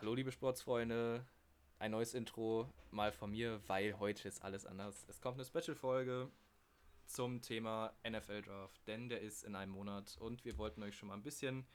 Hallo 0.00 0.14
liebe 0.14 0.32
Sportsfreunde, 0.32 1.26
ein 1.78 1.90
neues 1.90 2.14
Intro 2.14 2.72
mal 2.90 3.12
von 3.12 3.32
mir, 3.32 3.60
weil 3.66 3.98
heute 3.98 4.28
ist 4.28 4.42
alles 4.42 4.64
anders. 4.64 5.04
Es 5.08 5.20
kommt 5.20 5.36
eine 5.36 5.44
Special-Folge 5.44 6.30
zum 7.04 7.42
Thema 7.42 7.92
NFL 8.08 8.40
Draft, 8.40 8.80
denn 8.86 9.10
der 9.10 9.20
ist 9.20 9.44
in 9.44 9.54
einem 9.54 9.72
Monat 9.72 10.16
und 10.18 10.42
wir 10.46 10.56
wollten 10.56 10.82
euch 10.82 10.96
schon 10.96 11.08
mal 11.10 11.16
ein 11.16 11.22
bisschen 11.22 11.58
ein 11.58 11.66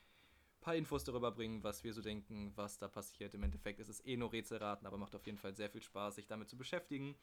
paar 0.59 0.75
Infos 0.75 1.03
darüber 1.03 1.31
bringen, 1.33 1.63
was 1.63 1.83
wir 1.83 1.93
so 1.93 2.01
denken, 2.01 2.51
was 2.55 2.79
da 2.79 2.87
passiert. 2.87 3.35
Im 3.35 3.43
Endeffekt 3.43 3.79
ist 3.79 3.89
es 3.89 4.03
eh 4.03 4.17
nur 4.17 4.33
Rätselraten, 4.33 4.87
aber 4.87 4.97
macht 4.97 5.13
auf 5.13 5.27
jeden 5.27 5.37
Fall 5.37 5.55
sehr 5.55 5.69
viel 5.69 5.83
Spaß, 5.83 6.15
sich 6.15 6.25
damit 6.25 6.49
zu 6.49 6.57
beschäftigen. 6.57 7.15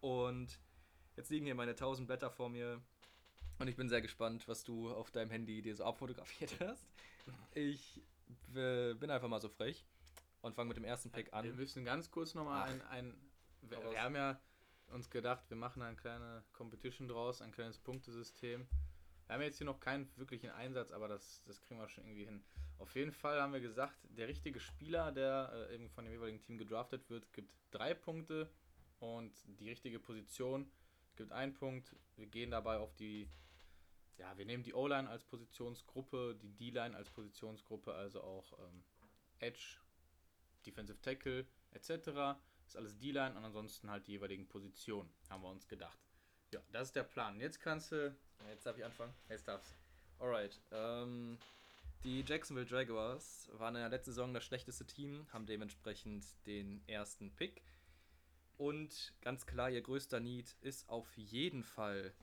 Und 0.00 0.58
jetzt 1.14 1.30
liegen 1.30 1.46
hier 1.46 1.54
meine 1.54 1.70
1000 1.70 2.08
Blätter 2.08 2.32
vor 2.32 2.48
mir 2.48 2.82
und 3.60 3.68
ich 3.68 3.76
bin 3.76 3.88
sehr 3.88 4.02
gespannt, 4.02 4.48
was 4.48 4.64
du 4.64 4.90
auf 4.90 5.12
deinem 5.12 5.30
Handy 5.30 5.62
dir 5.62 5.76
so 5.76 5.84
abfotografiert 5.84 6.56
hast. 6.60 6.88
Ich 7.54 8.02
äh, 8.56 8.94
bin 8.94 9.10
einfach 9.10 9.28
mal 9.28 9.40
so 9.40 9.48
frech 9.48 9.86
und 10.46 10.54
fange 10.54 10.68
mit 10.68 10.76
dem 10.76 10.84
ersten 10.84 11.10
Pick 11.10 11.32
an. 11.32 11.44
Wir 11.44 11.52
müssen 11.52 11.84
ganz 11.84 12.10
kurz 12.10 12.34
nochmal 12.34 12.68
ein, 12.68 12.82
ein 12.82 13.14
wir, 13.62 13.82
wir 13.90 14.02
haben 14.02 14.14
ja 14.14 14.40
uns 14.88 15.10
gedacht, 15.10 15.48
wir 15.50 15.56
machen 15.56 15.82
eine 15.82 15.96
kleine 15.96 16.44
Competition 16.52 17.08
draus, 17.08 17.42
ein 17.42 17.52
kleines 17.52 17.78
Punktesystem. 17.78 18.66
Wir 19.26 19.34
haben 19.34 19.42
jetzt 19.42 19.58
hier 19.58 19.66
noch 19.66 19.80
keinen 19.80 20.08
wirklichen 20.16 20.50
Einsatz, 20.50 20.92
aber 20.92 21.08
das, 21.08 21.42
das 21.44 21.60
kriegen 21.60 21.80
wir 21.80 21.88
schon 21.88 22.04
irgendwie 22.04 22.24
hin. 22.24 22.44
Auf 22.78 22.94
jeden 22.94 23.12
Fall 23.12 23.40
haben 23.40 23.52
wir 23.52 23.60
gesagt, 23.60 23.98
der 24.04 24.28
richtige 24.28 24.60
Spieler, 24.60 25.10
der 25.10 25.50
äh, 25.52 25.74
eben 25.74 25.90
von 25.90 26.04
dem 26.04 26.12
jeweiligen 26.12 26.40
Team 26.40 26.58
gedraftet 26.58 27.10
wird, 27.10 27.32
gibt 27.32 27.52
drei 27.72 27.94
Punkte 27.94 28.48
und 29.00 29.32
die 29.60 29.68
richtige 29.68 29.98
Position 29.98 30.70
gibt 31.16 31.32
einen 31.32 31.54
Punkt. 31.54 31.96
Wir 32.14 32.26
gehen 32.26 32.50
dabei 32.50 32.76
auf 32.76 32.94
die, 32.94 33.28
ja, 34.18 34.36
wir 34.38 34.44
nehmen 34.44 34.62
die 34.62 34.74
O-Line 34.74 35.08
als 35.08 35.24
Positionsgruppe, 35.24 36.36
die 36.40 36.52
D-Line 36.52 36.94
als 36.94 37.10
Positionsgruppe, 37.10 37.92
also 37.92 38.22
auch 38.22 38.56
ähm, 38.60 38.84
Edge, 39.40 39.78
Defensive 40.66 41.00
Tackle 41.00 41.46
etc. 41.72 42.38
Ist 42.66 42.76
alles 42.76 42.98
D-Line 42.98 43.36
und 43.36 43.44
ansonsten 43.44 43.90
halt 43.90 44.06
die 44.06 44.12
jeweiligen 44.12 44.48
Positionen, 44.48 45.08
haben 45.30 45.42
wir 45.42 45.50
uns 45.50 45.68
gedacht. 45.68 45.98
Ja, 46.52 46.60
das 46.72 46.88
ist 46.88 46.96
der 46.96 47.04
Plan. 47.04 47.40
Jetzt 47.40 47.60
kannst 47.60 47.92
du. 47.92 48.16
Jetzt 48.48 48.66
darf 48.66 48.76
ich 48.76 48.84
anfangen. 48.84 49.14
Jetzt 49.28 49.48
darfst 49.48 49.74
Alright. 50.18 50.60
Ähm, 50.70 51.38
die 52.04 52.22
Jacksonville 52.26 52.66
Jaguars 52.66 53.50
waren 53.52 53.74
in 53.74 53.80
der 53.80 53.90
letzten 53.90 54.12
Saison 54.12 54.32
das 54.32 54.44
schlechteste 54.44 54.86
Team, 54.86 55.26
haben 55.32 55.46
dementsprechend 55.46 56.24
den 56.46 56.82
ersten 56.86 57.34
Pick. 57.34 57.62
Und 58.56 59.12
ganz 59.20 59.46
klar, 59.46 59.70
ihr 59.70 59.82
größter 59.82 60.20
Need 60.20 60.56
ist 60.62 60.88
auf 60.88 61.16
jeden 61.16 61.62
Fall 61.62 62.14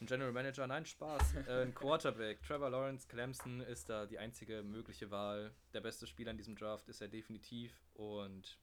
ein 0.00 0.06
General 0.06 0.32
Manager. 0.32 0.66
Nein, 0.66 0.84
Spaß. 0.86 1.34
Äh, 1.46 1.62
ein 1.62 1.74
Quarterback. 1.74 2.42
Trevor 2.42 2.70
Lawrence, 2.70 3.06
Clemson 3.08 3.60
ist 3.60 3.88
da 3.88 4.06
die 4.06 4.18
einzige 4.18 4.62
mögliche 4.62 5.10
Wahl. 5.10 5.54
Der 5.72 5.80
beste 5.80 6.06
Spieler 6.06 6.30
in 6.30 6.36
diesem 6.36 6.56
Draft 6.56 6.88
ist 6.88 7.00
er 7.00 7.08
definitiv. 7.08 7.72
Und 7.94 8.58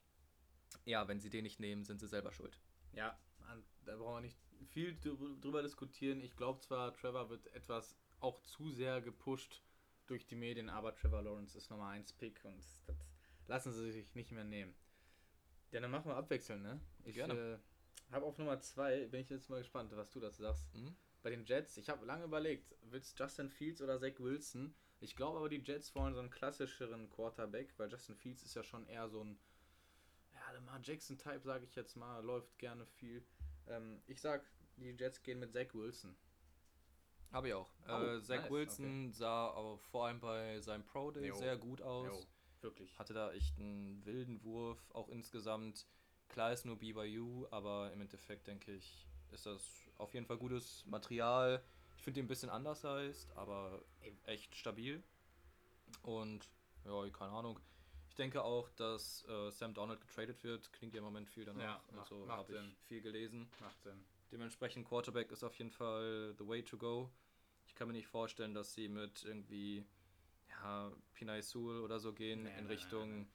ja, 0.84 1.06
wenn 1.08 1.20
sie 1.20 1.30
den 1.30 1.44
nicht 1.44 1.60
nehmen, 1.60 1.84
sind 1.84 2.00
sie 2.00 2.08
selber 2.08 2.32
schuld. 2.32 2.58
Ja, 2.92 3.18
da 3.84 3.96
brauchen 3.96 4.16
wir 4.16 4.20
nicht 4.22 4.38
viel 4.70 4.92
drü- 5.02 5.40
drüber 5.40 5.62
diskutieren. 5.62 6.20
Ich 6.20 6.36
glaube 6.36 6.60
zwar, 6.60 6.92
Trevor 6.94 7.30
wird 7.30 7.46
etwas 7.54 7.96
auch 8.20 8.40
zu 8.40 8.70
sehr 8.70 9.00
gepusht 9.00 9.62
durch 10.06 10.26
die 10.26 10.34
Medien, 10.36 10.68
aber 10.68 10.94
Trevor 10.94 11.22
Lawrence 11.22 11.56
ist 11.56 11.70
Nummer 11.70 11.88
1 11.88 12.12
Pick 12.14 12.44
und 12.44 12.58
das 12.58 12.96
lassen 13.46 13.72
sie 13.72 13.92
sich 13.92 14.14
nicht 14.14 14.32
mehr 14.32 14.44
nehmen. 14.44 14.74
Ja, 15.70 15.80
dann 15.80 15.90
machen 15.90 16.10
wir 16.10 16.16
abwechseln, 16.16 16.62
ne? 16.62 16.80
Ich 17.04 17.16
äh, 17.18 17.58
habe 18.10 18.24
auf 18.26 18.38
Nummer 18.38 18.58
2, 18.58 19.06
bin 19.08 19.20
ich 19.20 19.28
jetzt 19.30 19.48
mal 19.50 19.58
gespannt, 19.58 19.92
was 19.94 20.10
du 20.10 20.18
dazu 20.20 20.42
sagst. 20.42 20.64
Mhm. 20.74 20.96
Bei 21.22 21.30
den 21.30 21.44
Jets, 21.44 21.76
ich 21.76 21.88
habe 21.88 22.06
lange 22.06 22.24
überlegt, 22.24 22.74
willst 22.82 23.18
Justin 23.18 23.50
Fields 23.50 23.82
oder 23.82 23.98
Zach 23.98 24.18
Wilson? 24.18 24.74
Ich 25.00 25.16
glaube 25.16 25.38
aber, 25.38 25.48
die 25.48 25.62
Jets 25.62 25.94
wollen 25.94 26.14
so 26.14 26.20
einen 26.20 26.30
klassischeren 26.30 27.08
Quarterback, 27.10 27.74
weil 27.76 27.90
Justin 27.90 28.16
Fields 28.16 28.42
ist 28.42 28.54
ja 28.54 28.62
schon 28.62 28.86
eher 28.86 29.08
so 29.08 29.22
ein 29.22 29.38
ja, 30.32 30.52
Lamar 30.52 30.80
Jackson-Type, 30.82 31.40
sage 31.40 31.64
ich 31.64 31.74
jetzt 31.74 31.96
mal, 31.96 32.24
läuft 32.24 32.58
gerne 32.58 32.86
viel. 32.86 33.24
Ähm, 33.66 34.02
ich 34.06 34.20
sag, 34.20 34.44
die 34.76 34.90
Jets 34.90 35.22
gehen 35.22 35.40
mit 35.40 35.52
Zach 35.52 35.74
Wilson. 35.74 36.16
Habe 37.32 37.48
ich 37.48 37.54
auch. 37.54 37.70
Oh, 37.86 38.02
äh, 38.02 38.22
Zach 38.22 38.42
nice, 38.42 38.50
Wilson 38.50 39.12
sah 39.12 39.48
auch 39.48 39.80
vor 39.80 40.06
allem 40.06 40.20
bei 40.20 40.60
seinem 40.60 40.84
Pro 40.84 41.10
Day 41.10 41.28
Jo. 41.28 41.34
sehr 41.34 41.56
gut 41.56 41.82
aus. 41.82 42.06
Jo, 42.06 42.26
wirklich. 42.62 42.98
Hatte 42.98 43.12
da 43.12 43.32
echt 43.32 43.58
einen 43.58 44.04
wilden 44.04 44.42
Wurf, 44.44 44.90
auch 44.92 45.08
insgesamt. 45.08 45.86
Klar 46.28 46.52
ist 46.52 46.64
nur 46.64 46.78
BYU, 46.78 47.46
aber 47.50 47.92
im 47.92 48.00
Endeffekt 48.00 48.46
denke 48.46 48.72
ich, 48.72 49.07
ist 49.32 49.46
das 49.46 49.88
auf 49.98 50.14
jeden 50.14 50.26
Fall 50.26 50.38
gutes 50.38 50.84
Material. 50.86 51.62
Ich 51.96 52.04
finde 52.04 52.20
ihn 52.20 52.24
ein 52.26 52.28
bisschen 52.28 52.50
anders 52.50 52.84
heißt, 52.84 53.36
aber 53.36 53.82
echt 54.24 54.54
stabil. 54.54 55.02
Und 56.02 56.48
ja, 56.84 57.08
keine 57.10 57.32
Ahnung. 57.32 57.58
Ich 58.08 58.14
denke 58.14 58.42
auch, 58.42 58.68
dass 58.70 59.24
äh, 59.28 59.50
Sam 59.50 59.74
Donald 59.74 60.00
getradet 60.00 60.42
wird. 60.44 60.72
Klingt 60.72 60.94
ja 60.94 60.98
im 60.98 61.04
Moment 61.04 61.28
viel 61.28 61.44
danach. 61.44 61.62
Ja, 61.62 61.82
macht- 61.92 62.12
also 62.12 62.24
macht 62.26 62.38
habe 62.38 62.58
ich 62.66 62.78
viel 62.86 63.00
gelesen. 63.00 63.48
Macht 63.60 63.80
Sinn. 63.82 64.04
Dementsprechend 64.32 64.86
Quarterback 64.86 65.30
ist 65.32 65.42
auf 65.44 65.54
jeden 65.56 65.70
Fall 65.70 66.34
the 66.38 66.46
way 66.46 66.62
to 66.62 66.76
go. 66.76 67.10
Ich 67.66 67.74
kann 67.74 67.88
mir 67.88 67.94
nicht 67.94 68.08
vorstellen, 68.08 68.54
dass 68.54 68.74
sie 68.74 68.88
mit 68.88 69.24
irgendwie 69.24 69.84
ja, 70.48 70.90
Pinay 71.14 71.42
Sewell 71.42 71.80
oder 71.80 71.98
so 72.00 72.12
gehen 72.12 72.42
Nee, 72.42 72.50
in 72.50 72.56
nein, 72.56 72.66
Richtung 72.66 73.10
nein. 73.10 73.32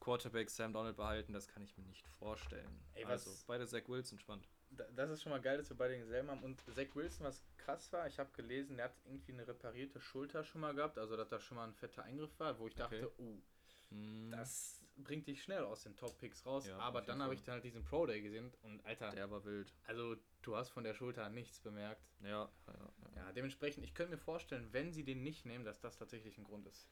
Quarterback 0.00 0.50
Sam 0.50 0.72
Donald 0.72 0.96
behalten. 0.96 1.32
Das 1.32 1.48
kann 1.48 1.62
ich 1.62 1.76
mir 1.76 1.84
nicht 1.84 2.06
vorstellen. 2.18 2.80
Ey, 2.94 3.04
also 3.04 3.30
beide 3.46 3.66
Zach 3.66 3.88
Wilson 3.88 4.18
spannend. 4.18 4.46
Da- 4.76 4.84
Das 4.94 5.10
ist 5.10 5.22
schon 5.22 5.30
mal 5.30 5.40
geil, 5.40 5.58
dass 5.58 5.68
wir 5.70 5.76
beide 5.76 5.94
denselben 5.94 6.30
haben. 6.30 6.42
Und 6.42 6.62
Zach 6.74 6.94
Wilson, 6.94 7.26
was 7.26 7.42
krass 7.58 7.92
war, 7.92 8.06
ich 8.06 8.18
habe 8.18 8.30
gelesen, 8.32 8.76
der 8.76 8.86
hat 8.86 8.96
irgendwie 9.04 9.32
eine 9.32 9.46
reparierte 9.46 10.00
Schulter 10.00 10.44
schon 10.44 10.60
mal 10.62 10.74
gehabt, 10.74 10.98
also 10.98 11.16
dass 11.16 11.28
da 11.28 11.38
schon 11.38 11.56
mal 11.56 11.64
ein 11.68 11.74
fetter 11.74 12.02
Eingriff 12.04 12.38
war, 12.40 12.58
wo 12.58 12.66
ich 12.68 12.74
dachte, 12.74 13.06
Okay. 13.06 13.22
oh, 13.22 13.42
Hm, 13.90 14.30
das 14.30 14.82
bringt 14.96 15.26
dich 15.26 15.42
schnell 15.42 15.64
aus 15.64 15.82
den 15.82 15.94
Top-Picks 15.96 16.46
raus. 16.46 16.66
Ja, 16.66 16.78
Aber 16.78 17.02
dann 17.02 17.22
habe 17.22 17.34
ich 17.34 17.42
dann 17.42 17.54
halt 17.54 17.64
diesen 17.64 17.84
Pro-Day 17.84 18.22
gesehen 18.22 18.50
und 18.62 18.82
Alter, 18.86 19.10
der 19.10 19.30
war 19.30 19.44
wild. 19.44 19.74
also 19.84 20.16
du 20.40 20.56
hast 20.56 20.70
von 20.70 20.84
der 20.84 20.94
Schulter 20.94 21.28
nichts 21.28 21.60
bemerkt. 21.60 22.02
Ja, 22.20 22.50
ja, 22.66 22.74
ja. 23.14 23.16
Ja, 23.16 23.32
dementsprechend, 23.32 23.84
ich 23.84 23.92
könnte 23.94 24.12
mir 24.12 24.18
vorstellen, 24.18 24.72
wenn 24.72 24.92
sie 24.94 25.04
den 25.04 25.22
nicht 25.22 25.44
nehmen, 25.44 25.64
dass 25.66 25.80
das 25.80 25.98
tatsächlich 25.98 26.38
ein 26.38 26.44
Grund 26.44 26.66
ist. 26.66 26.88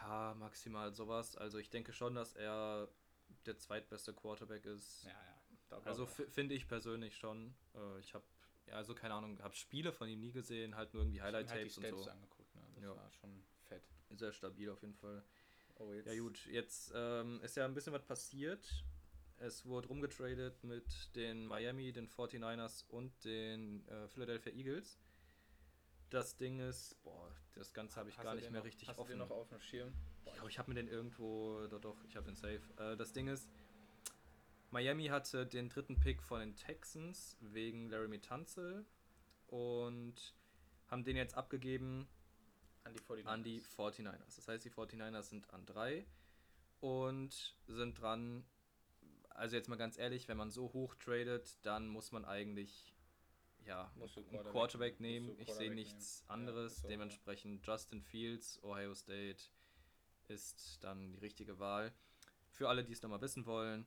ja, 0.00 0.34
maximal 0.38 0.92
sowas. 0.94 1.36
Also 1.36 1.58
ich 1.58 1.68
denke 1.70 1.92
schon, 1.92 2.14
dass 2.14 2.34
er 2.34 2.88
der 3.44 3.58
zweitbeste 3.58 4.14
Quarterback 4.14 4.64
ist. 4.64 5.04
Ja, 5.04 5.10
ja. 5.10 5.37
Also 5.84 6.04
ich 6.04 6.32
finde 6.32 6.54
ich 6.54 6.66
persönlich 6.68 7.16
schon. 7.16 7.54
Äh, 7.74 7.98
ich 8.00 8.14
habe, 8.14 8.24
ja, 8.66 8.74
also 8.74 8.94
keine 8.94 9.14
Ahnung, 9.14 9.38
habe 9.42 9.54
Spiele 9.54 9.92
von 9.92 10.08
ihm 10.08 10.20
nie 10.20 10.32
gesehen, 10.32 10.74
halt 10.76 10.92
nur 10.94 11.02
irgendwie. 11.02 11.16
Ich 11.18 11.22
mir 11.22 11.26
Highlight-Tapes 11.28 11.76
halt 11.76 11.86
die 11.86 11.92
und 11.92 12.04
so. 12.04 12.10
angeguckt, 12.10 12.54
ne? 12.54 12.62
Das 12.74 12.84
Ja. 12.84 12.96
war 12.96 13.10
schon 13.12 13.44
fett. 13.68 13.82
Sehr 14.10 14.32
stabil 14.32 14.70
auf 14.70 14.80
jeden 14.82 14.94
Fall. 14.94 15.22
Oh, 15.76 15.92
jetzt. 15.92 16.06
Ja 16.06 16.18
gut, 16.20 16.46
jetzt 16.46 16.92
ähm, 16.94 17.40
ist 17.42 17.56
ja 17.56 17.64
ein 17.64 17.74
bisschen 17.74 17.92
was 17.92 18.04
passiert. 18.04 18.84
Es 19.36 19.64
wurde 19.64 19.86
rumgetradet 19.88 20.64
mit 20.64 21.14
den 21.14 21.46
Miami, 21.46 21.92
den 21.92 22.08
49ers 22.08 22.84
und 22.88 23.24
den 23.24 23.86
äh, 23.86 24.08
Philadelphia 24.08 24.52
Eagles. 24.52 24.98
Das 26.10 26.36
Ding 26.36 26.58
ist, 26.58 27.00
boah, 27.02 27.30
das 27.54 27.72
Ganze 27.72 27.96
habe 28.00 28.08
ich 28.08 28.16
Hast 28.16 28.24
gar 28.24 28.34
nicht 28.34 28.50
mehr 28.50 28.60
noch, 28.60 28.66
richtig 28.66 28.88
hast 28.88 28.98
offen. 28.98 29.12
Du 29.12 29.18
den 29.18 29.28
noch 29.28 29.30
auf 29.30 29.48
dem 29.50 29.60
Schirm? 29.60 29.92
Ich 30.24 30.32
glaube, 30.32 30.50
ich 30.50 30.58
habe 30.58 30.70
mir 30.70 30.74
den 30.74 30.88
irgendwo, 30.88 31.66
doch, 31.68 31.80
doch, 31.80 32.02
ich 32.04 32.16
habe 32.16 32.26
den 32.26 32.34
safe. 32.34 32.60
Äh, 32.78 32.96
das 32.96 33.12
Ding 33.12 33.28
ist, 33.28 33.48
Miami 34.70 35.06
hatte 35.06 35.46
den 35.46 35.68
dritten 35.68 35.98
Pick 35.98 36.22
von 36.22 36.40
den 36.40 36.54
Texans 36.54 37.36
wegen 37.40 37.88
Laramie 37.88 38.20
Tunzel 38.20 38.84
und 39.46 40.34
haben 40.88 41.04
den 41.04 41.16
jetzt 41.16 41.34
abgegeben 41.34 42.08
An 42.84 42.92
die 42.92 43.00
49ers. 43.00 43.26
an 43.26 43.42
die 43.44 43.60
49ers. 43.62 44.36
Das 44.36 44.48
heißt, 44.48 44.64
die 44.64 44.70
49ers 44.70 45.22
sind 45.22 45.50
an 45.52 45.64
drei 45.66 46.06
und 46.80 47.56
sind 47.66 48.00
dran. 48.00 48.44
Also 49.30 49.56
jetzt 49.56 49.68
mal 49.68 49.76
ganz 49.76 49.98
ehrlich, 49.98 50.28
wenn 50.28 50.36
man 50.36 50.50
so 50.50 50.72
hoch 50.72 50.94
tradet, 50.96 51.58
dann 51.62 51.88
muss 51.88 52.12
man 52.12 52.24
eigentlich 52.24 52.94
ja, 53.64 53.90
Quarterback 53.96 54.52
Quarterback 54.52 55.00
nehmen. 55.00 55.26
du 55.26 55.32
Ich 55.34 55.38
sehe 55.38 55.46
Quarterback 55.46 55.74
nichts 55.74 56.20
nehmen. 56.22 56.30
Anderes. 56.30 56.82
ja. 56.82 56.88
Dementsprechend 56.88 57.66
Justin 57.66 58.02
Fields, 58.02 58.62
Ohio 58.62 58.94
State 58.94 59.44
ist 60.28 60.82
dann 60.82 61.12
die 61.12 61.18
richtige 61.18 61.58
Wahl. 61.58 61.92
Für 62.50 62.68
alle, 62.68 62.84
die 62.84 62.92
es 62.92 63.02
nochmal 63.02 63.20
wissen 63.20 63.46
wollen. 63.46 63.86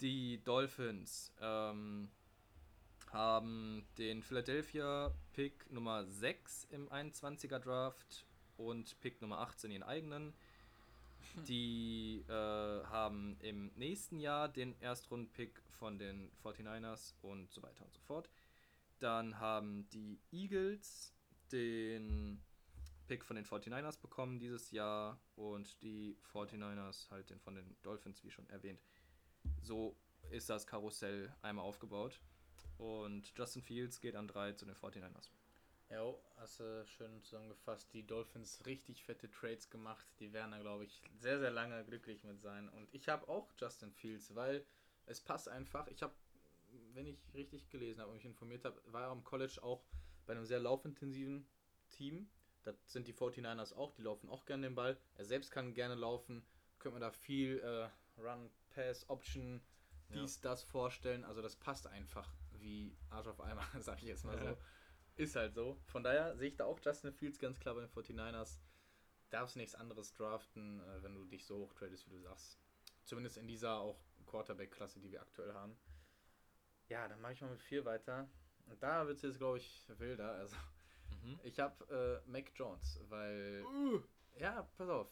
Die 0.00 0.42
Dolphins 0.44 1.32
ähm, 1.40 2.10
haben 3.12 3.86
den 3.96 4.22
Philadelphia 4.22 5.10
Pick 5.32 5.70
Nummer 5.70 6.04
6 6.04 6.64
im 6.70 6.88
21er 6.90 7.58
Draft 7.58 8.26
und 8.58 8.98
Pick 9.00 9.22
Nummer 9.22 9.38
18 9.38 9.70
ihren 9.70 9.82
eigenen. 9.82 10.34
Die 11.48 12.24
äh, 12.28 12.32
haben 12.32 13.36
im 13.40 13.72
nächsten 13.74 14.20
Jahr 14.20 14.48
den 14.48 14.78
Erstrunden-Pick 14.80 15.62
von 15.78 15.98
den 15.98 16.30
49ers 16.44 17.14
und 17.22 17.50
so 17.50 17.62
weiter 17.62 17.84
und 17.84 17.94
so 17.94 18.00
fort. 18.00 18.28
Dann 18.98 19.38
haben 19.38 19.88
die 19.90 20.18
Eagles 20.30 21.14
den 21.52 22.42
Pick 23.06 23.24
von 23.24 23.36
den 23.36 23.44
49ers 23.44 24.00
bekommen 24.00 24.38
dieses 24.38 24.70
Jahr 24.72 25.18
und 25.36 25.80
die 25.82 26.16
49ers 26.32 27.10
halt 27.10 27.30
den 27.30 27.40
von 27.40 27.54
den 27.54 27.76
Dolphins, 27.82 28.22
wie 28.24 28.30
schon 28.30 28.48
erwähnt. 28.50 28.80
So 29.62 29.96
ist 30.30 30.50
das 30.50 30.66
Karussell 30.66 31.34
einmal 31.42 31.64
aufgebaut. 31.64 32.20
Und 32.78 33.32
Justin 33.36 33.62
Fields 33.62 34.00
geht 34.00 34.16
an 34.16 34.28
3 34.28 34.52
zu 34.52 34.66
den 34.66 34.74
49ers. 34.74 35.30
Ja, 35.88 36.14
hast 36.36 36.60
du 36.60 36.84
schön 36.86 37.22
zusammengefasst. 37.22 37.92
Die 37.92 38.04
Dolphins 38.04 38.66
richtig 38.66 39.04
fette 39.04 39.30
Trades 39.30 39.70
gemacht. 39.70 40.04
Die 40.18 40.32
werden 40.32 40.50
da, 40.50 40.58
glaube 40.58 40.84
ich, 40.84 41.00
sehr, 41.16 41.38
sehr 41.38 41.52
lange 41.52 41.84
glücklich 41.84 42.24
mit 42.24 42.40
sein. 42.40 42.68
Und 42.68 42.92
ich 42.92 43.08
habe 43.08 43.28
auch 43.28 43.52
Justin 43.56 43.92
Fields, 43.92 44.34
weil 44.34 44.66
es 45.06 45.20
passt 45.20 45.48
einfach. 45.48 45.86
Ich 45.88 46.02
habe, 46.02 46.14
wenn 46.92 47.06
ich 47.06 47.18
richtig 47.34 47.70
gelesen 47.70 48.00
habe 48.00 48.10
und 48.10 48.16
mich 48.16 48.26
informiert 48.26 48.64
habe, 48.64 48.80
war 48.86 49.02
er 49.02 49.10
am 49.10 49.22
College 49.22 49.62
auch 49.62 49.84
bei 50.26 50.32
einem 50.32 50.44
sehr 50.44 50.58
laufintensiven 50.58 51.46
Team. 51.90 52.28
Das 52.64 52.74
sind 52.86 53.06
die 53.06 53.14
49ers 53.14 53.74
auch, 53.74 53.92
die 53.92 54.02
laufen 54.02 54.28
auch 54.28 54.44
gerne 54.44 54.66
den 54.66 54.74
Ball. 54.74 54.98
Er 55.14 55.24
selbst 55.24 55.52
kann 55.52 55.72
gerne 55.72 55.94
laufen. 55.94 56.44
Könnte 56.80 56.98
man 56.98 57.00
da 57.00 57.12
viel 57.12 57.60
äh, 57.60 58.20
Run, 58.20 58.50
Pass, 58.76 59.08
Option, 59.08 59.62
dies, 60.10 60.36
ja. 60.36 60.50
das 60.50 60.62
vorstellen. 60.62 61.24
Also 61.24 61.40
das 61.40 61.56
passt 61.56 61.86
einfach 61.86 62.30
wie 62.52 62.94
Arsch 63.08 63.26
auf 63.26 63.40
einmal, 63.40 63.64
sag 63.80 63.98
ich 64.02 64.08
jetzt 64.08 64.24
mal 64.24 64.38
so. 64.38 64.56
Ist 65.16 65.34
halt 65.34 65.54
so. 65.54 65.80
Von 65.86 66.04
daher 66.04 66.36
sehe 66.36 66.48
ich 66.48 66.56
da 66.56 66.66
auch 66.66 66.78
Justin 66.82 67.14
Fields 67.14 67.38
ganz 67.38 67.58
klar 67.58 67.74
bei 67.74 67.80
den 67.80 67.90
49ers. 67.90 68.58
Darfst 69.30 69.56
nichts 69.56 69.74
anderes 69.74 70.12
draften, 70.12 70.80
äh, 70.80 71.02
wenn 71.02 71.14
du 71.14 71.24
dich 71.24 71.46
so 71.46 71.56
hoch 71.56 71.72
tradest, 71.72 72.06
wie 72.06 72.10
du 72.10 72.20
sagst. 72.20 72.58
Zumindest 73.04 73.38
in 73.38 73.48
dieser 73.48 73.78
auch 73.78 73.98
Quarterback-Klasse, 74.26 75.00
die 75.00 75.10
wir 75.10 75.22
aktuell 75.22 75.54
haben. 75.54 75.76
Ja, 76.88 77.08
dann 77.08 77.20
mache 77.22 77.32
ich 77.32 77.40
mal 77.40 77.50
mit 77.50 77.62
4 77.62 77.84
weiter. 77.86 78.28
Und 78.66 78.82
da 78.82 79.06
wird 79.06 79.16
es 79.16 79.22
jetzt, 79.22 79.38
glaube 79.38 79.56
ich, 79.56 79.88
wilder. 79.98 80.32
Also, 80.32 80.56
mhm. 81.22 81.40
ich 81.44 81.58
habe 81.58 82.22
äh, 82.26 82.30
Mac 82.30 82.52
Jones, 82.54 83.00
weil. 83.08 83.64
Uh. 83.64 84.02
Ja, 84.38 84.68
pass 84.76 84.88
auf. 84.88 85.10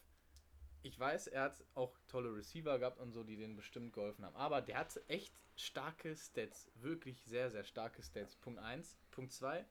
Ich 0.85 0.99
weiß, 1.01 1.27
er 1.27 1.43
hat 1.43 1.65
auch 1.75 1.99
tolle 2.07 2.33
Receiver 2.33 2.79
gehabt 2.79 3.01
und 3.01 3.11
so, 3.11 3.25
die 3.25 3.37
denen 3.37 3.57
bestimmt 3.57 3.93
geholfen 3.93 4.25
haben. 4.25 4.37
Aber 4.37 4.63
der 4.63 4.79
hat 4.79 5.01
echt 5.09 5.35
starke 5.57 6.15
Stats. 6.15 6.71
Wirklich 6.77 7.25
sehr, 7.25 7.51
sehr 7.51 7.65
starke 7.65 8.03
Stats. 8.03 8.37
Punkt 8.37 8.61
1. 8.61 8.97
Punkt 9.11 9.33
2 9.33 9.67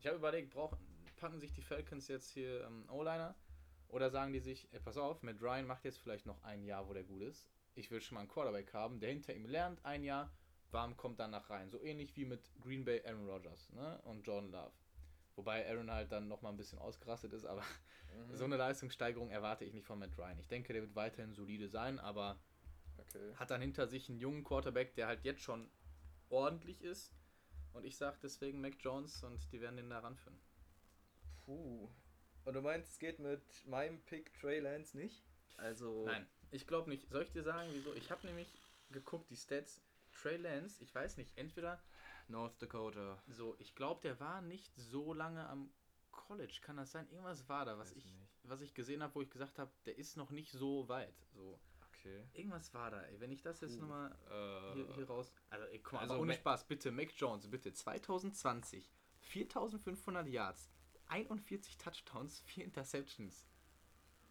ich 0.00 0.06
habe 0.06 0.16
überlegt, 0.16 0.50
brauchen, 0.50 0.78
packen 1.18 1.38
sich 1.38 1.52
die 1.52 1.60
Falcons 1.60 2.08
jetzt 2.08 2.30
hier 2.30 2.64
ähm, 2.64 2.88
O-Liner 2.90 3.34
oder 3.88 4.10
sagen 4.10 4.32
die 4.32 4.40
sich, 4.40 4.66
ey, 4.72 4.80
pass 4.80 4.96
auf, 4.96 5.22
Matt 5.22 5.42
Ryan 5.42 5.66
macht 5.66 5.84
jetzt 5.84 5.98
vielleicht 5.98 6.24
noch 6.24 6.42
ein 6.42 6.64
Jahr, 6.64 6.88
wo 6.88 6.94
der 6.94 7.04
gut 7.04 7.20
ist. 7.20 7.46
Ich 7.74 7.90
will 7.90 8.00
schon 8.00 8.14
mal 8.14 8.22
einen 8.22 8.30
Quarterback 8.30 8.72
haben, 8.72 8.98
der 8.98 9.10
hinter 9.10 9.34
ihm 9.34 9.44
lernt, 9.44 9.84
ein 9.84 10.02
Jahr, 10.02 10.32
warm 10.70 10.96
kommt 10.96 11.20
danach 11.20 11.50
rein. 11.50 11.70
So 11.70 11.82
ähnlich 11.82 12.16
wie 12.16 12.24
mit 12.24 12.50
Green 12.62 12.84
Bay 12.84 13.02
Aaron 13.04 13.28
Rodgers 13.28 13.70
ne? 13.72 14.00
und 14.04 14.26
Jordan 14.26 14.50
Love. 14.50 14.72
Wobei 15.40 15.66
Aaron 15.66 15.90
halt 15.90 16.12
dann 16.12 16.28
nochmal 16.28 16.52
ein 16.52 16.58
bisschen 16.58 16.78
ausgerastet 16.78 17.32
ist, 17.32 17.46
aber 17.46 17.62
mhm. 17.62 18.36
so 18.36 18.44
eine 18.44 18.58
Leistungssteigerung 18.58 19.30
erwarte 19.30 19.64
ich 19.64 19.72
nicht 19.72 19.86
von 19.86 19.98
Matt 19.98 20.18
Ryan. 20.18 20.38
Ich 20.38 20.48
denke, 20.48 20.74
der 20.74 20.82
wird 20.82 20.94
weiterhin 20.94 21.32
solide 21.32 21.70
sein, 21.70 21.98
aber 21.98 22.38
okay. 22.98 23.34
hat 23.36 23.50
dann 23.50 23.62
hinter 23.62 23.86
sich 23.86 24.10
einen 24.10 24.18
jungen 24.18 24.44
Quarterback, 24.44 24.94
der 24.96 25.06
halt 25.06 25.24
jetzt 25.24 25.40
schon 25.40 25.70
ordentlich 26.28 26.82
ist 26.82 27.14
und 27.72 27.86
ich 27.86 27.96
sage 27.96 28.18
deswegen 28.22 28.60
Mac 28.60 28.74
Jones 28.80 29.24
und 29.24 29.50
die 29.50 29.62
werden 29.62 29.78
den 29.78 29.88
da 29.88 30.00
ranführen. 30.00 30.38
Puh. 31.46 31.88
Und 32.44 32.52
du 32.52 32.60
meinst, 32.60 32.92
es 32.92 32.98
geht 32.98 33.18
mit 33.18 33.42
meinem 33.66 33.98
Pick 34.02 34.34
Trey 34.34 34.60
Lance 34.60 34.94
nicht? 34.94 35.24
Also. 35.56 36.04
Nein, 36.04 36.26
ich 36.50 36.66
glaube 36.66 36.90
nicht. 36.90 37.08
Soll 37.08 37.22
ich 37.22 37.32
dir 37.32 37.42
sagen, 37.42 37.70
wieso? 37.72 37.94
Ich 37.94 38.10
habe 38.10 38.26
nämlich 38.26 38.52
geguckt, 38.90 39.30
die 39.30 39.36
Stats. 39.36 39.80
Trey 40.12 40.36
Lance, 40.36 40.82
ich 40.82 40.94
weiß 40.94 41.16
nicht, 41.16 41.36
entweder. 41.38 41.82
North 42.30 42.60
Dakota. 42.62 43.22
So, 43.28 43.56
ich 43.58 43.74
glaube, 43.74 44.00
der 44.00 44.18
war 44.20 44.40
nicht 44.40 44.74
so 44.76 45.12
lange 45.12 45.48
am 45.48 45.70
College. 46.10 46.60
Kann 46.62 46.76
das 46.76 46.92
sein? 46.92 47.08
Irgendwas 47.10 47.48
war 47.48 47.64
da, 47.64 47.78
was, 47.78 47.92
ich, 47.92 48.14
was 48.44 48.60
ich 48.60 48.74
gesehen 48.74 49.02
habe, 49.02 49.14
wo 49.14 49.22
ich 49.22 49.30
gesagt 49.30 49.58
habe, 49.58 49.70
der 49.86 49.98
ist 49.98 50.16
noch 50.16 50.30
nicht 50.30 50.52
so 50.52 50.88
weit. 50.88 51.14
So. 51.34 51.58
Okay. 51.88 52.24
Irgendwas 52.32 52.72
war 52.72 52.90
da, 52.90 53.02
ey. 53.02 53.20
Wenn 53.20 53.30
ich 53.30 53.42
das 53.42 53.60
jetzt 53.60 53.76
uh, 53.76 53.80
nochmal 53.80 54.10
äh, 54.30 54.74
hier, 54.74 54.94
hier, 54.94 55.06
raus. 55.06 55.32
Also, 55.50 55.66
ey, 55.66 55.78
guck 55.80 55.94
mal, 55.94 56.00
also 56.00 56.18
ohne 56.18 56.34
Spaß, 56.34 56.66
bitte, 56.66 56.90
Mac 56.90 57.10
Jones, 57.16 57.50
bitte. 57.50 57.72
2020, 57.72 58.90
4500 59.20 60.26
Yards, 60.26 60.70
41 61.08 61.76
Touchdowns, 61.76 62.40
4 62.40 62.64
Interceptions. 62.64 63.46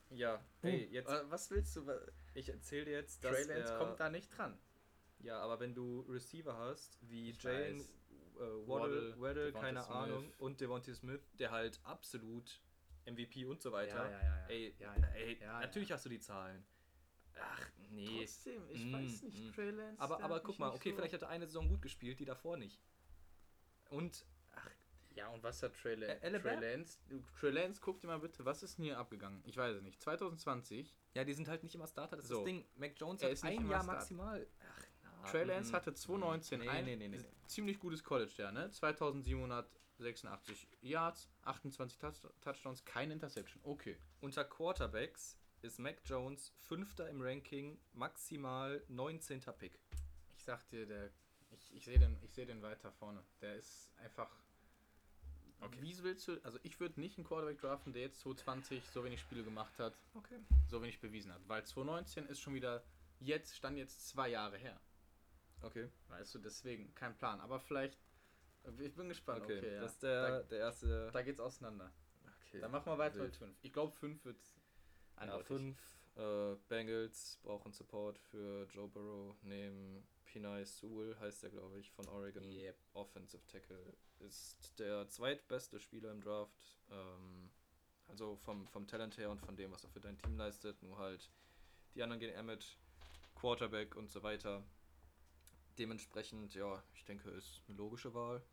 Ja, 0.09 0.43
hey, 0.61 0.87
jetzt. 0.91 1.11
Was 1.29 1.51
willst 1.51 1.75
du? 1.75 1.85
Ich 2.33 2.49
erzähl 2.49 2.85
dir 2.85 2.93
jetzt, 2.93 3.23
dass. 3.23 3.33
Trey 3.33 3.43
Lance 3.43 3.77
kommt 3.77 3.99
da 3.99 4.09
nicht 4.09 4.29
dran. 4.35 4.57
Ja, 5.19 5.39
aber 5.39 5.59
wenn 5.59 5.73
du 5.73 6.01
Receiver 6.09 6.57
hast, 6.57 6.97
wie 7.01 7.29
ich 7.29 7.41
Jane, 7.41 7.83
äh, 8.39 8.67
Waddle, 8.67 9.19
Waddle, 9.19 9.51
keine 9.51 9.81
Smith. 9.81 9.95
Ahnung, 9.95 10.33
und 10.37 10.61
Devontae 10.61 10.93
Smith, 10.93 11.21
der 11.37 11.51
halt 11.51 11.79
absolut 11.83 12.61
MVP 13.05 13.45
und 13.45 13.61
so 13.61 13.71
weiter. 13.71 14.09
Ja, 14.09 14.11
ja, 14.11 14.21
ja, 14.21 14.45
ey, 14.47 14.75
ey 15.15 15.39
natürlich 15.41 15.91
hast 15.91 16.05
du 16.05 16.09
die 16.09 16.19
Zahlen. 16.19 16.63
Ach, 17.41 17.71
nee. 17.89 18.19
Trotzdem, 18.19 18.69
ich 18.69 18.85
mm, 18.85 18.93
weiß 18.93 19.21
nicht, 19.23 19.47
mm. 19.47 19.53
Trey 19.53 19.69
Lance. 19.71 20.01
Aber, 20.01 20.21
aber 20.21 20.39
guck 20.41 20.59
mal, 20.59 20.69
okay, 20.69 20.89
so 20.89 20.95
vielleicht 20.95 21.13
hat 21.13 21.21
er 21.21 21.29
eine 21.29 21.45
Saison 21.45 21.67
gut 21.67 21.81
gespielt, 21.81 22.19
die 22.19 22.25
davor 22.25 22.57
nicht. 22.57 22.81
Und, 23.89 24.25
ach. 24.53 24.69
Ja, 25.15 25.27
und 25.29 25.43
was 25.43 25.61
hat 25.63 25.73
Trey, 25.75 25.95
La 25.95 26.15
Trey 26.15 26.59
Lance? 26.59 26.99
Trey 27.39 27.51
Lance, 27.51 27.81
guck 27.81 27.99
dir 27.99 28.07
mal 28.07 28.19
bitte, 28.19 28.45
was 28.45 28.63
ist 28.63 28.77
denn 28.77 28.85
hier 28.85 28.97
abgegangen? 28.97 29.41
Ich 29.45 29.57
weiß 29.57 29.75
es 29.75 29.81
nicht. 29.81 30.01
2020. 30.01 30.95
Ja, 31.13 31.23
die 31.23 31.33
sind 31.33 31.47
halt 31.47 31.63
nicht 31.63 31.75
immer 31.75 31.87
Starter, 31.87 32.15
das 32.15 32.25
ist 32.25 32.31
so. 32.31 32.37
das 32.37 32.45
Ding. 32.45 32.65
Mac 32.75 32.93
Jones 32.95 33.21
er 33.21 33.31
hat 33.31 33.43
ein 33.43 33.69
Jahr 33.69 33.83
Start. 33.83 33.97
maximal. 33.97 34.47
Ach, 34.59 34.83
Trey 35.25 35.43
Lance 35.43 35.73
hatte 35.73 35.93
2019 35.93 36.59
nee, 36.59 36.69
ein 36.69 36.85
nee, 36.85 36.95
nee, 36.95 37.19
ziemlich 37.45 37.79
gutes 37.79 38.03
College, 38.03 38.33
ja, 38.37 38.51
ne? 38.51 38.69
2786 38.71 40.67
Yards, 40.81 41.29
28 41.43 41.99
Touchdowns, 42.41 42.85
kein 42.85 43.11
Interception. 43.11 43.61
Okay. 43.63 43.97
Unter 44.21 44.43
Quarterbacks 44.45 45.37
ist 45.61 45.79
Mac 45.79 46.01
Jones 46.05 46.53
Fünfter 46.67 47.09
im 47.09 47.21
Ranking, 47.21 47.79
maximal 47.93 48.83
19. 48.87 49.41
Pick. 49.57 49.79
Ich 50.37 50.43
sag 50.43 50.67
dir, 50.69 50.85
der, 50.85 51.11
ich, 51.51 51.75
ich 51.75 51.83
sehe 51.83 51.99
den, 51.99 52.17
seh 52.29 52.45
den 52.45 52.61
weiter 52.61 52.91
vorne. 52.93 53.23
Der 53.41 53.55
ist 53.55 53.91
einfach. 53.97 54.29
Okay. 55.61 55.81
Wie 55.81 56.03
willst 56.03 56.25
du, 56.29 56.39
also 56.43 56.57
ich 56.63 56.79
würde 56.79 57.01
nicht 57.01 57.17
einen 57.17 57.27
Quarterback 57.27 57.59
draften, 57.59 57.91
der 57.91 58.03
jetzt 58.03 58.21
2020 58.21 58.81
so 58.91 59.03
wenig 59.03 59.19
Spiele 59.19 59.43
gemacht 59.43 59.77
hat, 59.77 59.99
okay. 60.13 60.39
so 60.69 60.81
wenig 60.81 61.01
bewiesen 61.01 61.33
hat. 61.33 61.41
Weil 61.47 61.65
2019 61.65 62.27
ist 62.27 62.39
schon 62.39 62.53
wieder, 62.53 62.81
jetzt, 63.19 63.57
stand 63.57 63.77
jetzt 63.77 64.07
zwei 64.07 64.29
Jahre 64.29 64.57
her. 64.57 64.79
Okay. 65.61 65.89
Weißt 66.07 66.35
du, 66.35 66.39
deswegen, 66.39 66.93
kein 66.95 67.15
Plan. 67.15 67.39
Aber 67.41 67.59
vielleicht, 67.59 67.97
ich 68.79 68.95
bin 68.95 69.09
gespannt. 69.09 69.43
Okay, 69.43 69.57
okay 69.57 69.73
ja. 69.73 69.81
das 69.81 69.93
ist 69.93 70.03
der, 70.03 70.29
da, 70.29 70.43
der 70.43 70.59
erste. 70.59 71.09
Da 71.11 71.21
geht's 71.21 71.39
auseinander. 71.39 71.91
Okay. 72.47 72.61
Dann 72.61 72.71
machen 72.71 72.91
wir 72.91 72.97
weiter 72.97 73.21
mit 73.21 73.35
5. 73.35 73.57
Ich 73.61 73.73
glaube, 73.73 73.91
5 73.93 74.25
wird 74.25 74.37
ja, 75.21 75.39
fünf 75.39 75.77
äh, 76.15 76.55
Bengals 76.67 77.39
brauchen 77.43 77.71
Support 77.73 78.17
für 78.17 78.67
Joe 78.71 78.87
Burrow. 78.87 79.35
Neben 79.43 80.07
Pinay 80.25 80.65
Sewell 80.65 81.17
heißt 81.19 81.43
er, 81.43 81.49
glaube 81.49 81.79
ich, 81.79 81.91
von 81.91 82.07
Oregon. 82.07 82.43
Yep. 82.43 82.75
Offensive 82.93 83.45
Tackle 83.47 83.97
ist 84.19 84.79
der 84.79 85.07
zweitbeste 85.09 85.79
Spieler 85.79 86.11
im 86.11 86.21
Draft. 86.21 86.77
Ähm, 86.89 87.49
also 88.07 88.35
vom, 88.37 88.65
vom 88.67 88.87
Talent 88.87 89.17
her 89.17 89.29
und 89.29 89.39
von 89.41 89.55
dem, 89.55 89.71
was 89.71 89.83
er 89.83 89.89
für 89.89 89.99
dein 89.99 90.17
Team 90.17 90.37
leistet. 90.37 90.81
Nur 90.81 90.97
halt 90.97 91.29
die 91.95 92.03
anderen 92.03 92.19
gehen 92.19 92.33
eher 92.33 92.43
mit 92.43 92.77
Quarterback 93.35 93.95
und 93.95 94.09
so 94.09 94.23
weiter. 94.23 94.63
Dementsprechend, 95.79 96.53
ja, 96.53 96.83
ich 96.93 97.05
denke, 97.05 97.29
ist 97.31 97.61
eine 97.67 97.77
logische 97.77 98.13
Wahl. 98.13 98.43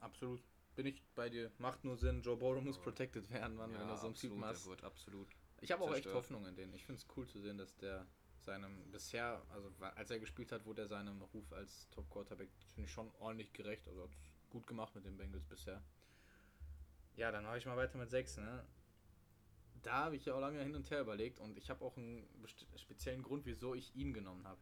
Absolut. 0.00 0.42
Bin 0.76 0.86
ich 0.86 1.02
bei 1.14 1.28
dir. 1.28 1.50
Macht 1.58 1.84
nur 1.84 1.96
Sinn. 1.96 2.22
Joe 2.22 2.36
Burrow 2.36 2.62
muss 2.62 2.78
protected 2.78 3.30
werden, 3.30 3.56
Mann, 3.56 3.72
ja, 3.72 3.80
wenn 3.80 3.88
er 3.88 3.96
so 3.96 4.06
einen 4.06 4.14
Typen 4.14 4.44
hast. 4.44 4.66
wird 4.66 4.84
absolut 4.84 5.28
ich 5.64 5.72
habe 5.72 5.82
auch 5.82 5.94
echt 5.94 6.12
Hoffnung 6.12 6.46
in 6.46 6.54
den. 6.56 6.72
Ich 6.74 6.84
finde 6.84 7.00
es 7.00 7.06
cool 7.16 7.26
zu 7.26 7.40
sehen, 7.40 7.56
dass 7.56 7.74
der 7.76 8.06
seinem 8.40 8.90
bisher, 8.90 9.42
also 9.50 9.72
als 9.80 10.10
er 10.10 10.18
gespielt 10.18 10.52
hat, 10.52 10.66
wurde 10.66 10.82
er 10.82 10.88
seinem 10.88 11.22
Ruf 11.22 11.50
als 11.52 11.88
Top 11.90 12.10
Quarterback, 12.10 12.50
finde 12.74 12.86
ich 12.86 12.92
schon 12.92 13.10
ordentlich 13.18 13.52
gerecht. 13.54 13.88
Also 13.88 14.02
hat 14.02 14.10
gut 14.50 14.66
gemacht 14.66 14.94
mit 14.94 15.06
den 15.06 15.16
Bengals 15.16 15.46
bisher. 15.46 15.82
Ja, 17.16 17.32
dann 17.32 17.44
mache 17.44 17.56
ich 17.58 17.64
mal 17.64 17.76
weiter 17.76 17.96
mit 17.96 18.10
6, 18.10 18.38
ne? 18.38 18.66
Da 19.82 20.04
habe 20.04 20.16
ich 20.16 20.26
ja 20.26 20.34
auch 20.34 20.40
lange 20.40 20.62
hin 20.62 20.74
und 20.74 20.90
her 20.90 21.00
überlegt 21.00 21.40
und 21.40 21.56
ich 21.56 21.70
habe 21.70 21.84
auch 21.84 21.96
einen 21.96 22.28
speziellen 22.76 23.22
Grund, 23.22 23.46
wieso 23.46 23.74
ich 23.74 23.94
ihn 23.94 24.12
genommen 24.12 24.46
habe. 24.46 24.60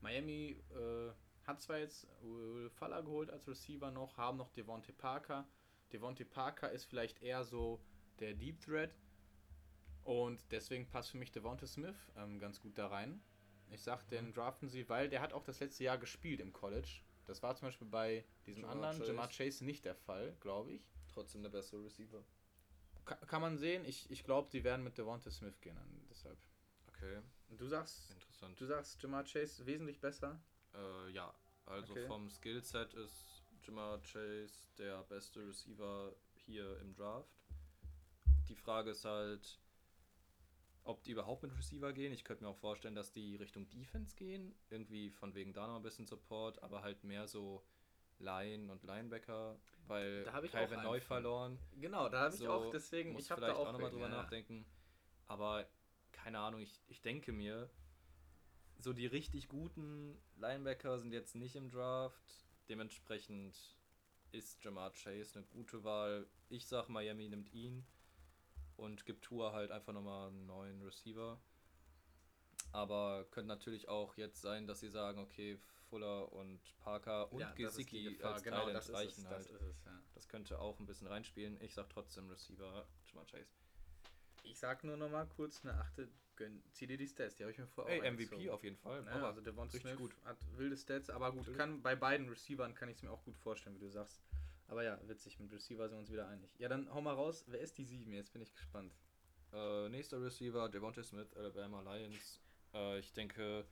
Miami 0.00 0.62
äh, 0.70 1.10
hat 1.48 1.60
zwar 1.60 1.78
jetzt 1.78 2.06
Will 2.22 2.70
Faller 2.70 3.02
geholt 3.02 3.30
als 3.30 3.48
Receiver 3.48 3.90
noch, 3.90 4.16
haben 4.16 4.38
noch 4.38 4.50
Devontae 4.50 4.92
Parker. 4.92 5.48
Devontae 5.92 6.24
Parker 6.24 6.70
ist 6.70 6.84
vielleicht 6.84 7.20
eher 7.22 7.44
so 7.44 7.80
der 8.20 8.34
Deep 8.34 8.60
Threat, 8.60 8.94
und 10.08 10.40
deswegen 10.52 10.88
passt 10.88 11.10
für 11.10 11.18
mich 11.18 11.32
Devonta 11.32 11.66
Smith 11.66 11.94
ähm, 12.16 12.38
ganz 12.38 12.62
gut 12.62 12.78
da 12.78 12.86
rein. 12.86 13.20
Ich 13.68 13.82
sag, 13.82 14.02
mhm. 14.06 14.08
den 14.08 14.32
draften 14.32 14.70
sie, 14.70 14.88
weil 14.88 15.10
der 15.10 15.20
hat 15.20 15.34
auch 15.34 15.44
das 15.44 15.60
letzte 15.60 15.84
Jahr 15.84 15.98
gespielt 15.98 16.40
im 16.40 16.54
College. 16.54 17.02
Das 17.26 17.42
war 17.42 17.54
zum 17.56 17.68
Beispiel 17.68 17.88
bei 17.88 18.24
diesem 18.46 18.62
Jamar 18.62 18.76
anderen, 18.76 18.98
Chase. 19.00 19.10
Jamar 19.10 19.28
Chase, 19.28 19.64
nicht 19.66 19.84
der 19.84 19.94
Fall, 19.94 20.34
glaube 20.40 20.72
ich. 20.72 20.88
Trotzdem 21.12 21.42
der 21.42 21.50
bessere 21.50 21.84
Receiver. 21.84 22.24
Ka 23.04 23.16
kann 23.16 23.42
man 23.42 23.58
sehen. 23.58 23.84
Ich, 23.84 24.10
ich 24.10 24.24
glaube, 24.24 24.48
die 24.50 24.64
werden 24.64 24.82
mit 24.82 24.96
Devonta 24.96 25.30
Smith 25.30 25.60
gehen, 25.60 25.76
deshalb. 26.08 26.38
Okay. 26.86 27.20
Und 27.50 27.60
du 27.60 27.66
sagst, 27.66 28.10
Interessant. 28.10 28.58
du 28.58 28.64
sagst 28.64 29.02
Jamar 29.02 29.24
Chase 29.24 29.66
wesentlich 29.66 30.00
besser? 30.00 30.40
Äh, 30.74 31.10
ja, 31.10 31.34
also 31.66 31.92
okay. 31.92 32.06
vom 32.06 32.30
Skillset 32.30 32.94
ist 32.94 33.42
Jamar 33.62 34.00
Chase 34.02 34.68
der 34.78 35.02
beste 35.04 35.46
Receiver 35.46 36.14
hier 36.34 36.78
im 36.80 36.94
Draft. 36.94 37.28
Die 38.48 38.54
Frage 38.54 38.90
ist 38.90 39.04
halt, 39.04 39.60
ob 40.84 41.02
die 41.02 41.10
überhaupt 41.10 41.42
mit 41.42 41.56
Receiver 41.56 41.92
gehen. 41.92 42.12
Ich 42.12 42.24
könnte 42.24 42.44
mir 42.44 42.50
auch 42.50 42.56
vorstellen, 42.56 42.94
dass 42.94 43.12
die 43.12 43.36
Richtung 43.36 43.68
Defense 43.68 44.16
gehen. 44.16 44.54
Irgendwie 44.70 45.10
von 45.10 45.34
wegen 45.34 45.52
da 45.52 45.66
noch 45.66 45.76
ein 45.76 45.82
bisschen 45.82 46.06
Support, 46.06 46.62
aber 46.62 46.82
halt 46.82 47.04
mehr 47.04 47.28
so 47.28 47.62
Line 48.18 48.72
und 48.72 48.82
Linebacker, 48.82 49.60
weil 49.86 50.24
Da 50.24 50.42
ich 50.42 50.50
Calvin 50.50 50.82
neu 50.82 51.00
verloren. 51.00 51.58
Genau, 51.76 52.08
da 52.08 52.22
habe 52.22 52.34
ich 52.34 52.40
So, 52.40 52.50
auch, 52.50 52.70
deswegen, 52.70 53.12
muss 53.12 53.24
ich 53.24 53.30
habe 53.30 53.40
da 53.40 53.48
vielleicht 53.48 53.60
auch, 53.60 53.68
auch 53.68 53.72
nochmal 53.72 53.90
drüber 53.90 54.08
ja. 54.08 54.16
nachdenken. 54.16 54.64
Aber 55.26 55.68
keine 56.12 56.38
Ahnung, 56.38 56.60
ich, 56.60 56.80
ich 56.88 57.00
denke 57.00 57.32
mir, 57.32 57.70
so 58.78 58.92
die 58.92 59.06
richtig 59.06 59.48
guten 59.48 60.16
Linebacker 60.36 60.98
sind 60.98 61.12
jetzt 61.12 61.34
nicht 61.34 61.56
im 61.56 61.70
Draft. 61.70 62.46
Dementsprechend 62.68 63.56
ist 64.32 64.62
Jamar 64.62 64.92
Chase 64.92 65.38
eine 65.38 65.46
gute 65.46 65.84
Wahl. 65.84 66.26
Ich 66.48 66.66
sag, 66.66 66.88
Miami 66.88 67.28
nimmt 67.28 67.52
ihn 67.52 67.86
und 68.76 69.04
gibt 69.04 69.24
Tour 69.24 69.52
halt 69.52 69.70
einfach 69.70 69.92
nochmal 69.92 70.28
einen 70.28 70.46
neuen 70.46 70.82
Receiver. 70.82 71.40
Aber 72.72 73.24
könnte 73.30 73.48
natürlich 73.48 73.88
auch 73.88 74.16
jetzt 74.16 74.42
sein, 74.42 74.66
dass 74.66 74.80
sie 74.80 74.90
sagen, 74.90 75.18
okay, 75.20 75.58
Fuller 75.88 76.30
und 76.32 76.60
Parker 76.80 77.32
und 77.32 77.40
Ja, 77.40 77.50
Gesicki 77.52 78.22
als 78.22 78.42
genau, 78.42 78.58
Thailand 78.58 78.76
das 78.76 78.88
ist 78.88 78.94
reichen 78.94 79.24
es, 79.24 79.30
halt. 79.30 79.38
das 79.38 79.50
ist 79.50 79.62
es, 79.62 79.84
ja. 79.84 80.02
Das 80.14 80.28
könnte 80.28 80.58
auch 80.60 80.78
ein 80.78 80.86
bisschen 80.86 81.06
reinspielen. 81.06 81.58
Ich 81.62 81.72
sag 81.74 81.88
trotzdem 81.88 82.28
Receiver 82.28 82.86
Jamar 83.06 83.24
Chase. 83.26 83.54
Ich 84.42 84.58
sag 84.58 84.84
nur 84.84 84.96
noch 84.96 85.10
mal 85.10 85.26
kurz 85.26 85.64
eine 85.64 85.74
achte, 85.74 86.08
gönn, 86.38 86.62
zieh 86.72 86.86
dir 86.86 86.96
die 86.96 87.06
Stats, 87.06 87.36
die 87.36 87.42
habe 87.42 87.52
ich 87.52 87.58
mir 87.58 87.66
vorher 87.66 88.02
Ey, 88.02 88.08
auch 88.08 88.12
MVP 88.14 88.48
auf 88.50 88.64
jeden 88.64 88.76
Fall. 88.76 89.04
Ja, 89.04 89.12
aber 89.12 89.26
also 89.26 89.40
Devon 89.42 89.64
richtig 89.64 89.82
Smith 89.82 89.96
gut. 89.96 90.16
hat 90.24 90.38
wilde 90.56 90.76
Stats, 90.76 91.10
aber 91.10 91.32
gut, 91.32 91.54
kann 91.56 91.82
bei 91.82 91.94
beiden 91.94 92.28
Receivern 92.28 92.74
kann 92.74 92.88
ich 92.88 92.96
es 92.96 93.02
mir 93.02 93.10
auch 93.10 93.22
gut 93.24 93.36
vorstellen, 93.36 93.76
wie 93.76 93.80
du 93.80 93.90
sagst. 93.90 94.22
Aber 94.68 94.82
ja, 94.82 94.98
witzig, 95.06 95.38
mit 95.38 95.52
Receiver 95.52 95.88
sind 95.88 95.96
wir 95.96 96.00
uns 96.00 96.10
wieder 96.10 96.28
einig. 96.28 96.50
Ja, 96.58 96.68
dann 96.68 96.92
hau 96.92 97.00
mal 97.00 97.14
raus, 97.14 97.44
wer 97.48 97.60
ist 97.60 97.76
die 97.78 97.84
7? 97.84 98.12
Jetzt 98.12 98.32
bin 98.32 98.42
ich 98.42 98.52
gespannt. 98.52 98.94
Äh, 99.52 99.88
nächster 99.88 100.22
Receiver, 100.22 100.68
Devontae 100.68 101.02
Smith, 101.02 101.34
Alabama 101.34 101.80
Lions. 101.80 102.40
Äh, 102.74 102.98
ich 102.98 103.12
denke, 103.12 103.66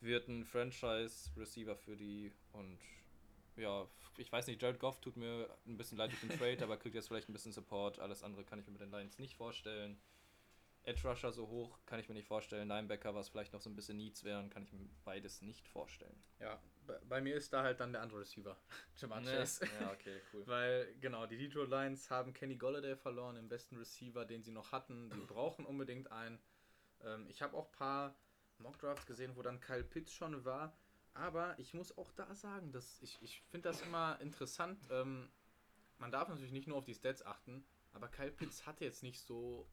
wird 0.00 0.28
ein 0.28 0.44
Franchise-Receiver 0.44 1.76
für 1.76 1.96
die 1.96 2.32
und 2.52 2.78
ja, 3.56 3.88
ich 4.18 4.30
weiß 4.30 4.46
nicht, 4.46 4.60
Jared 4.60 4.78
Goff 4.78 5.00
tut 5.00 5.16
mir 5.16 5.48
ein 5.66 5.78
bisschen 5.78 5.96
leid 5.96 6.10
durch 6.10 6.20
den 6.20 6.30
Trade, 6.38 6.62
aber 6.62 6.76
kriegt 6.76 6.94
jetzt 6.94 7.08
vielleicht 7.08 7.28
ein 7.28 7.32
bisschen 7.32 7.52
Support. 7.52 7.98
Alles 7.98 8.22
andere 8.22 8.44
kann 8.44 8.58
ich 8.58 8.66
mir 8.66 8.72
mit 8.72 8.82
den 8.82 8.90
Lions 8.90 9.18
nicht 9.18 9.36
vorstellen. 9.36 9.98
Edge 10.86 11.08
Rusher 11.08 11.32
so 11.32 11.48
hoch 11.48 11.78
kann 11.84 11.98
ich 11.98 12.08
mir 12.08 12.14
nicht 12.14 12.28
vorstellen. 12.28 12.68
Linebacker, 12.68 13.14
was 13.14 13.28
vielleicht 13.28 13.52
noch 13.52 13.60
so 13.60 13.68
ein 13.68 13.74
bisschen 13.74 13.96
Needs 13.96 14.22
wären, 14.22 14.50
kann 14.50 14.62
ich 14.62 14.72
mir 14.72 14.88
beides 15.04 15.42
nicht 15.42 15.66
vorstellen. 15.68 16.16
Ja, 16.38 16.60
bei, 17.08 17.20
mir 17.20 17.34
ist 17.34 17.52
da 17.52 17.64
halt 17.64 17.80
dann 17.80 17.92
der 17.92 18.02
andere 18.02 18.20
Receiver, 18.20 18.56
Jamar 18.96 19.20
Chase. 19.20 19.66
Ja, 19.80 19.90
okay, 19.90 20.20
cool. 20.32 20.42
Weil, 20.46 20.94
genau, 21.00 21.26
die 21.26 21.36
Detroit 21.36 21.70
Lions 21.70 22.08
haben 22.08 22.32
Kenny 22.32 22.54
Golladay 22.54 22.94
verloren, 22.96 23.34
den 23.34 23.48
besten 23.48 23.76
Receiver, 23.76 24.24
den 24.24 24.44
sie 24.44 24.52
noch 24.52 24.70
hatten. 24.70 25.10
Die 25.10 25.20
brauchen 25.26 25.66
unbedingt 25.66 26.12
einen. 26.12 26.38
Ähm, 27.02 27.26
ich 27.28 27.42
habe 27.42 27.56
auch 27.56 27.66
ein 27.66 27.72
paar 27.72 28.14
Mockdrafts 28.58 29.06
gesehen, 29.06 29.34
wo 29.34 29.42
dann 29.42 29.60
Kyle 29.60 29.84
Pitts 29.84 30.12
schon 30.12 30.44
war. 30.44 30.76
Aber 31.14 31.58
ich 31.58 31.74
muss 31.74 31.96
auch 31.98 32.12
da 32.12 32.32
sagen, 32.34 32.70
dass 32.70 33.02
ich, 33.02 33.18
ich 33.22 33.42
finde 33.50 33.70
das 33.70 33.80
immer 33.80 34.20
interessant. 34.20 34.78
Ähm, 34.90 35.30
man 35.98 36.12
darf 36.12 36.28
natürlich 36.28 36.52
nicht 36.52 36.68
nur 36.68 36.76
auf 36.76 36.84
die 36.84 36.94
Stats 36.94 37.24
achten, 37.24 37.64
aber 37.92 38.08
Kyle 38.08 38.30
Pitts 38.30 38.66
hatte 38.66 38.84
jetzt 38.84 39.02
nicht 39.02 39.20
so 39.20 39.66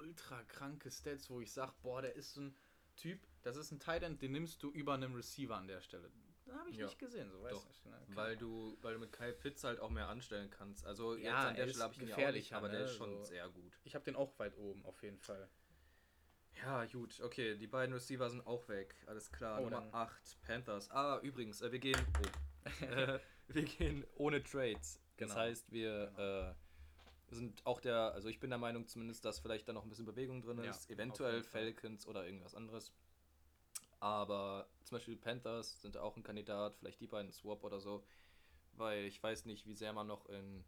ultra 0.00 0.42
kranke 0.44 0.90
Stats, 0.90 1.28
wo 1.30 1.40
ich 1.40 1.52
sage, 1.52 1.72
boah, 1.82 2.02
der 2.02 2.14
ist 2.16 2.34
so 2.34 2.40
ein 2.42 2.54
Typ, 2.96 3.20
das 3.42 3.56
ist 3.56 3.70
ein 3.70 3.78
Tight 3.80 4.02
End, 4.02 4.20
den 4.22 4.32
nimmst 4.32 4.62
du 4.62 4.70
über 4.70 4.94
einem 4.94 5.14
Receiver 5.14 5.56
an 5.56 5.66
der 5.68 5.80
Stelle. 5.80 6.10
Da 6.46 6.54
habe 6.58 6.70
ich 6.70 6.76
Ja, 6.76 6.86
nicht 6.86 6.98
gesehen, 6.98 7.30
so 7.30 7.42
weißt 7.42 7.54
doch. 7.54 7.82
du. 7.84 7.88
Ne? 7.90 7.96
Weil 8.08 8.36
du, 8.36 8.76
weil 8.82 8.94
du 8.94 9.00
mit 9.00 9.12
Kyle 9.12 9.32
Pitts 9.32 9.62
halt 9.62 9.78
auch 9.80 9.90
mehr 9.90 10.08
anstellen 10.08 10.50
kannst. 10.50 10.84
Also 10.84 11.14
Ja, 11.16 11.20
jetzt 11.22 11.34
an 11.34 11.54
der 11.54 11.64
er 11.66 11.68
Stelle 11.70 11.84
habe 11.84 11.94
ich 11.94 12.00
ihn 12.02 12.08
ja 12.18 12.32
nicht, 12.32 12.52
aber 12.52 12.68
der 12.68 12.80
ne, 12.80 12.84
ist 12.86 12.96
schon 12.96 13.16
so. 13.18 13.24
sehr 13.24 13.48
gut. 13.50 13.78
Ich 13.84 13.94
habe 13.94 14.04
den 14.04 14.16
auch 14.16 14.36
weit 14.38 14.56
oben, 14.58 14.84
auf 14.84 15.02
jeden 15.02 15.18
Fall. 15.18 15.48
Ja, 16.62 16.84
gut, 16.86 17.20
okay, 17.20 17.56
die 17.56 17.66
beiden 17.68 17.94
Receiver 17.94 18.28
sind 18.28 18.44
auch 18.46 18.68
weg. 18.68 18.94
Alles 19.06 19.30
klar. 19.30 19.60
Oh, 19.60 19.64
Nummer 19.64 19.80
dann- 19.82 19.94
8, 19.94 20.42
Panthers. 20.42 20.90
Ah, 20.90 21.18
übrigens, 21.22 21.62
äh, 21.62 21.70
wir 21.72 21.78
gehen. 21.78 22.00
Oh, 22.20 22.64
äh, 22.84 23.20
wir 23.48 23.62
gehen 23.64 24.04
ohne 24.16 24.42
Trades. 24.42 25.00
Das 25.16 25.28
Genau. 25.30 25.40
heißt, 25.40 25.70
wir 25.70 26.56
äh, 26.58 26.69
sind 27.36 27.64
auch 27.66 27.80
der, 27.80 28.12
also 28.12 28.28
ich 28.28 28.40
bin 28.40 28.50
der 28.50 28.58
Meinung 28.58 28.86
zumindest, 28.86 29.24
dass 29.24 29.38
vielleicht 29.38 29.68
da 29.68 29.72
noch 29.72 29.84
ein 29.84 29.88
bisschen 29.88 30.06
Bewegung 30.06 30.42
drin 30.42 30.58
Ja, 30.62 30.70
ist. 30.70 30.84
auf 30.84 30.90
Eventuell. 30.90 31.42
Falcons 31.42 32.06
oder 32.06 32.24
irgendwas 32.26 32.54
anderes. 32.54 32.92
Aber 34.00 34.68
zum 34.84 34.96
Beispiel 34.96 35.16
Panthers 35.16 35.80
sind 35.82 35.96
auch 35.96 36.16
ein 36.16 36.22
Kandidat, 36.22 36.74
vielleicht 36.74 37.00
die 37.00 37.06
beiden 37.06 37.30
Swap 37.32 37.62
oder 37.64 37.80
so. 37.80 38.04
Weil 38.72 39.04
ich 39.04 39.22
weiß 39.22 39.44
nicht, 39.44 39.66
wie 39.66 39.74
sehr 39.74 39.92
man 39.92 40.06
noch 40.06 40.26
in 40.26 40.64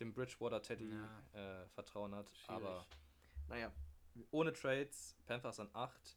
dem 0.00 0.12
Bridgewater 0.12 0.62
Teddy 0.62 0.90
Ja. 0.90 1.62
äh, 1.62 1.68
Vertrauen 1.70 2.14
hat. 2.14 2.30
Schwierig. 2.30 2.62
Aber 2.64 2.86
naja, 3.48 3.72
ohne 4.30 4.52
Trades, 4.52 5.16
Panthers 5.26 5.58
an 5.58 5.68
8. 5.72 6.14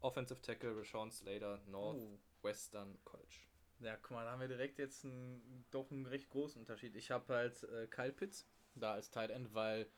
Offensive 0.00 0.40
Tackle, 0.42 0.76
Rashawn 0.76 1.10
Slater, 1.10 1.60
Northwestern 1.66 2.94
Oh. 2.94 3.00
College. 3.04 3.38
Ja, 3.80 3.96
guck 3.96 4.12
mal, 4.12 4.24
da 4.24 4.32
haben 4.32 4.40
wir 4.40 4.48
direkt 4.48 4.78
jetzt 4.78 5.04
einen, 5.04 5.66
doch 5.70 5.90
einen 5.90 6.06
recht 6.06 6.28
großen 6.30 6.60
Unterschied. 6.60 6.94
Ich 6.96 7.10
habe 7.10 7.34
halt 7.34 7.62
äh, 7.64 7.86
Kyle 7.88 8.12
Pitts 8.12 8.46
da 8.80 8.92
als 8.92 9.10
Tight 9.10 9.30
End, 9.30 9.54
weil 9.54 9.88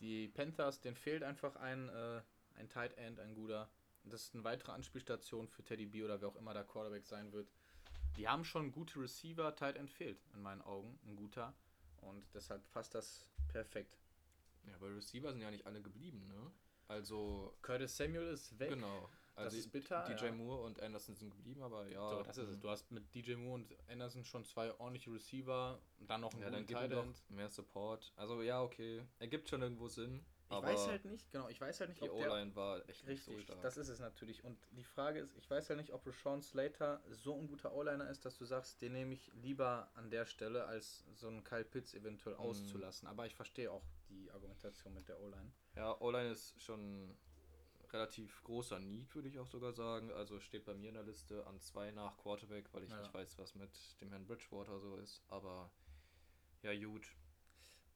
die 0.00 0.28
Panthers, 0.28 0.80
denen 0.80 0.96
fehlt 0.96 1.22
einfach 1.22 1.56
ein, 1.56 1.88
äh, 1.88 2.22
ein 2.56 2.68
Tight 2.68 2.96
End, 2.98 3.20
ein 3.20 3.34
guter. 3.34 3.70
Das 4.04 4.22
ist 4.22 4.34
eine 4.34 4.44
weitere 4.44 4.72
Anspielstation 4.72 5.48
für 5.48 5.64
Teddy 5.64 5.86
B 5.86 6.02
oder 6.02 6.20
wer 6.20 6.28
auch 6.28 6.36
immer 6.36 6.52
der 6.52 6.64
Quarterback 6.64 7.06
sein 7.06 7.32
wird. 7.32 7.50
Die 8.16 8.28
haben 8.28 8.44
schon 8.44 8.70
gute 8.70 9.00
Receiver, 9.00 9.54
Tight 9.56 9.76
End 9.76 9.90
fehlt 9.90 10.18
in 10.34 10.42
meinen 10.42 10.62
Augen, 10.62 10.98
ein 11.06 11.16
guter. 11.16 11.54
Und 12.00 12.22
deshalb 12.34 12.70
passt 12.70 12.94
das 12.94 13.26
perfekt. 13.48 13.98
Ja, 14.66 14.74
aber 14.76 14.94
Receiver 14.94 15.32
sind 15.32 15.40
ja 15.40 15.50
nicht 15.50 15.66
alle 15.66 15.82
geblieben, 15.82 16.26
ne? 16.28 16.52
Also, 16.86 17.56
Curtis 17.62 17.96
Samuel 17.96 18.28
ist 18.28 18.58
weg. 18.58 18.70
genau. 18.70 19.08
Also 19.36 19.56
ist 19.56 19.72
bitter, 19.72 20.04
DJ 20.04 20.26
ja. 20.26 20.32
Moore 20.32 20.62
und 20.62 20.80
Anderson 20.82 21.14
sind 21.16 21.30
geblieben, 21.30 21.62
aber 21.62 21.88
ja. 21.88 22.08
So, 22.08 22.22
das 22.22 22.38
ist 22.38 22.48
es. 22.50 22.60
Du 22.60 22.68
hast 22.70 22.90
mit 22.92 23.12
DJ 23.14 23.34
Moore 23.34 23.54
und 23.54 23.74
Anderson 23.88 24.24
schon 24.24 24.44
zwei 24.44 24.72
ordentliche 24.78 25.12
Receiver 25.12 25.80
und 25.98 26.08
dann 26.08 26.20
noch 26.20 26.32
einen 26.32 26.42
ja, 26.42 26.50
dann 26.50 26.60
guten 26.66 26.72
Tight 26.74 26.92
End. 26.92 27.30
mehr 27.30 27.48
Support. 27.48 28.12
Also 28.16 28.42
ja, 28.42 28.62
okay. 28.62 29.02
Ergibt 29.18 29.48
schon 29.48 29.62
irgendwo 29.62 29.88
Sinn. 29.88 30.24
Ich 30.50 30.62
weiß 30.62 30.86
halt 30.86 31.04
nicht, 31.06 31.32
genau, 31.32 31.48
ich 31.48 31.60
weiß 31.60 31.80
halt 31.80 31.88
nicht, 31.90 32.02
die 32.02 32.08
ob 32.10 32.16
O-Line 32.18 32.54
war 32.54 32.88
echt 32.88 33.04
nicht 33.08 33.24
so 33.24 33.30
Richtig, 33.32 33.46
stark. 33.46 33.62
das 33.62 33.76
ist 33.76 33.88
es 33.88 33.98
natürlich. 33.98 34.44
Und 34.44 34.56
die 34.72 34.84
Frage 34.84 35.18
ist, 35.18 35.34
ich 35.36 35.50
weiß 35.50 35.66
ja 35.68 35.74
nicht, 35.74 35.90
ob 35.92 36.06
Rashawn 36.06 36.42
Slater 36.42 37.02
so 37.10 37.34
ein 37.34 37.48
guter 37.48 37.74
O-Liner 37.74 38.08
ist, 38.08 38.24
dass 38.24 38.36
du 38.38 38.44
sagst, 38.44 38.80
den 38.82 38.92
nehme 38.92 39.14
ich 39.14 39.32
lieber 39.34 39.90
an 39.94 40.10
der 40.10 40.26
Stelle, 40.26 40.66
als 40.66 41.02
so 41.14 41.26
einen 41.28 41.42
Kyle 41.42 41.64
Pitts 41.64 41.94
eventuell 41.94 42.36
Mhm. 42.36 42.42
auszulassen. 42.42 43.08
Aber 43.08 43.26
ich 43.26 43.34
verstehe 43.34 43.72
auch 43.72 43.82
die 44.10 44.30
Argumentation 44.30 44.94
mit 44.94 45.08
der 45.08 45.18
O-Line. 45.20 45.50
Ja, 45.74 45.98
O-Line 46.00 46.30
ist 46.30 46.60
schon 46.62 47.16
relativ 47.94 48.42
großer 48.44 48.80
Need, 48.80 49.14
würde 49.14 49.28
ich 49.28 49.38
auch 49.38 49.46
sogar 49.46 49.72
sagen. 49.72 50.10
Also 50.12 50.40
steht 50.40 50.64
bei 50.64 50.74
mir 50.74 50.88
in 50.88 50.94
der 50.94 51.04
Liste 51.04 51.46
an 51.46 51.60
zwei 51.60 51.90
nach 51.92 52.18
Quarterback, 52.18 52.68
weil 52.72 52.82
ich 52.82 52.90
Ja. 52.90 52.98
nicht 52.98 53.14
weiß, 53.14 53.38
was 53.38 53.54
mit 53.54 53.70
dem 54.00 54.10
Herrn 54.10 54.26
Bridgewater 54.26 54.78
so 54.80 54.96
ist. 54.96 55.22
Aber 55.28 55.70
ja, 56.62 56.74
gut. 56.74 57.06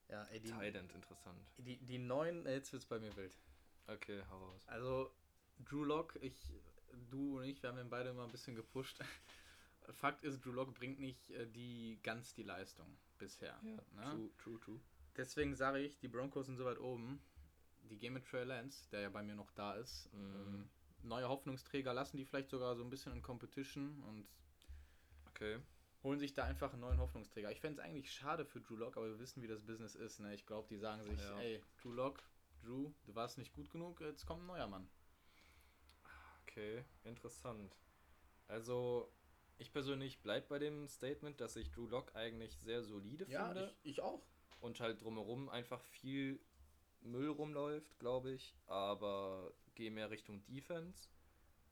Ja, 0.09 0.25
ey, 0.25 0.41
die, 0.41 0.49
Tight 0.49 0.75
End 0.75 0.95
interessant. 0.95 1.39
die, 1.59 1.77
die 1.85 1.99
neuen, 1.99 2.47
jetzt 2.47 2.73
wird 2.73 2.83
es 2.83 2.89
bei 2.89 2.99
mir 2.99 3.15
wild. 3.17 3.37
Okay, 3.89 4.23
hau 4.31 4.39
raus. 4.39 4.67
Also, 4.67 5.11
Drew 5.59 5.85
Lock, 5.85 6.17
ich, 6.23 6.51
du 7.11 7.39
und 7.39 7.45
ich, 7.45 7.63
wir 7.63 7.71
haben 7.71 7.79
ihn 7.79 7.91
beide 7.91 8.11
immer 8.11 8.25
ein 8.25 8.31
bisschen 8.31 8.55
gepusht. 8.55 8.99
Fakt 9.91 10.25
ist, 10.25 10.45
Drew 10.45 10.53
Lock 10.53 10.75
bringt 10.75 11.01
nicht 11.01 11.31
äh, 11.31 11.47
die 11.47 11.99
ganz 12.03 12.35
die 12.35 12.43
Leistung 12.43 12.87
bisher. 13.19 13.59
Ja, 13.63 13.83
ne? 13.93 14.11
true, 14.11 14.31
true, 14.39 14.61
true. 14.61 14.81
Deswegen 15.17 15.55
sage 15.55 15.81
ich, 15.81 15.99
die 15.99 16.09
Broncos 16.09 16.47
sind 16.47 16.57
so 16.57 16.65
weit 16.65 16.79
oben. 16.79 17.21
Die 17.89 17.99
gehen 17.99 18.13
mit 18.13 18.27
Trey 18.27 18.45
Lance, 18.45 18.89
der 18.91 19.01
ja 19.01 19.09
bei 19.11 19.23
mir 19.23 19.35
noch 19.35 19.51
da 19.53 19.75
ist. 19.75 20.13
Mhm. 20.13 20.35
Ähm, 20.47 20.71
neue 21.03 21.29
Hoffnungsträger 21.29 21.95
lassen 21.95 22.17
die 22.17 22.25
vielleicht 22.25 22.51
sogar 22.51 22.77
so 22.77 22.83
ein 22.85 22.91
bisschen 22.91 23.13
in 23.13 23.23
Competition 23.23 24.03
und 24.03 24.29
Okay. 25.27 25.61
holen 26.03 26.19
sich 26.19 26.35
da 26.35 26.45
einfach 26.45 26.73
einen 26.73 26.81
neuen 26.81 26.99
Hoffnungsträger. 26.99 27.51
Ich 27.51 27.61
fände 27.61 27.81
es 27.81 27.85
eigentlich 27.87 28.13
schade 28.13 28.45
für 28.45 28.61
Drew 28.61 28.77
Lock, 28.77 28.97
aber 28.97 29.07
wir 29.07 29.19
wissen, 29.19 29.43
wie 29.43 29.47
das 29.47 29.63
Business 29.65 29.95
ist. 29.95 30.19
Ne? 30.21 30.35
Ich 30.35 30.47
glaube, 30.47 30.69
die 30.69 30.77
sagen 30.79 31.05
sich, 31.05 31.21
Ja. 31.21 31.41
ey, 31.41 31.63
Drew 31.81 31.93
Lock, 31.93 32.23
Drew, 32.63 32.93
du 33.05 33.15
warst 33.15 33.39
nicht 33.39 33.53
gut 33.53 33.71
genug, 33.71 34.01
jetzt 34.01 34.27
kommt 34.27 34.43
ein 34.43 34.47
neuer 34.47 34.67
Mann. 34.67 34.89
Okay, 36.43 36.85
interessant. 37.05 37.77
Also, 38.49 39.13
ich 39.59 39.73
persönlich 39.73 40.21
bleib 40.23 40.49
bei 40.49 40.59
dem 40.59 40.89
Statement, 40.89 41.41
dass 41.41 41.57
ich 41.57 41.71
Drew 41.71 41.87
Lock 41.87 42.15
eigentlich 42.17 42.59
sehr 42.59 42.83
solide 42.83 43.27
finde. 43.27 43.75
ich, 43.83 43.93
ich 43.93 44.03
auch. 44.03 44.27
und 44.61 44.81
halt 44.81 45.03
drumherum 45.03 45.49
einfach 45.49 45.81
viel 45.83 46.41
Müll 47.01 47.31
rumläuft, 47.31 47.99
glaube 47.99 48.33
ich, 48.33 48.55
aber 48.67 49.53
gehe 49.75 49.91
mehr 49.91 50.11
Richtung 50.11 50.45
Defense 50.47 51.09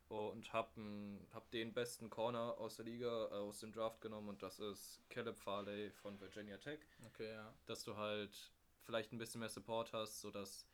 und 0.08 0.52
hab, 0.52 0.76
n- 0.76 1.26
hab 1.32 1.50
den 1.50 1.74
besten 1.74 2.10
Corner 2.10 2.58
aus 2.58 2.76
der 2.76 2.84
Liga, 2.84 3.26
äh, 3.26 3.34
aus 3.34 3.58
dem 3.60 3.72
Draft 3.72 4.00
genommen 4.00 4.28
und 4.28 4.42
das 4.42 4.58
ist 4.60 5.02
Caleb 5.10 5.36
Farley 5.36 5.90
von 5.90 6.20
Virginia 6.20 6.56
Tech, 6.58 6.78
Okay, 7.06 7.32
ja. 7.32 7.52
dass 7.66 7.82
du 7.82 7.96
halt 7.96 8.52
vielleicht 8.82 9.12
ein 9.12 9.18
bisschen 9.18 9.40
mehr 9.40 9.48
Support 9.48 9.92
hast, 9.92 10.20
sodass 10.20 10.64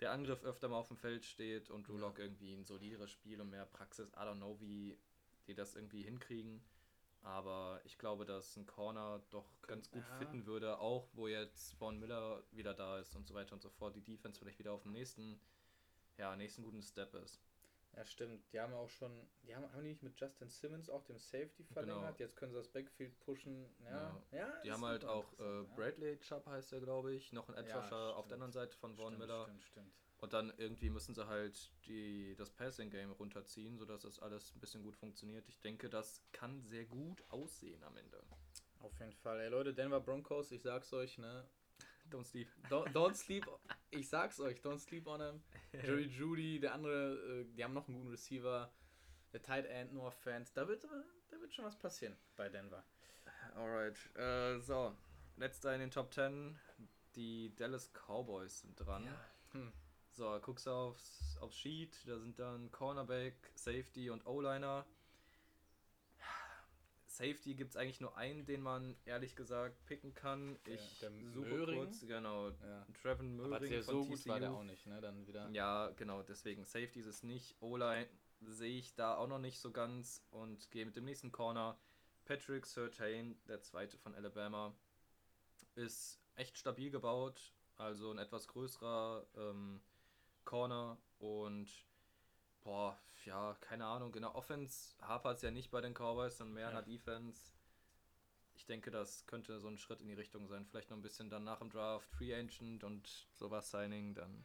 der 0.00 0.12
Angriff 0.12 0.44
öfter 0.44 0.68
mal 0.68 0.76
auf 0.78 0.88
dem 0.88 0.98
Feld 0.98 1.24
steht 1.24 1.70
und 1.70 1.88
du 1.88 1.94
Ja. 1.94 2.00
Lock 2.00 2.18
irgendwie 2.18 2.52
ein 2.54 2.64
solideres 2.64 3.10
Spiel 3.10 3.40
und 3.40 3.50
mehr 3.50 3.64
Praxis, 3.66 4.10
I 4.12 4.18
don't 4.20 4.36
know, 4.36 4.60
wie 4.60 4.98
die 5.46 5.54
das 5.54 5.74
irgendwie 5.74 6.02
hinkriegen. 6.02 6.62
Aber 7.22 7.80
ich 7.84 7.98
glaube, 7.98 8.24
dass 8.24 8.56
ein 8.56 8.66
Corner 8.66 9.20
doch 9.30 9.60
ganz 9.62 9.90
gut 9.90 10.04
Ja. 10.08 10.18
fitten 10.18 10.46
würde, 10.46 10.78
auch 10.78 11.08
wo 11.12 11.28
jetzt 11.28 11.74
Von 11.74 11.98
Miller 11.98 12.42
wieder 12.52 12.74
da 12.74 12.98
ist 12.98 13.16
und 13.16 13.26
so 13.26 13.34
weiter 13.34 13.52
und 13.54 13.62
so 13.62 13.70
fort. 13.70 13.96
Die 13.96 14.02
Defense 14.02 14.38
vielleicht 14.38 14.58
wieder 14.58 14.72
auf 14.72 14.82
dem 14.82 14.92
nächsten, 14.92 15.40
ja, 16.16 16.34
nächsten 16.36 16.62
guten 16.62 16.82
Step 16.82 17.14
ist. 17.14 17.40
Ja, 17.96 18.04
stimmt. 18.04 18.52
Die 18.52 18.60
haben 18.60 18.74
auch 18.74 18.88
schon, 18.88 19.28
die 19.42 19.56
haben, 19.56 19.64
haben 19.72 19.82
die 19.82 19.88
nicht 19.88 20.02
mit 20.02 20.18
Justin 20.20 20.48
Simmons 20.48 20.88
auch 20.88 21.02
dem 21.04 21.18
Safety 21.18 21.64
verlängert. 21.64 22.16
Genau. 22.16 22.18
Jetzt 22.18 22.36
können 22.36 22.52
sie 22.52 22.58
das 22.58 22.68
Backfield 22.68 23.18
pushen. 23.20 23.74
Ja, 23.84 24.20
ja. 24.30 24.38
ja 24.38 24.60
die 24.62 24.70
haben 24.70 24.84
halt 24.84 25.04
auch 25.04 25.32
äh, 25.40 25.64
Bradley 25.74 26.18
Chubb 26.20 26.46
heißt 26.46 26.72
er, 26.72 26.80
glaube 26.80 27.14
ich, 27.14 27.32
noch 27.32 27.48
ein 27.48 27.54
Edge 27.54 27.74
Rusher 27.74 28.16
auf 28.16 28.28
der 28.28 28.34
anderen 28.34 28.52
Seite 28.52 28.76
von 28.76 28.94
Vaughn 28.94 29.14
stimmt, 29.14 29.18
Miller. 29.18 29.44
Stimmt, 29.44 29.64
stimmt. 29.64 29.94
Und 30.18 30.32
dann 30.32 30.52
irgendwie 30.56 30.90
müssen 30.90 31.14
sie 31.14 31.26
halt 31.26 31.70
die, 31.86 32.34
das 32.36 32.50
Passing 32.50 32.90
Game 32.90 33.12
runterziehen, 33.12 33.78
sodass 33.78 34.02
das 34.02 34.18
alles 34.18 34.52
ein 34.54 34.60
bisschen 34.60 34.82
gut 34.82 34.96
funktioniert. 34.96 35.48
Ich 35.48 35.60
denke, 35.60 35.88
das 35.88 36.22
kann 36.32 36.60
sehr 36.62 36.84
gut 36.86 37.22
aussehen 37.28 37.82
am 37.84 37.96
Ende. 37.96 38.20
Auf 38.80 38.98
jeden 38.98 39.12
Fall. 39.12 39.40
Ey 39.40 39.48
Leute, 39.48 39.72
Denver 39.72 40.00
Broncos, 40.00 40.50
ich 40.50 40.62
sag's 40.62 40.92
euch, 40.92 41.18
ne? 41.18 41.44
Don't 42.10 42.24
sleep. 42.24 42.48
Don't, 42.68 42.92
don't 42.92 43.14
sleep. 43.14 43.46
Ich 43.90 44.08
sag's 44.08 44.40
euch, 44.40 44.60
don't 44.60 44.78
sleep 44.78 45.06
on 45.06 45.20
him. 45.20 45.42
Jerry 45.72 46.06
Judy, 46.06 46.58
der 46.58 46.74
andere, 46.74 47.14
äh, 47.40 47.44
die 47.54 47.62
haben 47.62 47.74
noch 47.74 47.86
einen 47.86 47.98
guten 47.98 48.10
Receiver. 48.10 48.72
Der 49.32 49.42
Tight 49.42 49.66
End, 49.66 49.92
nur 49.92 50.10
Fans. 50.10 50.52
Da 50.52 50.66
wird, 50.66 50.84
da 50.84 51.40
wird 51.40 51.54
schon 51.54 51.64
was 51.64 51.78
passieren 51.78 52.16
bei 52.34 52.48
Denver. 52.48 52.82
Alright. 53.54 53.98
Äh, 54.16 54.58
so, 54.60 54.96
letzter 55.36 55.74
in 55.74 55.80
den 55.80 55.90
Top 55.90 56.12
10. 56.12 56.58
Die 57.14 57.54
Dallas 57.54 57.92
Cowboys 57.92 58.60
sind 58.60 58.76
dran. 58.76 59.04
Ja. 59.04 59.24
Hm. 59.52 59.72
So, 60.18 60.36
guckst 60.42 60.66
du 60.66 60.70
aufs, 60.72 61.38
aufs 61.40 61.56
Sheet, 61.56 61.96
da 62.04 62.18
sind 62.18 62.40
dann 62.40 62.72
Cornerback, 62.72 63.36
Safety 63.54 64.10
und 64.10 64.26
O-Liner. 64.26 64.84
Safety 67.06 67.54
gibt 67.54 67.70
es 67.70 67.76
eigentlich 67.76 68.00
nur 68.00 68.16
einen, 68.16 68.44
den 68.44 68.60
man 68.60 68.96
ehrlich 69.04 69.36
gesagt 69.36 69.86
picken 69.86 70.14
kann. 70.14 70.58
Ich 70.66 70.98
der 70.98 71.12
suche 71.32 71.46
Möhring. 71.46 71.78
kurz, 71.78 72.00
genau, 72.00 72.48
ja. 72.50 72.84
Trevin 73.00 73.36
Möhring 73.36 73.52
Aber 73.52 73.64
der 73.68 73.80
so 73.84 74.02
TCU. 74.02 74.08
gut 74.08 74.26
war 74.26 74.40
der 74.40 74.52
auch 74.52 74.64
nicht, 74.64 74.88
ne? 74.88 75.00
Dann 75.00 75.24
wieder. 75.24 75.48
Ja, 75.50 75.90
genau, 75.90 76.24
deswegen 76.24 76.64
Safety 76.64 76.98
ist 76.98 77.06
es 77.06 77.22
nicht. 77.22 77.54
O-Line 77.60 78.08
sehe 78.40 78.76
ich 78.76 78.96
da 78.96 79.16
auch 79.16 79.28
noch 79.28 79.38
nicht 79.38 79.60
so 79.60 79.70
ganz 79.70 80.26
und 80.32 80.68
gehe 80.72 80.84
mit 80.84 80.96
dem 80.96 81.04
nächsten 81.04 81.30
Corner. 81.30 81.78
Patrick 82.24 82.66
Surtain, 82.66 83.38
der 83.46 83.60
zweite 83.60 83.96
von 83.98 84.16
Alabama, 84.16 84.74
ist 85.76 86.20
echt 86.34 86.58
stabil 86.58 86.90
gebaut, 86.90 87.54
also 87.76 88.10
ein 88.10 88.18
etwas 88.18 88.48
größerer 88.48 89.24
ähm, 89.36 89.80
Corner 90.44 90.98
und 91.18 91.68
boah, 92.62 92.98
ja, 93.24 93.56
keine 93.60 93.86
Ahnung. 93.86 94.14
In 94.14 94.22
der 94.22 94.34
Offense 94.34 94.94
hapert 95.00 95.36
es 95.36 95.42
ja 95.42 95.50
nicht 95.50 95.70
bei 95.70 95.80
den 95.80 95.94
Cowboys, 95.94 96.38
sondern 96.38 96.54
mehr 96.54 96.64
ja. 96.64 96.70
in 96.70 96.76
der 96.76 96.84
Defense. 96.84 97.52
Ich 98.54 98.66
denke, 98.66 98.90
das 98.90 99.26
könnte 99.26 99.60
so 99.60 99.68
ein 99.68 99.78
Schritt 99.78 100.00
in 100.00 100.08
die 100.08 100.14
Richtung 100.14 100.48
sein. 100.48 100.66
Vielleicht 100.66 100.90
noch 100.90 100.96
ein 100.96 101.02
bisschen 101.02 101.30
dann 101.30 101.44
nach 101.44 101.60
dem 101.60 101.70
Draft, 101.70 102.08
Free 102.10 102.34
Agent 102.34 102.82
und 102.82 103.28
sowas 103.34 103.70
Signing, 103.70 104.14
dann 104.14 104.44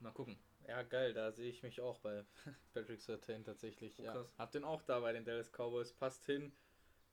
mal 0.00 0.12
gucken. 0.12 0.38
Ja, 0.66 0.82
geil, 0.82 1.14
da 1.14 1.32
sehe 1.32 1.48
ich 1.48 1.62
mich 1.62 1.80
auch 1.80 1.98
bei 2.00 2.24
Patrick 2.74 3.00
Sertain 3.00 3.44
tatsächlich. 3.44 3.98
Oh, 3.98 4.02
ja. 4.02 4.24
Hab 4.36 4.52
den 4.52 4.64
auch 4.64 4.82
da 4.82 5.00
bei 5.00 5.12
den 5.12 5.24
Dallas 5.24 5.50
Cowboys, 5.50 5.92
passt 5.92 6.26
hin. 6.26 6.52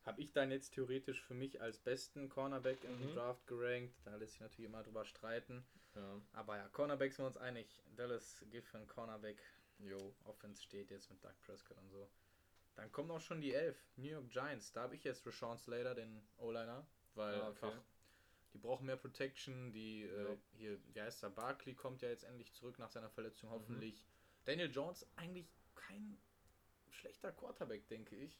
Habe 0.03 0.21
ich 0.21 0.33
dann 0.33 0.51
jetzt 0.51 0.71
theoretisch 0.71 1.21
für 1.23 1.33
mich 1.33 1.61
als 1.61 1.79
besten 1.79 2.29
Cornerback 2.29 2.83
mhm. 2.83 3.01
im 3.01 3.15
Draft 3.15 3.47
gerankt. 3.47 3.95
Da 4.03 4.15
lässt 4.17 4.33
sich 4.33 4.41
natürlich 4.41 4.69
immer 4.69 4.83
drüber 4.83 5.05
streiten. 5.05 5.65
Ja. 5.95 6.21
Aber 6.33 6.57
ja, 6.57 6.67
Cornerbacks 6.69 7.15
sind 7.15 7.23
wir 7.23 7.27
uns 7.27 7.37
einig. 7.37 7.67
Dallas 7.95 8.43
für 8.51 8.77
einen 8.77 8.87
Cornerback 8.87 9.41
Jo, 9.79 10.15
Offense 10.23 10.63
steht 10.63 10.91
jetzt 10.91 11.09
mit 11.09 11.23
Doug 11.23 11.33
Prescott 11.45 11.77
und 11.77 11.89
so. 11.89 12.09
Dann 12.75 12.91
kommt 12.91 13.11
auch 13.11 13.21
schon 13.21 13.41
die 13.41 13.53
Elf, 13.53 13.77
New 13.95 14.09
York 14.09 14.29
Giants. 14.29 14.71
Da 14.73 14.83
habe 14.83 14.95
ich 14.95 15.03
jetzt 15.03 15.25
Rashawn 15.25 15.57
Slater, 15.57 15.95
den 15.95 16.21
O-Liner, 16.37 16.85
weil 17.13 17.35
ah, 17.35 17.49
okay. 17.49 17.65
einfach 17.65 17.81
die 18.53 18.57
brauchen 18.57 18.85
mehr 18.85 18.95
Protection. 18.95 19.71
Die 19.73 20.03
äh, 20.03 20.23
ja. 20.23 20.29
äh, 20.29 20.37
hier, 20.53 20.79
wie 20.93 21.01
heißt 21.01 21.23
der? 21.23 21.29
Barkley 21.29 21.73
kommt 21.73 22.01
ja 22.01 22.09
jetzt 22.09 22.23
endlich 22.23 22.53
zurück 22.53 22.79
nach 22.79 22.89
seiner 22.89 23.09
Verletzung, 23.09 23.49
mhm. 23.49 23.53
hoffentlich. 23.53 24.01
Mhm. 24.01 24.45
Daniel 24.45 24.71
Jones 24.71 25.05
eigentlich 25.15 25.47
kein 25.75 26.17
schlechter 26.89 27.31
Quarterback, 27.31 27.87
denke 27.89 28.15
ich. 28.15 28.39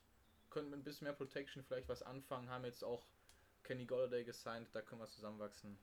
Können 0.49 0.69
mit 0.69 0.79
ein 0.79 0.83
bisschen 0.83 1.05
mehr 1.05 1.13
Protection 1.13 1.63
vielleicht 1.63 1.89
was 1.89 2.01
anfangen. 2.01 2.49
Haben 2.49 2.65
jetzt 2.65 2.83
auch 2.83 3.05
Kenny 3.63 3.85
Golladay 3.85 4.23
gesigned, 4.23 4.69
da 4.73 4.81
können 4.81 5.01
wir 5.01 5.07
zusammenwachsen. 5.07 5.77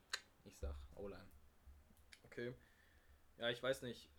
Ich 0.45 0.57
sag 0.57 0.75
O-Line. 0.95 1.29
Okay. 2.33 2.55
Ja, 3.37 3.49
ich 3.51 3.61
weiß 3.61 3.83
nicht. 3.83 4.09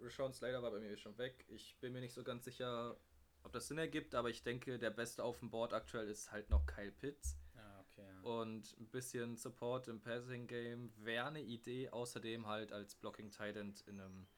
Rashawn 0.00 0.32
Slater 0.32 0.62
war 0.62 0.70
bei 0.70 0.78
mir 0.78 0.96
schon 0.96 1.18
weg. 1.18 1.44
Ich 1.48 1.76
bin 1.80 1.92
mir 1.92 2.00
nicht 2.00 2.14
so 2.14 2.22
ganz 2.22 2.44
sicher, 2.44 2.96
ob 3.42 3.52
das 3.52 3.66
Sinn 3.66 3.78
ergibt, 3.78 4.14
aber 4.14 4.30
ich 4.30 4.44
denke, 4.44 4.78
der 4.78 4.90
Beste 4.90 5.24
auf 5.24 5.40
dem 5.40 5.50
Board 5.50 5.72
aktuell 5.72 6.08
ist 6.08 6.30
halt 6.30 6.50
noch 6.50 6.66
Kyle 6.66 6.92
Pitts. 6.92 7.36
Ah, 7.56 7.80
okay, 7.80 8.06
ja. 8.06 8.20
Und 8.22 8.76
ein 8.78 8.86
bisschen 8.86 9.36
Support 9.36 9.88
im 9.88 10.00
Passing 10.00 10.46
Game 10.46 10.92
wäre 10.98 11.26
eine 11.26 11.42
Idee. 11.42 11.90
Außerdem 11.90 12.46
halt 12.46 12.72
als 12.72 12.94
Blocking 12.94 13.32
Titan 13.32 13.74
in 13.86 14.00
einem, 14.00 14.28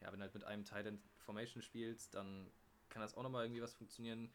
ja, 0.00 0.10
wenn 0.10 0.20
du 0.20 0.24
halt 0.24 0.34
mit 0.34 0.44
einem 0.44 0.64
Titan 0.64 0.98
Formation 1.18 1.62
spielst, 1.62 2.14
dann 2.14 2.50
kann 2.88 3.02
das 3.02 3.14
auch 3.14 3.22
nochmal 3.22 3.44
irgendwie 3.44 3.62
was 3.62 3.74
funktionieren 3.74 4.32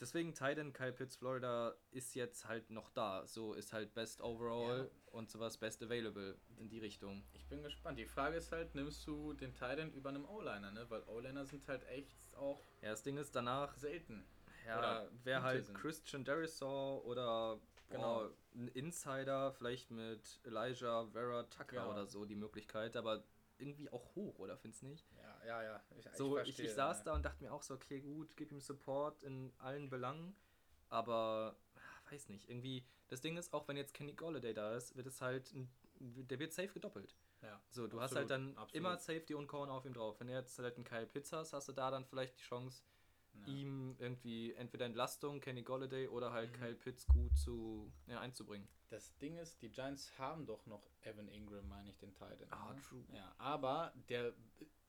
deswegen 0.00 0.34
Titan 0.34 0.72
Kyle 0.72 0.92
Pitts 0.92 1.16
Florida 1.16 1.74
ist 1.90 2.14
jetzt 2.14 2.46
halt 2.46 2.70
noch 2.70 2.90
da. 2.90 3.26
So 3.26 3.54
ist 3.54 3.72
halt 3.72 3.94
Best 3.94 4.20
Overall 4.20 4.90
ja. 4.90 5.12
und 5.12 5.30
sowas 5.30 5.58
Best 5.58 5.82
Available 5.82 6.36
in 6.56 6.68
die 6.68 6.78
Richtung. 6.78 7.22
Ich 7.32 7.46
bin 7.46 7.62
gespannt. 7.62 7.98
Die 7.98 8.06
Frage 8.06 8.36
ist 8.36 8.52
halt, 8.52 8.74
nimmst 8.74 9.06
du 9.06 9.32
den 9.34 9.52
Titan 9.54 9.92
über 9.92 10.10
einem 10.10 10.24
O-Liner, 10.24 10.70
ne? 10.70 10.86
Weil 10.88 11.02
O-Liner 11.06 11.44
sind 11.46 11.66
halt 11.68 11.86
echt 11.88 12.34
auch. 12.36 12.60
Ja, 12.82 12.90
das 12.90 13.02
Ding 13.02 13.16
ist 13.16 13.34
danach. 13.34 13.76
Selten. 13.76 14.24
Ja, 14.66 15.06
wer 15.22 15.42
halt 15.42 15.66
sind. 15.66 15.78
Christian 15.78 16.24
Derisaw 16.24 17.00
oder 17.04 17.60
genau. 17.88 18.24
Oh, 18.24 18.30
ein 18.54 18.68
Insider, 18.68 19.52
vielleicht 19.52 19.90
mit 19.90 20.40
Elijah 20.44 21.06
Vera 21.12 21.44
Tucker 21.44 21.76
ja. 21.76 21.90
oder 21.90 22.06
so 22.06 22.24
die 22.24 22.34
Möglichkeit, 22.34 22.96
aber 22.96 23.22
irgendwie 23.58 23.90
auch 23.90 24.14
hoch, 24.14 24.38
oder 24.38 24.56
findest 24.56 24.82
du 24.82 24.86
nicht? 24.86 25.06
Ja, 25.16 25.46
ja, 25.46 25.62
ja. 25.62 25.82
Ich, 25.96 26.06
so, 26.16 26.38
ich, 26.38 26.48
ich, 26.48 26.60
ich 26.60 26.72
saß 26.72 26.98
ja. 26.98 27.04
da 27.04 27.14
und 27.14 27.24
dachte 27.24 27.42
mir 27.42 27.52
auch 27.52 27.62
so, 27.62 27.74
okay, 27.74 28.00
gut, 28.00 28.36
gib 28.36 28.52
ihm 28.52 28.60
Support 28.60 29.22
in 29.22 29.52
allen 29.58 29.88
Belangen, 29.88 30.34
aber 30.88 31.56
ah, 31.74 32.12
weiß 32.12 32.28
nicht, 32.28 32.48
irgendwie, 32.48 32.84
das 33.08 33.20
Ding 33.20 33.36
ist, 33.36 33.52
auch 33.52 33.66
wenn 33.68 33.76
jetzt 33.76 33.94
Kenny 33.94 34.12
Golladay 34.12 34.54
da 34.54 34.74
ist, 34.74 34.96
wird 34.96 35.06
es 35.06 35.20
halt, 35.20 35.52
der 36.00 36.38
wird 36.38 36.52
safe 36.52 36.68
gedoppelt. 36.68 37.14
Ja, 37.42 37.60
so, 37.70 37.86
du 37.86 38.00
absolut, 38.00 38.02
hast 38.02 38.16
halt 38.16 38.30
dann 38.30 38.48
absolut. 38.56 38.74
immer 38.74 38.98
Safety 38.98 39.34
und 39.34 39.46
Corner 39.46 39.72
auf 39.72 39.84
ihm 39.84 39.92
drauf. 39.92 40.18
Wenn 40.18 40.28
du 40.28 40.32
jetzt 40.32 40.58
halt 40.58 40.76
einen 40.76 40.84
Kyle 40.84 41.06
Pitts 41.06 41.32
hast, 41.32 41.52
hast 41.52 41.68
du 41.68 41.72
da 41.72 41.90
dann 41.90 42.04
vielleicht 42.04 42.38
die 42.38 42.42
Chance, 42.42 42.82
ja. 43.46 43.52
ihm 43.52 43.96
irgendwie 43.98 44.52
entweder 44.54 44.86
Entlastung, 44.86 45.40
Kenny 45.40 45.62
Golladay 45.62 46.08
oder 46.08 46.32
halt 46.32 46.50
mhm. 46.52 46.56
Kyle 46.60 46.74
Pitts 46.74 47.06
gut 47.06 47.36
zu, 47.36 47.92
ja, 48.06 48.20
einzubringen. 48.20 48.68
Das 48.88 49.16
Ding 49.18 49.36
ist, 49.36 49.60
die 49.62 49.70
Giants 49.70 50.12
haben 50.18 50.46
doch 50.46 50.64
noch 50.66 50.82
Evan 51.02 51.28
Ingram, 51.28 51.68
meine 51.68 51.90
ich, 51.90 51.98
den 51.98 52.14
Titan. 52.14 52.46
Ah, 52.50 52.72
ne? 52.72 52.80
true. 52.82 53.04
Ja, 53.12 53.34
aber 53.38 53.92
der 54.08 54.32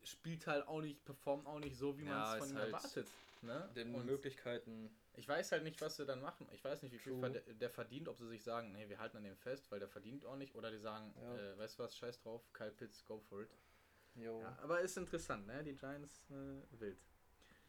spielt 0.04 0.48
halt 0.48 0.68
auch 0.68 0.82
nicht, 0.82 1.04
performt 1.04 1.48
auch 1.48 1.60
nicht 1.60 1.78
so, 1.78 1.98
wie 1.98 2.04
man 2.04 2.22
es 2.22 2.40
von 2.40 2.50
ihm 2.50 2.58
halt 2.58 2.68
erwartet. 2.68 3.08
Ne? 3.42 3.70
Den 3.76 3.94
Und 3.94 4.06
Möglichkeiten. 4.06 4.90
Ich 5.14 5.28
weiß 5.28 5.52
halt 5.52 5.64
nicht, 5.64 5.80
was 5.82 5.96
sie 5.96 6.06
dann 6.06 6.22
machen. 6.22 6.48
Ich 6.52 6.64
weiß 6.64 6.82
nicht, 6.84 6.92
wie 6.92 6.98
viel 6.98 7.20
der, 7.20 7.42
der 7.42 7.70
verdient, 7.70 8.08
ob 8.08 8.18
sie 8.18 8.28
sich 8.28 8.44
sagen, 8.44 8.72
nee, 8.72 8.88
wir 8.90 9.00
halten 9.00 9.18
an 9.18 9.24
dem 9.24 9.36
fest, 9.36 9.72
weil 9.72 9.80
der 9.80 9.88
verdient 9.88 10.26
auch 10.26 10.36
nicht, 10.36 10.56
oder 10.56 10.72
die 10.72 10.80
sagen, 10.80 11.14
ja. 11.22 11.36
äh, 11.36 11.58
weißt 11.58 11.78
du 11.78 11.84
was, 11.84 11.96
scheiß 11.96 12.20
drauf, 12.20 12.42
Kyle 12.54 12.72
Pitts, 12.72 13.06
go 13.06 13.20
for 13.20 13.42
it. 13.42 13.50
Jo. 14.16 14.42
Ja, 14.42 14.58
aber 14.62 14.82
ist 14.82 14.98
interessant, 14.98 15.46
ne? 15.46 15.64
Die 15.64 15.76
Giants 15.76 16.24
äh, 16.30 16.80
wild. 16.80 17.00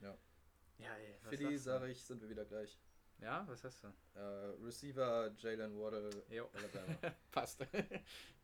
Ja. 0.01 0.17
Ja, 0.79 0.95
ey, 0.97 1.15
Für 1.29 1.37
die, 1.37 1.57
sage 1.57 1.91
ich, 1.91 2.03
sind 2.03 2.21
wir 2.23 2.29
wieder 2.29 2.45
gleich. 2.45 2.79
Ja, 3.21 3.45
was 3.49 3.65
hast 3.65 3.83
du? 3.83 3.89
Uh, 4.15 4.65
Receiver 4.65 5.33
Jalen 5.37 5.79
Waddle, 5.79 6.11
jo. 6.31 6.49
Passt. 7.33 7.67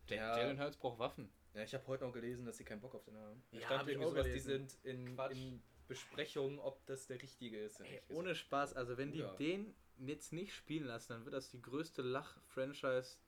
ja. 0.08 0.38
Jalen 0.38 0.58
Hurts 0.58 0.76
braucht 0.76 0.98
Waffen. 0.98 1.30
Ja, 1.54 1.62
ich 1.62 1.72
habe 1.74 1.86
heute 1.86 2.04
noch 2.04 2.12
gelesen, 2.12 2.44
dass 2.44 2.56
sie 2.56 2.64
keinen 2.64 2.80
Bock 2.80 2.94
auf 2.94 3.04
den 3.04 3.16
haben. 3.16 3.42
Ja, 3.52 3.60
stand 3.66 3.88
irgendwie 3.88 4.08
sowas, 4.08 4.26
die 4.26 4.40
sind 4.40 4.76
in, 4.82 5.16
in 5.30 5.62
Besprechungen, 5.86 6.58
ob 6.58 6.84
das 6.86 7.06
der 7.06 7.22
richtige 7.22 7.58
ist. 7.58 7.80
Ey, 7.80 8.02
ohne 8.08 8.34
Spaß, 8.34 8.74
also 8.74 8.98
wenn 8.98 9.12
die 9.12 9.20
ja. 9.20 9.32
den 9.34 9.74
jetzt 9.98 10.32
nicht 10.32 10.52
spielen 10.52 10.86
lassen, 10.86 11.12
dann 11.12 11.24
wird 11.24 11.34
das 11.34 11.50
die 11.50 11.62
größte 11.62 12.02
Lach-Franchise 12.02 13.18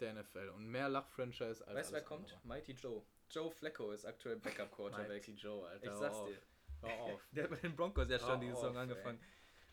der 0.00 0.14
NFL 0.14 0.50
und 0.54 0.66
mehr 0.66 0.90
Lach-Franchise 0.90 1.66
als. 1.66 1.76
Weißt 1.76 1.90
du, 1.90 1.94
wer 1.94 2.02
kommt? 2.02 2.32
Andere. 2.32 2.46
Mighty 2.46 2.72
Joe. 2.72 3.02
Joe 3.30 3.50
Flacco 3.50 3.92
ist 3.92 4.04
aktuell 4.04 4.36
Backup-Quarterback. 4.36 5.08
Mighty 5.26 5.32
Joe, 5.32 5.66
Alter. 5.66 5.92
Ich 5.92 5.98
sag's 5.98 6.24
dir. 6.24 6.38
Hör 6.82 7.00
auf. 7.00 7.20
der 7.32 7.44
hat 7.44 7.50
bei 7.50 7.56
den 7.56 7.76
Broncos 7.76 8.08
ja 8.08 8.18
schon 8.18 8.40
die 8.40 8.48
Saison 8.48 8.76
angefangen. 8.76 9.18
Ey. 9.20 9.26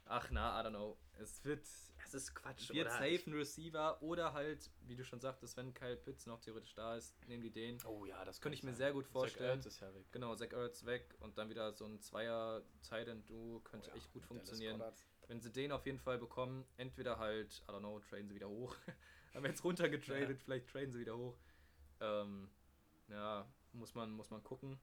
Ach 0.05 0.31
na, 0.31 0.59
I 0.59 0.65
don't 0.65 0.71
know. 0.71 0.97
Es 1.19 1.43
wird. 1.45 1.65
Es 2.05 2.13
ist 2.15 2.33
Quatsch, 2.33 2.69
wird 2.69 2.87
oder? 2.87 2.95
safe 2.95 3.21
ein 3.27 3.33
Receiver 3.33 4.01
oder 4.01 4.33
halt, 4.33 4.71
wie 4.87 4.95
du 4.95 5.03
schon 5.03 5.19
sagtest, 5.19 5.55
wenn 5.57 5.75
Kyle 5.75 5.95
Pitts 5.95 6.25
noch 6.25 6.39
theoretisch 6.39 6.73
da 6.73 6.95
ist, 6.95 7.15
nehmen 7.27 7.43
die 7.43 7.51
den. 7.51 7.77
Oh 7.85 8.05
ja, 8.05 8.25
das 8.25 8.41
könnte 8.41 8.55
ich 8.55 8.63
mir 8.63 8.73
sehr 8.73 8.93
gut 8.93 9.05
vorstellen. 9.05 9.61
Zach 9.61 9.67
ist 9.67 9.79
ja 9.79 9.93
weg. 9.93 10.05
Genau, 10.11 10.33
Zach 10.35 10.51
Ertz 10.51 10.85
weg 10.85 11.15
und 11.19 11.37
dann 11.37 11.49
wieder 11.49 11.71
so 11.73 11.85
ein 11.85 11.99
Zweier 11.99 12.63
Titan 12.81 13.23
Duo 13.27 13.59
könnte 13.59 13.89
oh 13.89 13.91
ja, 13.91 13.97
echt 13.97 14.11
gut 14.11 14.25
funktionieren. 14.25 14.81
Wenn 15.27 15.39
sie 15.39 15.51
den 15.51 15.71
auf 15.71 15.85
jeden 15.85 15.99
Fall 15.99 16.17
bekommen, 16.17 16.65
entweder 16.77 17.19
halt, 17.19 17.61
I 17.67 17.71
don't 17.71 17.79
know, 17.79 17.99
traden 17.99 18.27
sie 18.27 18.33
wieder 18.33 18.49
hoch. 18.49 18.75
Haben 19.35 19.45
jetzt 19.45 19.63
runtergetradet, 19.63 20.39
ja. 20.39 20.43
vielleicht 20.43 20.67
traden 20.69 20.91
sie 20.91 20.99
wieder 20.99 21.15
hoch. 21.15 21.37
Ähm, 21.99 22.49
ja, 23.09 23.47
muss 23.73 23.93
man, 23.93 24.09
muss 24.11 24.31
man 24.31 24.41
gucken. 24.43 24.79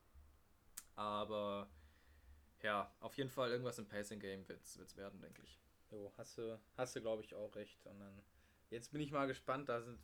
Aber 0.95 1.69
ja, 2.62 2.90
auf 3.01 3.16
jeden 3.16 3.31
Fall 3.31 3.51
irgendwas 3.51 3.79
im 3.79 3.87
Pacing 3.87 4.21
Game 4.21 4.49
wird 4.49 4.62
es 4.64 4.97
werden, 4.97 5.21
denke 5.21 5.42
ich. 5.42 5.61
Jo, 5.90 6.12
hast 6.16 6.38
du, 6.38 6.61
hast 6.77 6.97
du 6.97 7.01
glaube 7.01 7.23
ich 7.23 7.35
auch 7.35 7.55
recht. 7.55 7.87
Und 7.87 8.01
dann, 8.01 8.23
jetzt 8.71 8.92
bin 8.92 9.01
ich 9.01 9.12
mal 9.12 9.27
gespannt, 9.27 9.69
da 9.69 9.81
sind 9.81 9.99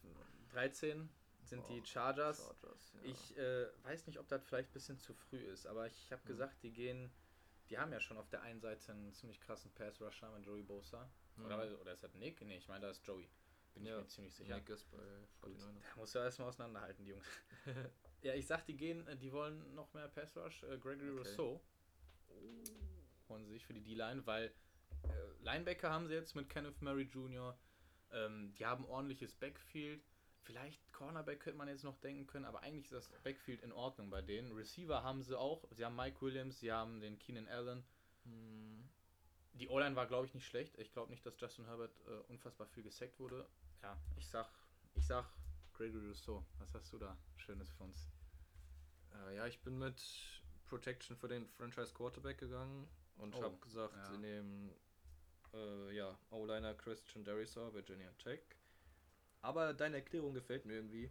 13 0.52 1.08
sind 1.44 1.68
die 1.68 1.84
Chargers. 1.84 2.44
Chargers 2.44 2.92
ja. 2.94 3.10
Ich 3.10 3.36
äh, 3.36 3.66
weiß 3.82 4.06
nicht, 4.06 4.18
ob 4.18 4.28
das 4.28 4.44
vielleicht 4.44 4.70
ein 4.70 4.74
bisschen 4.74 4.98
zu 4.98 5.12
früh 5.14 5.38
ist, 5.38 5.66
aber 5.66 5.86
ich 5.86 6.12
habe 6.12 6.22
mhm. 6.22 6.28
gesagt, 6.28 6.62
die 6.62 6.72
gehen, 6.72 7.10
die 7.68 7.78
haben 7.78 7.92
ja 7.92 8.00
schon 8.00 8.16
auf 8.16 8.28
der 8.28 8.42
einen 8.42 8.60
Seite 8.60 8.92
einen 8.92 9.12
ziemlich 9.12 9.40
krassen 9.40 9.72
Pass-Rusher 9.72 10.30
mit 10.30 10.46
Joey 10.46 10.62
Bosa. 10.62 11.10
Mhm. 11.36 11.46
Oder, 11.46 11.80
oder 11.80 11.92
ist 11.92 12.04
das 12.04 12.14
Nick? 12.14 12.40
Nee, 12.42 12.58
ich 12.58 12.68
meine, 12.68 12.82
da 12.82 12.90
ist 12.90 13.04
Joey. 13.06 13.28
Bin 13.74 13.86
ja, 13.86 13.96
ich 13.96 14.02
mir 14.02 14.08
ziemlich 14.08 14.34
sicher. 14.34 14.54
Nick 14.54 14.68
ist 14.68 14.88
bei 14.90 14.98
49ers. 15.42 15.90
Da 15.90 15.96
muss 15.96 16.12
ja 16.12 16.24
erstmal 16.24 16.48
auseinanderhalten, 16.48 17.04
die 17.04 17.10
Jungs. 17.10 17.26
ja, 18.22 18.34
ich 18.34 18.46
sag, 18.46 18.64
die 18.66 18.76
gehen, 18.76 19.06
äh, 19.08 19.16
die 19.16 19.32
wollen 19.32 19.74
noch 19.74 19.92
mehr 19.94 20.08
Pass-Rush. 20.08 20.62
Äh, 20.64 20.78
Gregory 20.78 21.10
okay. 21.10 21.18
Rousseau 21.18 21.60
holen 23.28 23.44
sie 23.44 23.52
sich 23.52 23.66
für 23.66 23.74
die 23.74 23.82
D-Line, 23.82 24.26
weil 24.26 24.52
äh, 25.04 25.44
Linebacker 25.44 25.90
haben 25.90 26.06
sie 26.06 26.14
jetzt 26.14 26.34
mit 26.34 26.48
Kenneth 26.48 26.80
Murray 26.82 27.04
Jr., 27.04 27.56
ähm, 28.12 28.52
die 28.54 28.66
haben 28.66 28.84
ordentliches 28.84 29.34
Backfield. 29.34 30.02
Vielleicht 30.42 30.92
Cornerback 30.92 31.40
könnte 31.40 31.58
man 31.58 31.68
jetzt 31.68 31.84
noch 31.84 31.98
denken 32.00 32.26
können, 32.26 32.44
aber 32.44 32.62
eigentlich 32.62 32.84
ist 32.84 32.92
das 32.92 33.08
Backfield 33.22 33.62
in 33.62 33.72
Ordnung 33.72 34.10
bei 34.10 34.22
denen. 34.22 34.52
Receiver 34.52 35.02
haben 35.02 35.22
sie 35.22 35.38
auch. 35.38 35.64
Sie 35.70 35.84
haben 35.84 35.96
Mike 35.96 36.20
Williams, 36.20 36.58
sie 36.58 36.72
haben 36.72 37.00
den 37.00 37.18
Keenan 37.18 37.48
Allen. 37.48 37.84
Hm. 38.24 38.88
Die 39.54 39.68
O-Line 39.68 39.94
war, 39.94 40.06
glaube 40.06 40.26
ich, 40.26 40.34
nicht 40.34 40.46
schlecht. 40.46 40.76
Ich 40.78 40.92
glaube 40.92 41.10
nicht, 41.10 41.24
dass 41.24 41.38
Justin 41.38 41.66
Herbert 41.66 41.92
äh, 42.06 42.30
unfassbar 42.30 42.66
viel 42.66 42.82
gesackt 42.82 43.18
wurde. 43.20 43.46
Ja, 43.82 43.96
ich 44.16 44.26
sag, 44.26 44.48
ich 44.94 45.06
sag 45.06 45.26
Gregory 45.74 46.08
Rousseau. 46.08 46.44
Was 46.58 46.74
hast 46.74 46.92
du 46.92 46.98
da 46.98 47.16
Schönes 47.36 47.70
für 47.70 47.84
uns? 47.84 48.08
Äh, 49.14 49.36
ja, 49.36 49.46
ich 49.46 49.60
bin 49.60 49.78
mit 49.78 50.41
Protection 50.72 51.14
für 51.18 51.28
den 51.28 51.46
Franchise 51.50 51.92
Quarterback 51.92 52.38
gegangen 52.38 52.88
und 53.18 53.34
oh, 53.34 53.42
habe 53.42 53.56
gesagt, 53.58 53.94
ja. 53.94 54.04
sie 54.06 54.16
nehmen 54.16 54.70
äh, 55.52 55.94
ja, 55.94 56.18
O-Liner 56.30 56.72
Christian 56.72 57.24
Derisor, 57.24 57.74
Virginia 57.74 58.10
Tech. 58.12 58.40
Aber 59.42 59.74
deine 59.74 59.96
Erklärung 59.96 60.32
gefällt 60.32 60.64
mir 60.64 60.76
irgendwie. 60.76 61.10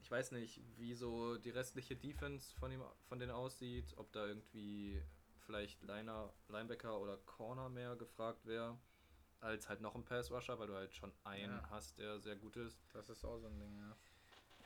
Ich 0.00 0.08
weiß 0.08 0.30
nicht, 0.30 0.60
wie 0.76 0.94
so 0.94 1.38
die 1.38 1.50
restliche 1.50 1.96
Defense 1.96 2.54
von 2.56 2.70
ihm 2.70 2.84
von 3.08 3.18
denen 3.18 3.32
aussieht, 3.32 3.94
ob 3.96 4.12
da 4.12 4.26
irgendwie 4.26 5.02
vielleicht 5.40 5.82
Liner, 5.82 6.32
Linebacker 6.48 7.00
oder 7.00 7.16
Corner 7.26 7.68
mehr 7.68 7.96
gefragt 7.96 8.46
wäre, 8.46 8.78
als 9.40 9.68
halt 9.68 9.80
noch 9.80 9.96
ein 9.96 10.04
Pass 10.04 10.30
Rusher, 10.30 10.56
weil 10.60 10.68
du 10.68 10.74
halt 10.74 10.94
schon 10.94 11.12
einen 11.24 11.56
ja. 11.56 11.70
hast, 11.70 11.98
der 11.98 12.20
sehr 12.20 12.36
gut 12.36 12.56
ist. 12.56 12.80
Das 12.92 13.08
ist 13.08 13.24
auch 13.24 13.40
so 13.40 13.48
ein 13.48 13.58
Ding, 13.58 13.76
ja. 13.76 13.96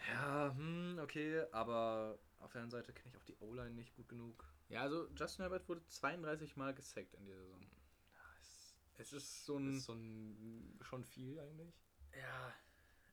Ja, 0.09 0.55
hm, 0.57 0.99
okay, 1.03 1.45
aber 1.53 2.19
auf 2.41 2.53
der 2.53 2.63
anderen 2.63 2.83
Seite 2.83 2.93
kenne 2.93 3.11
ich 3.11 3.17
auch 3.17 3.25
die 3.25 3.37
O-Line 3.41 3.71
nicht 3.71 3.95
gut 3.95 4.09
genug. 4.09 4.45
Ja, 4.69 4.83
also 4.83 5.09
Justin 5.17 5.43
Herbert 5.43 5.69
wurde 5.69 5.85
32 5.87 6.57
Mal 6.57 6.75
gesackt 6.75 7.15
in 7.15 7.25
dieser 7.25 7.43
Saison. 7.43 7.67
Es 8.99 9.13
ist 9.13 9.45
so 9.45 9.57
ein, 9.57 9.77
ist 9.77 9.85
so 9.85 9.95
ein. 9.95 10.79
Schon 10.83 11.05
viel 11.05 11.39
eigentlich? 11.41 11.75
Ja, 12.15 12.55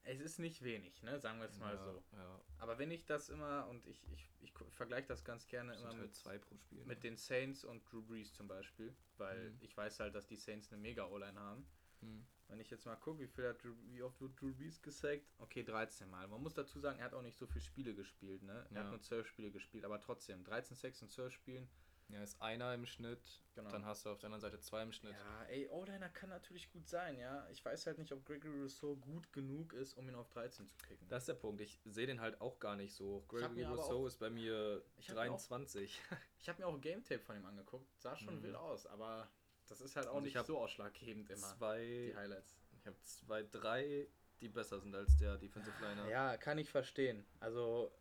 es 0.03 0.19
ist 0.19 0.39
nicht 0.39 0.63
wenig, 0.63 1.01
ne? 1.03 1.19
Sagen 1.19 1.39
wir 1.39 1.47
es 1.47 1.57
mal 1.57 1.75
ja, 1.75 1.83
so. 1.83 2.03
Ja. 2.13 2.41
Aber 2.57 2.77
wenn 2.79 2.91
ich 2.91 3.05
das 3.05 3.29
immer, 3.29 3.67
und 3.67 3.85
ich, 3.85 4.03
ich, 4.11 4.29
ich 4.41 4.53
vergleiche 4.71 5.07
das 5.07 5.23
ganz 5.23 5.47
gerne 5.47 5.71
das 5.71 5.81
immer 5.81 5.91
halt 5.91 6.01
mit, 6.01 6.15
zwei 6.15 6.37
pro 6.37 6.57
Spiel, 6.57 6.79
mit 6.79 6.99
ne? 6.99 7.09
den 7.09 7.17
Saints 7.17 7.63
und 7.63 7.89
Drew 7.91 8.01
Brees 8.01 8.33
zum 8.33 8.47
Beispiel, 8.47 8.95
weil 9.17 9.51
mhm. 9.51 9.57
ich 9.61 9.75
weiß 9.75 9.99
halt, 9.99 10.15
dass 10.15 10.27
die 10.27 10.35
Saints 10.35 10.71
eine 10.71 10.81
mega 10.81 11.05
O-Line 11.07 11.39
haben. 11.39 11.65
Mhm. 12.01 12.25
Wenn 12.49 12.59
ich 12.59 12.69
jetzt 12.69 12.85
mal 12.85 12.95
gucke, 12.95 13.19
wie, 13.19 13.27
viel 13.27 13.47
hat 13.47 13.63
wie 13.63 14.03
oft 14.03 14.19
wird 14.19 14.39
Drew 14.41 14.53
Brees 14.53 14.81
gesackt? 14.81 15.25
Okay, 15.37 15.63
13 15.63 16.09
Mal. 16.09 16.27
Man 16.27 16.41
muss 16.41 16.53
dazu 16.53 16.79
sagen, 16.79 16.99
er 16.99 17.05
hat 17.05 17.13
auch 17.13 17.21
nicht 17.21 17.37
so 17.37 17.45
viele 17.47 17.61
Spiele 17.61 17.93
gespielt, 17.93 18.43
ne? 18.43 18.65
Er 18.71 18.75
ja. 18.75 18.83
hat 18.83 18.89
nur 18.89 19.01
12 19.01 19.27
Spiele 19.27 19.51
gespielt, 19.51 19.85
aber 19.85 20.01
trotzdem, 20.01 20.43
13 20.43 20.75
Sacks 20.75 21.01
in 21.01 21.09
12 21.09 21.31
Spielen 21.31 21.69
ja, 22.09 22.23
ist 22.23 22.41
einer 22.41 22.73
im 22.73 22.85
Schnitt, 22.85 23.21
genau. 23.53 23.69
dann 23.69 23.85
hast 23.85 24.05
du 24.05 24.09
auf 24.09 24.17
der 24.17 24.27
anderen 24.27 24.41
Seite 24.41 24.59
zwei 24.59 24.81
im 24.81 24.91
Schnitt. 24.91 25.13
Ja, 25.13 25.43
ey, 25.49 25.67
O-Liner 25.67 26.09
kann 26.09 26.29
natürlich 26.29 26.71
gut 26.71 26.87
sein, 26.87 27.17
ja. 27.19 27.47
Ich 27.51 27.63
weiß 27.63 27.85
halt 27.85 27.99
nicht, 27.99 28.11
ob 28.11 28.25
Gregory 28.25 28.61
Rousseau 28.61 28.95
gut 28.95 29.31
genug 29.31 29.73
ist, 29.73 29.93
um 29.93 30.09
ihn 30.09 30.15
auf 30.15 30.27
13 30.29 30.67
zu 30.67 30.75
kicken. 30.77 31.07
Das 31.07 31.23
ist 31.23 31.27
der 31.27 31.35
Punkt. 31.35 31.61
Ich 31.61 31.79
sehe 31.85 32.07
den 32.07 32.19
halt 32.19 32.41
auch 32.41 32.59
gar 32.59 32.75
nicht 32.75 32.95
so. 32.95 33.23
Gregory 33.27 33.63
Rousseau 33.63 34.07
ist 34.07 34.17
bei 34.17 34.31
mir 34.31 34.83
23. 35.07 36.01
Auch, 36.11 36.17
ich 36.39 36.49
habe 36.49 36.61
mir 36.61 36.67
auch 36.67 36.73
ein 36.73 36.81
Game 36.81 37.03
Tape 37.03 37.21
von 37.21 37.35
ihm 37.35 37.45
angeguckt. 37.45 37.87
Sah 37.99 38.15
schon 38.15 38.37
mhm. 38.37 38.43
wild 38.43 38.55
aus, 38.55 38.87
aber 38.87 39.29
das 39.69 39.81
ist 39.81 39.95
halt 39.95 40.07
auch 40.07 40.15
also 40.15 40.25
nicht 40.25 40.45
so 40.45 40.57
ausschlaggebend 40.57 41.29
immer. 41.29 41.55
Zwei, 41.57 42.11
die 42.11 42.15
Highlights. 42.15 42.57
Ich 42.79 42.87
habe 42.87 42.97
zwei, 43.03 43.43
drei, 43.43 44.07
die 44.41 44.49
besser 44.49 44.79
sind 44.79 44.95
als 44.95 45.15
der 45.17 45.37
Defensive 45.37 45.75
Liner. 45.81 46.07
Ja, 46.09 46.37
kann 46.37 46.57
ich 46.57 46.69
verstehen. 46.69 47.25
Also, 47.39 47.91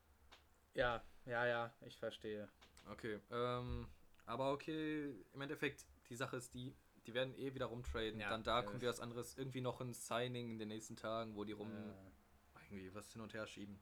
ja, 0.75 1.03
ja, 1.27 1.47
ja, 1.47 1.73
ich 1.83 1.97
verstehe. 1.97 2.49
Okay, 2.91 3.21
ähm, 3.31 3.87
aber 4.25 4.53
okay, 4.53 5.15
im 5.33 5.41
Endeffekt, 5.41 5.85
die 6.09 6.17
Sache 6.17 6.37
ist 6.37 6.55
die, 6.55 6.75
die 7.07 7.15
werden 7.15 7.35
eh 7.37 7.55
wieder 7.55 7.67
rumtraden. 7.67 8.21
Ja, 8.21 8.31
Dann 8.31 8.45
da 8.45 8.63
kommt 8.63 8.81
wieder 8.81 8.91
was 8.91 9.01
anderes. 9.01 9.37
Irgendwie 9.37 9.61
noch 9.61 9.81
ein 9.81 9.93
Signing 9.93 10.51
in 10.51 10.59
den 10.59 10.69
nächsten 10.69 10.97
Tagen, 10.97 11.35
wo 11.37 11.45
die 11.45 11.53
rum 11.53 11.71
äh. 11.71 12.59
irgendwie 12.65 12.95
was 12.95 13.13
hin 13.13 13.23
und 13.23 13.35
her 13.35 13.47
schieben. 13.47 13.79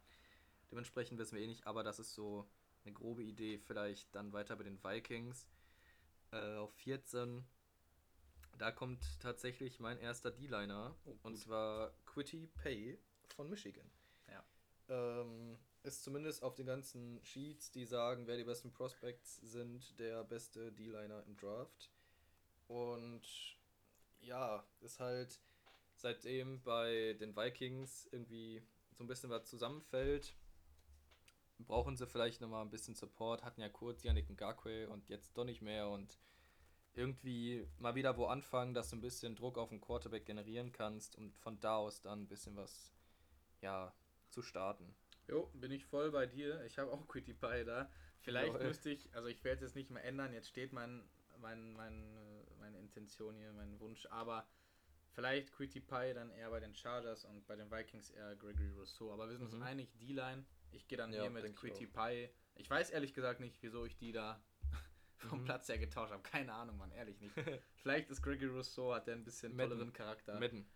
Dementsprechend 0.70 1.18
wissen 1.18 1.37
wir 1.37 1.42
eh 1.42 1.46
nicht, 1.46 1.66
aber 1.66 1.83
das 1.83 1.99
ist 1.99 2.14
so 2.14 2.49
eine 2.85 2.94
grobe 2.94 3.22
Idee. 3.22 3.59
Vielleicht 3.59 4.14
dann 4.14 4.33
weiter 4.33 4.57
bei 4.57 4.64
den 4.64 4.83
Vikings. 4.83 5.49
Äh, 6.33 6.57
auf 6.57 6.72
14. 6.75 7.44
Da 8.58 8.70
kommt 8.70 9.04
tatsächlich 9.20 9.80
mein 9.80 9.98
erster 9.98 10.30
D-Liner. 10.30 10.94
Oh, 11.04 11.16
und 11.22 11.36
zwar 11.36 11.92
Quitty 12.06 12.46
Pay 12.62 12.98
von 13.34 13.50
Michigan. 13.50 13.90
Ja. 14.28 14.44
Ähm, 14.88 15.58
ist 15.82 16.02
zumindest 16.02 16.42
auf 16.42 16.54
den 16.54 16.66
ganzen 16.66 17.22
Sheets, 17.24 17.70
die 17.70 17.84
sagen, 17.84 18.26
wer 18.26 18.36
die 18.36 18.44
besten 18.44 18.72
Prospects 18.72 19.36
sind, 19.36 19.98
der 19.98 20.24
beste 20.24 20.72
D-Liner 20.72 21.22
im 21.24 21.36
Draft. 21.36 21.90
Und 22.66 23.22
ja, 24.20 24.66
ist 24.80 25.00
halt 25.00 25.40
seitdem 25.94 26.62
bei 26.62 27.14
den 27.20 27.36
Vikings 27.36 28.08
irgendwie 28.10 28.62
so 28.92 29.04
ein 29.04 29.06
bisschen 29.06 29.30
was 29.30 29.48
zusammenfällt, 29.48 30.34
brauchen 31.58 31.96
sie 31.96 32.06
vielleicht 32.06 32.40
nochmal 32.40 32.62
ein 32.62 32.70
bisschen 32.70 32.94
Support. 32.94 33.44
Hatten 33.44 33.60
ja 33.60 33.68
kurz 33.68 34.02
Yannick 34.02 34.28
Ngakwe 34.28 34.88
und 34.88 35.08
jetzt 35.08 35.36
doch 35.36 35.44
nicht 35.44 35.62
mehr 35.62 35.88
und 35.88 36.18
irgendwie 36.96 37.66
mal 37.78 37.94
wieder 37.94 38.16
wo 38.16 38.26
anfangen, 38.26 38.74
dass 38.74 38.90
du 38.90 38.96
ein 38.96 39.00
bisschen 39.00 39.37
Druck 39.37 39.59
auf 39.59 39.68
den 39.68 39.80
Quarterback 39.80 40.24
generieren 40.24 40.72
kannst 40.72 41.16
und 41.16 41.37
von 41.38 41.61
da 41.61 41.76
aus 41.76 42.00
dann 42.00 42.22
ein 42.22 42.28
bisschen 42.28 42.56
was 42.56 42.92
ja 43.61 43.92
zu 44.30 44.42
starten. 44.42 44.94
Jo, 45.28 45.50
bin 45.54 45.72
ich 45.72 45.85
voll 45.85 46.11
bei 46.11 46.26
dir. 46.26 46.64
Ich 46.64 46.78
habe 46.78 46.90
auch 46.90 47.06
Quitty 47.06 47.35
Pie 47.35 47.64
da. 47.64 47.90
Vielleicht 48.20 48.54
Jawohl. 48.54 48.66
müsste 48.66 48.90
ich, 48.90 49.14
also 49.14 49.28
ich 49.28 49.42
werde 49.44 49.56
es 49.56 49.61
jetzt 49.62 49.76
nicht 49.76 49.90
mehr 49.90 50.04
ändern. 50.04 50.32
Jetzt 50.32 50.48
steht 50.48 50.72
mein, 50.72 51.09
mein, 51.38 51.72
mein, 51.74 52.46
meine 52.59 52.78
Intention 52.78 53.37
hier, 53.37 53.52
mein 53.52 53.78
Wunsch. 53.80 54.06
Aber 54.11 54.46
vielleicht 55.11 55.52
Quitty 55.52 55.80
Pie 55.80 56.14
dann 56.14 56.30
eher 56.30 56.50
bei 56.50 56.61
den 56.61 56.74
Chargers 56.74 57.24
und 57.24 57.46
bei 57.46 57.56
den 57.56 57.70
Vikings 57.70 58.11
eher 58.11 58.37
Gregory 58.37 58.70
Rousseau. 58.70 59.12
Aber 59.12 59.28
wir 59.28 59.37
sind 59.37 59.48
mhm. 59.48 59.54
uns 59.54 59.64
einig, 59.64 59.98
D-Line. 59.98 60.44
Ich 60.70 60.87
gehe 60.87 60.96
dann 60.96 61.12
ja, 61.12 61.22
hier 61.22 61.30
mit 61.30 61.56
Quitty 61.56 61.87
Pie. 61.87 62.30
Ich 62.54 62.70
weiß 62.70 62.90
ehrlich 62.90 63.12
gesagt 63.12 63.40
nicht, 63.40 63.61
wieso 63.62 63.85
ich 63.85 63.96
die 63.96 64.12
da 64.12 64.40
vom 65.18 65.40
mhm. 65.40 65.44
Platz 65.44 65.68
her 65.68 65.79
getauscht 65.79 66.12
habe. 66.12 66.22
Keine 66.22 66.52
Ahnung, 66.52 66.76
Mann, 66.76 66.90
ehrlich 66.92 67.20
nicht. 67.20 67.35
Vielleicht 67.83 68.11
ist 68.11 68.22
Gregory 68.22 68.48
Rousseau, 68.48 68.94
hat 68.94 69.07
der 69.07 69.14
ein 69.14 69.24
bisschen 69.24 69.57
tolleren 69.57 69.92
Charakter. 69.92 70.38
Mitten. 70.38 70.66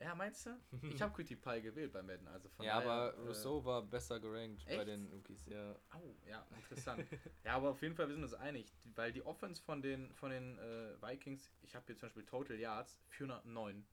Ja, 0.00 0.14
meinst 0.14 0.46
du? 0.46 0.50
Ich 0.94 1.02
habe 1.02 1.12
Cutie 1.12 1.36
Pie 1.36 1.60
gewählt 1.60 1.92
bei 1.92 2.02
Madden, 2.02 2.26
also 2.28 2.48
von 2.48 2.64
Ja, 2.64 2.80
daher, 2.80 2.90
aber 2.90 3.14
äh, 3.14 3.26
Rousseau 3.26 3.64
war 3.64 3.82
besser 3.82 4.18
gerankt 4.18 4.66
echt? 4.66 4.78
bei 4.78 4.84
den 4.84 5.06
Rookies, 5.08 5.44
ja. 5.46 5.76
Oh, 5.94 6.14
ja, 6.26 6.46
interessant. 6.56 7.06
ja, 7.44 7.54
aber 7.54 7.70
auf 7.70 7.82
jeden 7.82 7.94
Fall, 7.94 8.08
wir 8.08 8.14
sind 8.14 8.24
uns 8.24 8.34
einig, 8.34 8.72
weil 8.94 9.12
die 9.12 9.22
Offense 9.22 9.62
von 9.62 9.82
den, 9.82 10.10
von 10.14 10.30
den 10.30 10.58
äh, 10.58 11.02
Vikings, 11.02 11.50
ich 11.62 11.74
habe 11.74 11.84
hier 11.86 11.96
zum 11.96 12.08
Beispiel 12.08 12.24
Total 12.24 12.58
Yards 12.58 12.98
409. 13.08 13.86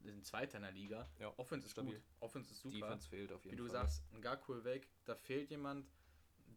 Wir 0.00 0.12
sind 0.12 0.24
Zweiter 0.24 0.58
in 0.58 0.62
der 0.62 0.72
Liga. 0.72 1.08
Ja, 1.18 1.32
Offense 1.38 1.66
ist 1.66 1.72
stabil. 1.72 1.94
Gut. 1.94 2.02
Offense 2.20 2.50
ist 2.50 2.60
super. 2.60 2.74
Defense 2.76 3.08
fehlt 3.08 3.32
auf 3.32 3.44
jeden 3.44 3.56
Fall. 3.56 3.64
Wie 3.64 3.68
du 3.68 3.72
sagst, 3.72 4.02
ein 4.12 4.20
gar 4.20 4.38
cool 4.48 4.64
weg, 4.64 4.88
da 5.04 5.14
fehlt 5.14 5.50
jemand. 5.50 5.86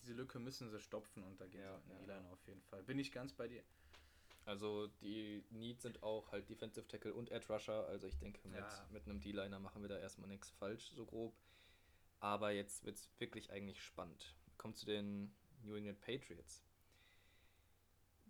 Diese 0.02 0.14
Lücke 0.14 0.40
müssen 0.40 0.70
sie 0.70 0.80
stopfen 0.80 1.24
und 1.24 1.40
da 1.40 1.46
geht 1.46 1.62
ja, 1.62 1.82
ja, 2.08 2.08
ja. 2.08 2.32
auf 2.32 2.46
jeden 2.48 2.62
Fall. 2.64 2.84
Bin 2.84 3.00
ich 3.00 3.12
ganz 3.12 3.34
bei 3.34 3.48
dir. 3.48 3.64
Also 4.46 4.88
die 5.02 5.44
Needs 5.50 5.84
sind 5.84 6.02
auch 6.04 6.32
halt 6.32 6.50
Defensive 6.50 6.88
Tackle 6.88 7.14
und 7.14 7.32
Edge 7.32 7.52
Rusher. 7.52 7.86
Also 7.88 8.08
ich 8.08 8.18
denke, 8.18 8.48
mit, 8.48 8.60
ja. 8.60 8.88
mit 8.92 9.06
einem 9.06 9.20
D-Liner 9.20 9.60
machen 9.60 9.82
wir 9.82 9.90
da 9.90 9.98
erstmal 9.98 10.30
nichts 10.30 10.50
falsch, 10.52 10.92
so 10.96 11.06
grob. 11.06 11.36
Aber 12.20 12.52
jetzt 12.52 12.86
wird 12.86 12.96
es 12.96 13.10
wirklich 13.20 13.52
eigentlich 13.52 13.84
spannend. 13.84 14.36
Kommt 14.58 14.78
zu 14.78 14.86
den 14.86 15.36
New 15.64 15.76
England 15.76 16.00
Patriots. 16.00 16.64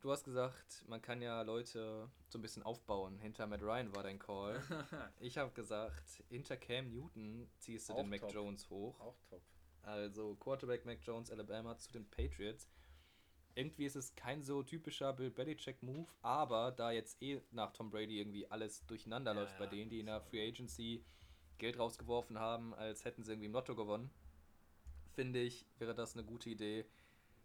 Du 0.01 0.11
hast 0.11 0.23
gesagt, 0.23 0.83
man 0.87 1.01
kann 1.01 1.21
ja 1.21 1.41
Leute 1.41 2.09
so 2.29 2.37
ein 2.37 2.41
bisschen 2.41 2.63
aufbauen. 2.63 3.19
Hinter 3.19 3.47
Matt 3.47 3.61
Ryan 3.61 3.95
war 3.95 4.03
dein 4.03 4.19
Call. 4.19 4.61
ich 5.19 5.37
habe 5.37 5.51
gesagt, 5.51 6.23
hinter 6.29 6.57
Cam 6.57 6.89
Newton 6.89 7.49
ziehst 7.59 7.89
du 7.89 7.93
auch 7.93 8.01
den 8.01 8.09
Mac 8.09 8.21
top. 8.21 8.33
Jones 8.33 8.69
hoch. 8.69 8.99
Auch 8.99 9.17
top. 9.29 9.41
Also 9.83 10.35
Quarterback 10.35 10.85
Mac 10.85 10.99
Jones, 11.01 11.31
Alabama 11.31 11.77
zu 11.77 11.91
den 11.91 12.09
Patriots 12.09 12.67
irgendwie 13.57 13.85
ist 13.85 13.95
es 13.95 14.15
kein 14.15 14.43
so 14.43 14.61
typischer 14.61 15.11
Bill 15.13 15.31
Belichick-Move, 15.31 16.07
aber 16.21 16.71
da 16.71 16.91
jetzt 16.91 17.21
eh 17.23 17.41
nach 17.51 17.73
Tom 17.73 17.89
Brady 17.89 18.19
irgendwie 18.19 18.49
alles 18.51 18.85
durcheinander 18.85 19.33
ja, 19.33 19.41
läuft 19.41 19.53
ja, 19.53 19.59
bei 19.59 19.65
denen, 19.65 19.89
die 19.89 19.99
in 19.99 20.05
der 20.05 20.21
Free 20.21 20.47
Agency 20.47 21.03
Geld 21.57 21.79
rausgeworfen 21.79 22.37
haben, 22.37 22.75
als 22.75 23.03
hätten 23.03 23.23
sie 23.23 23.31
irgendwie 23.31 23.47
im 23.47 23.53
Lotto 23.53 23.75
gewonnen, 23.75 24.11
finde 25.15 25.39
ich, 25.39 25.65
wäre 25.79 25.95
das 25.95 26.13
eine 26.13 26.23
gute 26.23 26.51
Idee, 26.51 26.85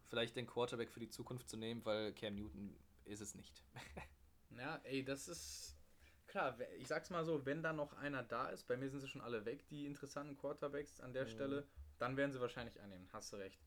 vielleicht 0.05 0.37
den 0.37 0.47
Quarterback 0.47 0.91
für 0.91 1.01
die 1.01 1.09
Zukunft 1.09 1.49
zu 1.49 1.57
nehmen, 1.57 1.83
weil 1.87 2.13
Cam 2.13 2.35
Newton 2.35 2.77
ist 3.07 3.23
es 3.23 3.35
nicht. 3.35 3.65
ja, 4.51 4.81
ey, 4.85 5.03
das 5.03 5.29
ist 5.29 5.79
klar, 6.27 6.59
ich 6.77 6.89
sag's 6.89 7.09
mal 7.09 7.25
so, 7.25 7.47
wenn 7.47 7.63
da 7.63 7.73
noch 7.73 7.95
einer 7.95 8.23
da 8.23 8.51
ist, 8.51 8.67
bei 8.67 8.77
mir 8.77 8.91
sind 8.91 9.01
sie 9.01 9.09
schon 9.09 9.23
alle 9.23 9.47
weg, 9.47 9.67
die 9.69 9.87
interessanten 9.87 10.37
Quarterbacks 10.37 11.01
an 11.01 11.15
der 11.15 11.25
mhm. 11.25 11.31
Stelle, 11.31 11.67
dann 12.03 12.17
werden 12.17 12.33
sie 12.33 12.41
wahrscheinlich 12.41 12.81
annehmen, 12.81 13.09
hast 13.13 13.33
du 13.33 13.37
recht. 13.37 13.61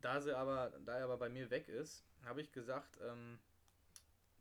Da 0.00 0.20
sie 0.20 0.36
aber, 0.36 0.70
da 0.84 0.98
er 0.98 1.04
aber 1.04 1.18
bei 1.18 1.28
mir 1.28 1.50
weg 1.50 1.68
ist, 1.68 2.04
habe 2.24 2.40
ich 2.40 2.52
gesagt, 2.52 2.98
ähm, 3.02 3.38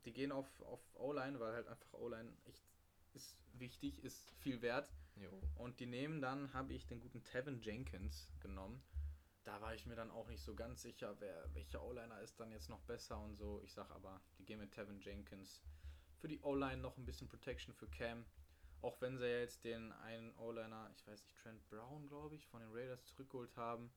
die 0.05 0.13
gehen 0.13 0.31
auf, 0.31 0.47
auf 0.61 0.79
O-Line, 0.93 1.39
weil 1.39 1.53
halt 1.53 1.67
einfach 1.67 1.93
O-Line 1.93 2.31
ist 2.45 3.37
wichtig, 3.53 4.03
ist 4.03 4.29
viel 4.39 4.61
wert. 4.61 4.91
Jo. 5.15 5.31
Und 5.55 5.79
die 5.79 5.85
nehmen 5.85 6.21
dann, 6.21 6.53
habe 6.53 6.73
ich 6.73 6.85
den 6.87 6.99
guten 6.99 7.23
Tevin 7.23 7.61
Jenkins 7.61 8.29
genommen. 8.41 8.83
Da 9.43 9.61
war 9.61 9.73
ich 9.73 9.85
mir 9.85 9.95
dann 9.95 10.11
auch 10.11 10.27
nicht 10.27 10.41
so 10.41 10.55
ganz 10.55 10.81
sicher, 10.81 11.15
wer, 11.19 11.53
welcher 11.53 11.83
O-Liner 11.83 12.19
ist 12.21 12.39
dann 12.39 12.51
jetzt 12.51 12.69
noch 12.69 12.81
besser 12.81 13.19
und 13.19 13.35
so. 13.35 13.61
Ich 13.63 13.73
sag 13.73 13.89
aber, 13.91 14.21
die 14.37 14.45
gehen 14.45 14.59
mit 14.59 14.71
Tevin 14.71 14.99
Jenkins. 14.99 15.61
Für 16.19 16.27
die 16.27 16.41
O-Line 16.41 16.81
noch 16.81 16.97
ein 16.97 17.05
bisschen 17.05 17.27
Protection 17.27 17.73
für 17.73 17.87
Cam. 17.87 18.25
Auch 18.83 18.99
wenn 18.99 19.17
sie 19.17 19.25
jetzt 19.25 19.63
den 19.63 19.93
einen 19.93 20.35
O-Liner, 20.35 20.91
ich 20.93 21.07
weiß 21.07 21.23
nicht, 21.23 21.37
Trent 21.37 21.69
Brown, 21.69 22.05
glaube 22.07 22.35
ich, 22.35 22.45
von 22.47 22.59
den 22.59 22.69
Raiders 22.73 23.05
zurückgeholt 23.05 23.55
haben. 23.55 23.89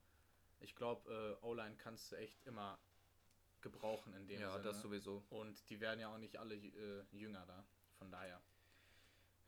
Ich 0.61 0.75
glaube, 0.75 1.37
äh, 1.41 1.45
O-Line 1.45 1.75
kannst 1.75 2.11
du 2.11 2.15
echt 2.15 2.41
immer 2.45 2.79
gebrauchen 3.59 4.13
in 4.13 4.27
dem 4.27 4.39
ja, 4.39 4.49
Sinne. 4.49 4.63
Ja, 4.63 4.71
das 4.71 4.81
sowieso. 4.81 5.25
Und 5.29 5.69
die 5.69 5.81
werden 5.81 5.99
ja 5.99 6.07
auch 6.07 6.17
nicht 6.17 6.37
alle 6.37 6.55
äh, 6.55 7.03
jünger 7.11 7.45
da. 7.45 7.65
Von 7.97 8.11
daher. 8.11 8.41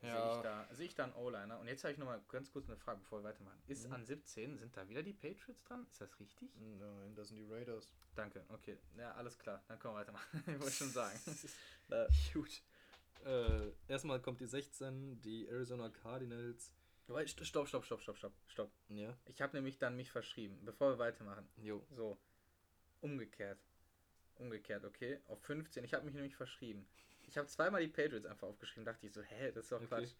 Ja. 0.02 0.12
Sehe 0.12 0.36
ich 0.36 0.42
da, 0.42 0.74
sehe 0.74 0.86
ich 0.86 0.94
da 0.94 1.04
einen 1.04 1.14
O-Liner. 1.14 1.58
Und 1.58 1.68
jetzt 1.68 1.84
habe 1.84 1.92
ich 1.92 1.98
nochmal 1.98 2.20
ganz 2.28 2.50
kurz 2.50 2.68
eine 2.68 2.76
Frage, 2.76 3.00
bevor 3.00 3.20
wir 3.20 3.30
weitermachen. 3.30 3.62
Ist 3.66 3.86
mhm. 3.86 3.94
an 3.94 4.04
17, 4.04 4.58
sind 4.58 4.76
da 4.76 4.86
wieder 4.90 5.02
die 5.02 5.14
Patriots 5.14 5.62
dran? 5.62 5.86
Ist 5.90 6.02
das 6.02 6.20
richtig? 6.20 6.50
Nein, 6.56 7.14
das 7.14 7.28
sind 7.28 7.38
die 7.38 7.50
Raiders. 7.50 7.94
Danke, 8.14 8.44
okay. 8.48 8.78
Ja, 8.98 9.12
alles 9.12 9.38
klar. 9.38 9.62
Dann 9.68 9.78
können 9.78 9.94
wir 9.94 10.00
weitermachen. 10.00 10.44
ich 10.46 10.60
wollte 10.60 10.70
schon 10.76 10.90
sagen. 10.90 11.18
Gut. 12.34 12.62
Äh, 13.24 13.72
erstmal 13.88 14.20
kommt 14.20 14.40
die 14.40 14.46
16, 14.46 15.20
die 15.20 15.48
Arizona 15.48 15.88
Cardinals. 15.88 16.72
Stopp, 17.26 17.68
stopp, 17.68 17.84
stopp, 17.84 18.00
stopp, 18.00 18.16
stopp, 18.18 18.32
stopp. 18.46 18.70
Ja. 18.88 19.16
Ich 19.26 19.42
habe 19.42 19.56
nämlich 19.56 19.78
dann 19.78 19.96
mich 19.96 20.10
verschrieben, 20.12 20.58
bevor 20.64 20.92
wir 20.92 20.98
weitermachen. 20.98 21.48
Jo. 21.56 21.84
So. 21.90 22.18
Umgekehrt. 23.00 23.58
Umgekehrt, 24.36 24.84
okay. 24.84 25.18
Auf 25.26 25.40
15. 25.42 25.84
Ich 25.84 25.92
habe 25.92 26.04
mich 26.04 26.14
nämlich 26.14 26.36
verschrieben. 26.36 26.86
Ich 27.26 27.36
habe 27.36 27.48
zweimal 27.48 27.80
die 27.80 27.88
Patriots 27.88 28.26
einfach 28.26 28.48
aufgeschrieben. 28.48 28.84
Dachte 28.84 29.06
ich 29.06 29.12
so, 29.12 29.22
hä, 29.22 29.52
das 29.52 29.64
ist 29.64 29.72
doch 29.72 29.78
okay. 29.78 29.88
Quatsch. 29.88 30.14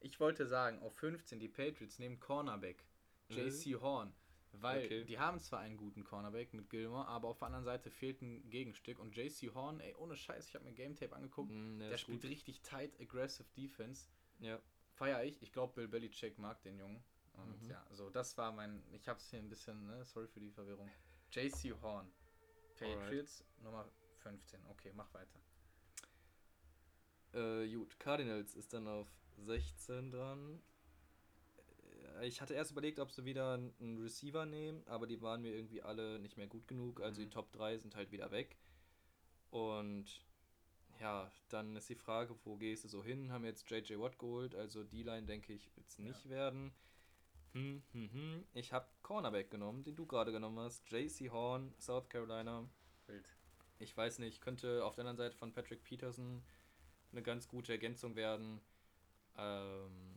Ich 0.00 0.18
wollte 0.18 0.46
sagen, 0.46 0.80
auf 0.80 0.94
15 0.96 1.38
die 1.38 1.48
Patriots 1.48 1.98
nehmen 1.98 2.18
Cornerback. 2.18 2.84
JC 3.28 3.80
Horn. 3.80 4.12
Weil 4.52 4.84
okay. 4.84 5.04
die 5.04 5.18
haben 5.18 5.40
zwar 5.40 5.60
einen 5.60 5.76
guten 5.76 6.04
Cornerback 6.04 6.52
mit 6.52 6.68
Gilmore, 6.68 7.06
aber 7.08 7.28
auf 7.28 7.38
der 7.38 7.46
anderen 7.46 7.64
Seite 7.64 7.90
fehlt 7.90 8.20
ein 8.20 8.48
Gegenstück. 8.50 8.98
Und 8.98 9.16
JC 9.16 9.54
Horn, 9.54 9.80
ey, 9.80 9.94
ohne 9.94 10.16
Scheiß, 10.16 10.48
ich 10.48 10.54
habe 10.54 10.64
mir 10.64 10.72
Game 10.72 10.94
Tape 10.94 11.14
angeguckt. 11.16 11.50
Mm, 11.50 11.78
der, 11.78 11.90
der 11.90 11.96
spielt 11.96 12.22
gut. 12.22 12.30
richtig 12.30 12.60
tight, 12.60 13.00
aggressive 13.00 13.48
Defense. 13.56 14.08
Ja. 14.40 14.60
Feier 14.92 15.24
ich. 15.24 15.40
Ich 15.42 15.52
glaube, 15.52 15.72
Bill 15.74 15.88
Belichick 15.88 16.38
mag 16.38 16.62
den 16.62 16.78
Jungen. 16.78 17.02
Und 17.32 17.62
mhm. 17.62 17.70
ja, 17.70 17.84
so, 17.92 18.10
das 18.10 18.36
war 18.36 18.52
mein. 18.52 18.82
Ich 18.92 19.08
habe 19.08 19.18
es 19.18 19.30
hier 19.30 19.38
ein 19.38 19.48
bisschen, 19.48 19.86
ne, 19.86 20.04
sorry 20.04 20.28
für 20.28 20.40
die 20.40 20.50
Verwirrung. 20.50 20.90
JC 21.30 21.74
Horn. 21.80 22.12
Patriots 22.76 23.40
Alright. 23.40 23.62
Nummer 23.62 23.88
15. 24.18 24.60
Okay, 24.66 24.92
mach 24.94 25.12
weiter. 25.14 25.40
Äh, 27.32 27.72
gut, 27.72 27.98
Cardinals 27.98 28.54
ist 28.54 28.72
dann 28.72 28.86
auf 28.86 29.08
16 29.38 30.10
dran. 30.10 30.60
Äh, 32.20 32.26
ich 32.26 32.40
hatte 32.40 32.54
erst 32.54 32.72
überlegt, 32.72 32.98
ob 32.98 33.10
sie 33.10 33.24
wieder 33.24 33.54
einen 33.54 33.98
Receiver 34.02 34.46
nehmen, 34.46 34.82
aber 34.86 35.06
die 35.06 35.20
waren 35.20 35.42
mir 35.42 35.54
irgendwie 35.54 35.82
alle 35.82 36.18
nicht 36.18 36.36
mehr 36.36 36.46
gut 36.46 36.66
genug. 36.68 37.00
Also 37.00 37.20
mhm. 37.20 37.24
die 37.24 37.30
Top 37.30 37.52
3 37.52 37.78
sind 37.78 37.96
halt 37.96 38.12
wieder 38.12 38.30
weg. 38.30 38.56
Und 39.50 40.24
ja, 41.00 41.30
dann 41.48 41.76
ist 41.76 41.88
die 41.88 41.94
Frage, 41.94 42.34
wo 42.44 42.56
gehst 42.56 42.84
du 42.84 42.88
so 42.88 43.02
hin? 43.02 43.32
Haben 43.32 43.44
jetzt 43.44 43.68
JJ 43.70 43.98
Watt 43.98 44.18
geholt, 44.18 44.54
also 44.54 44.84
die 44.84 45.02
Line 45.02 45.26
denke 45.26 45.52
ich 45.52 45.74
wird 45.76 45.88
es 45.88 45.98
nicht 45.98 46.24
ja. 46.26 46.30
werden. 46.30 46.72
Hm, 47.52 47.82
hm, 47.92 48.10
hm. 48.12 48.44
Ich 48.54 48.72
habe 48.72 48.86
Cornerback 49.02 49.50
genommen, 49.50 49.84
den 49.84 49.94
du 49.94 50.06
gerade 50.06 50.32
genommen 50.32 50.58
hast. 50.58 50.90
JC 50.90 51.30
Horn, 51.30 51.74
South 51.78 52.08
Carolina. 52.08 52.66
Wild. 53.06 53.28
Ich 53.78 53.96
weiß 53.96 54.20
nicht, 54.20 54.40
könnte 54.40 54.84
auf 54.84 54.94
der 54.94 55.02
anderen 55.02 55.18
Seite 55.18 55.36
von 55.36 55.52
Patrick 55.52 55.82
Peterson 55.84 56.42
eine 57.10 57.22
ganz 57.22 57.48
gute 57.48 57.72
Ergänzung 57.72 58.16
werden. 58.16 58.60
Ähm, 59.36 60.11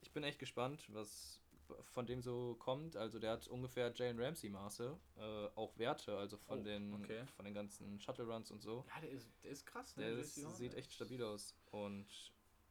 ich 0.00 0.12
bin 0.12 0.24
echt 0.24 0.38
gespannt, 0.38 0.86
was 0.92 1.40
von 1.84 2.06
dem 2.06 2.22
so 2.22 2.56
kommt. 2.58 2.96
Also 2.96 3.18
der 3.18 3.32
hat 3.32 3.48
ungefähr 3.48 3.92
Jalen 3.94 4.18
Ramsey 4.18 4.48
Maße, 4.50 4.96
äh, 5.16 5.20
auch 5.54 5.76
Werte, 5.78 6.16
also 6.16 6.36
von 6.36 6.60
oh, 6.60 6.62
den 6.62 6.94
okay. 6.94 7.24
von 7.36 7.44
den 7.44 7.54
ganzen 7.54 8.00
Shuttle 8.00 8.24
Runs 8.24 8.50
und 8.50 8.62
so. 8.62 8.84
Ja, 8.94 9.00
der 9.00 9.10
ist, 9.10 9.30
der 9.44 9.50
ist 9.50 9.66
krass. 9.66 9.96
Ne? 9.96 10.04
Der 10.04 10.18
ist, 10.18 10.34
sieht 10.34 10.74
echt 10.74 10.92
stabil 10.92 11.22
aus 11.22 11.54
und 11.70 12.06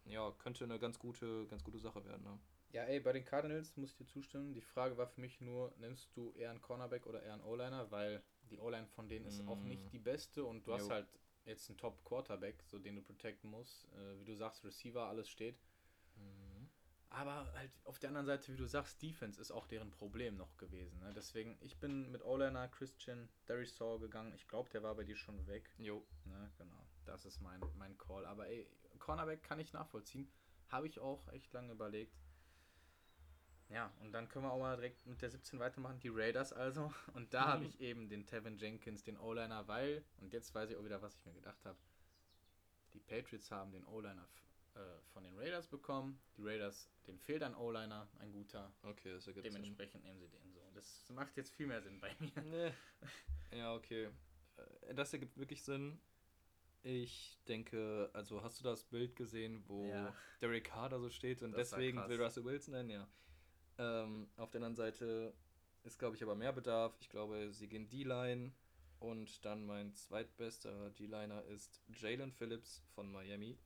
ja, 0.06 0.32
könnte 0.40 0.64
eine 0.64 0.80
ganz 0.80 1.00
gute, 1.00 1.46
ganz 1.48 1.64
gute 1.64 1.80
Sache 1.80 2.04
werden. 2.06 2.24
Ne? 2.24 2.40
Ja, 2.72 2.84
ey, 2.84 3.00
bei 3.00 3.14
den 3.14 3.26
Cardinals 3.26 3.76
muss 3.78 3.92
ich 3.92 3.98
dir 3.98 4.08
zustimmen. 4.08 4.54
Die 4.54 4.62
Frage 4.62 4.98
war 4.98 5.08
für 5.08 5.22
mich 5.22 5.42
nur, 5.42 5.74
nimmst 5.78 6.16
du 6.16 6.34
eher 6.34 6.50
einen 6.50 6.62
Cornerback 6.62 7.06
oder 7.08 7.24
eher 7.24 7.34
einen 7.34 7.44
O-Liner, 7.44 7.92
weil 7.92 8.22
die 8.50 8.60
O-Line 8.60 8.88
von 8.88 9.08
denen 9.08 9.26
ist 9.26 9.44
mm. 9.44 9.50
auch 9.50 9.62
nicht 9.62 9.92
die 9.92 10.00
beste 10.00 10.44
und 10.44 10.66
du 10.66 10.72
jo. 10.72 10.78
hast 10.78 10.90
halt 10.90 11.08
jetzt 11.46 11.70
einen 11.70 11.78
Top-Quarterback, 11.78 12.62
so 12.66 12.78
den 12.78 12.96
du 12.96 13.02
protecten 13.02 13.50
musst. 13.50 13.86
Äh, 13.94 14.20
wie 14.20 14.26
du 14.26 14.36
sagst, 14.36 14.64
Receiver, 14.64 15.08
alles 15.08 15.30
steht. 15.30 15.58
Aber 17.10 17.52
halt 17.54 17.72
auf 17.86 18.00
der 18.00 18.10
anderen 18.10 18.26
Seite, 18.26 18.52
wie 18.52 18.58
du 18.58 18.68
sagst, 18.68 19.02
Defense 19.02 19.40
ist 19.40 19.52
auch 19.52 19.66
deren 19.66 19.92
Problem 19.92 20.36
noch 20.36 20.58
gewesen. 20.58 21.00
Ne? 21.00 21.14
Deswegen, 21.16 21.58
ich 21.62 21.78
bin 21.80 22.12
mit 22.12 22.24
O-Liner 22.24 22.68
Christian 22.68 23.30
Darius 23.46 23.76
Saw 23.78 23.98
gegangen. 24.00 24.34
Ich 24.34 24.48
glaube, 24.48 24.70
der 24.70 24.84
war 24.84 24.96
bei 24.96 25.04
dir 25.04 25.16
schon 25.16 25.48
weg. 25.48 25.70
Jo. 25.78 26.06
Ne? 26.26 26.52
Genau. 26.58 26.86
Das 27.06 27.26
ist 27.26 27.40
mein, 27.42 27.62
mein 27.78 27.98
Call. 27.98 28.26
Aber 28.26 28.48
ey, 28.48 28.68
Cornerback 29.00 29.42
kann 29.44 29.60
ich 29.60 29.72
nachvollziehen. 29.74 30.30
Habe 30.70 30.88
ich 30.88 31.00
auch 31.00 31.28
echt 31.30 31.54
lange 31.54 31.72
überlegt. 31.72 32.18
Ja, 33.70 33.92
und 34.00 34.12
dann 34.14 34.30
können 34.30 34.46
wir 34.46 34.52
auch 34.52 34.60
mal 34.60 34.76
direkt 34.76 35.06
mit 35.06 35.22
der 35.22 35.30
17 35.30 35.60
weitermachen. 35.60 36.00
Die 36.00 36.10
Raiders 36.10 36.54
also. 36.54 36.94
Und 37.14 37.34
da 37.34 37.42
mhm. 37.42 37.50
habe 37.50 37.66
ich 37.66 37.80
eben 37.82 38.10
den 38.10 38.26
Tevin 38.26 38.58
Jenkins, 38.58 39.04
den 39.04 39.18
O-Liner, 39.18 39.68
weil, 39.68 40.06
und 40.22 40.32
jetzt 40.32 40.54
weiß 40.56 40.70
ich 40.70 40.78
auch 40.78 40.86
wieder, 40.86 41.02
was 41.02 41.16
ich 41.16 41.26
mir 41.26 41.34
gedacht 41.34 41.66
habe. 41.66 41.78
Die 42.94 43.00
Patriots 43.00 43.52
haben 43.52 43.72
den 43.72 43.86
O-Liner 43.86 44.28
äh, 44.78 45.02
von 45.14 45.24
den 45.24 45.38
Raiders 45.38 45.68
bekommen. 45.68 46.20
Die 46.38 46.44
Raiders, 46.44 46.90
den 47.08 47.18
fehlt 47.20 47.44
ein 47.44 47.56
O-Liner, 47.56 48.08
ein 48.20 48.32
guter. 48.32 48.72
Okay, 48.84 49.14
das 49.14 49.28
ergibt 49.28 49.46
Dementsprechend 49.46 50.04
Sinn. 50.04 50.04
nehmen 50.04 50.20
sie 50.20 50.30
den 50.30 50.52
so. 50.54 50.62
Das 50.74 51.10
macht 51.10 51.36
jetzt 51.38 51.54
viel 51.54 51.68
mehr 51.68 51.82
Sinn 51.82 52.00
bei 52.00 52.16
mir. 52.20 52.32
Nee. 52.44 52.72
Ja, 53.58 53.74
okay. 53.74 54.10
Äh, 54.58 54.94
das 54.94 55.14
ergibt 55.14 55.38
wirklich 55.38 55.64
Sinn. 55.64 56.00
Ich 56.84 57.40
denke, 57.48 58.10
also 58.14 58.44
hast 58.44 58.60
du 58.60 58.64
das 58.64 58.84
Bild 58.84 59.16
gesehen, 59.16 59.64
wo 59.68 59.86
ja. 59.86 60.14
Derek 60.42 60.66
Carter 60.66 61.00
so 61.00 61.10
steht 61.10 61.42
und 61.42 61.52
das 61.52 61.72
deswegen 61.72 61.98
will 62.08 62.22
Russell 62.22 62.46
Wilson 62.46 62.74
nennen? 62.74 62.90
Ja. 62.90 63.08
Ähm, 63.80 64.30
auf 64.38 64.52
der 64.52 64.60
anderen 64.60 64.76
Seite 64.76 65.34
ist, 65.84 65.98
glaube 65.98 66.16
ich, 66.16 66.24
aber 66.24 66.36
mehr 66.36 66.54
Bedarf. 66.54 66.96
Ich 67.00 67.10
glaube, 67.10 67.52
sie 67.52 67.68
gehen 67.68 67.90
D-Line. 67.90 68.54
Und 69.00 69.46
dann 69.46 69.66
mein 69.66 69.94
zweitbester 69.94 70.90
D-Liner 70.92 71.44
ist 71.46 71.82
Jalen 71.88 72.32
Phillips 72.32 72.84
von 72.96 73.12
Miami. 73.12 73.58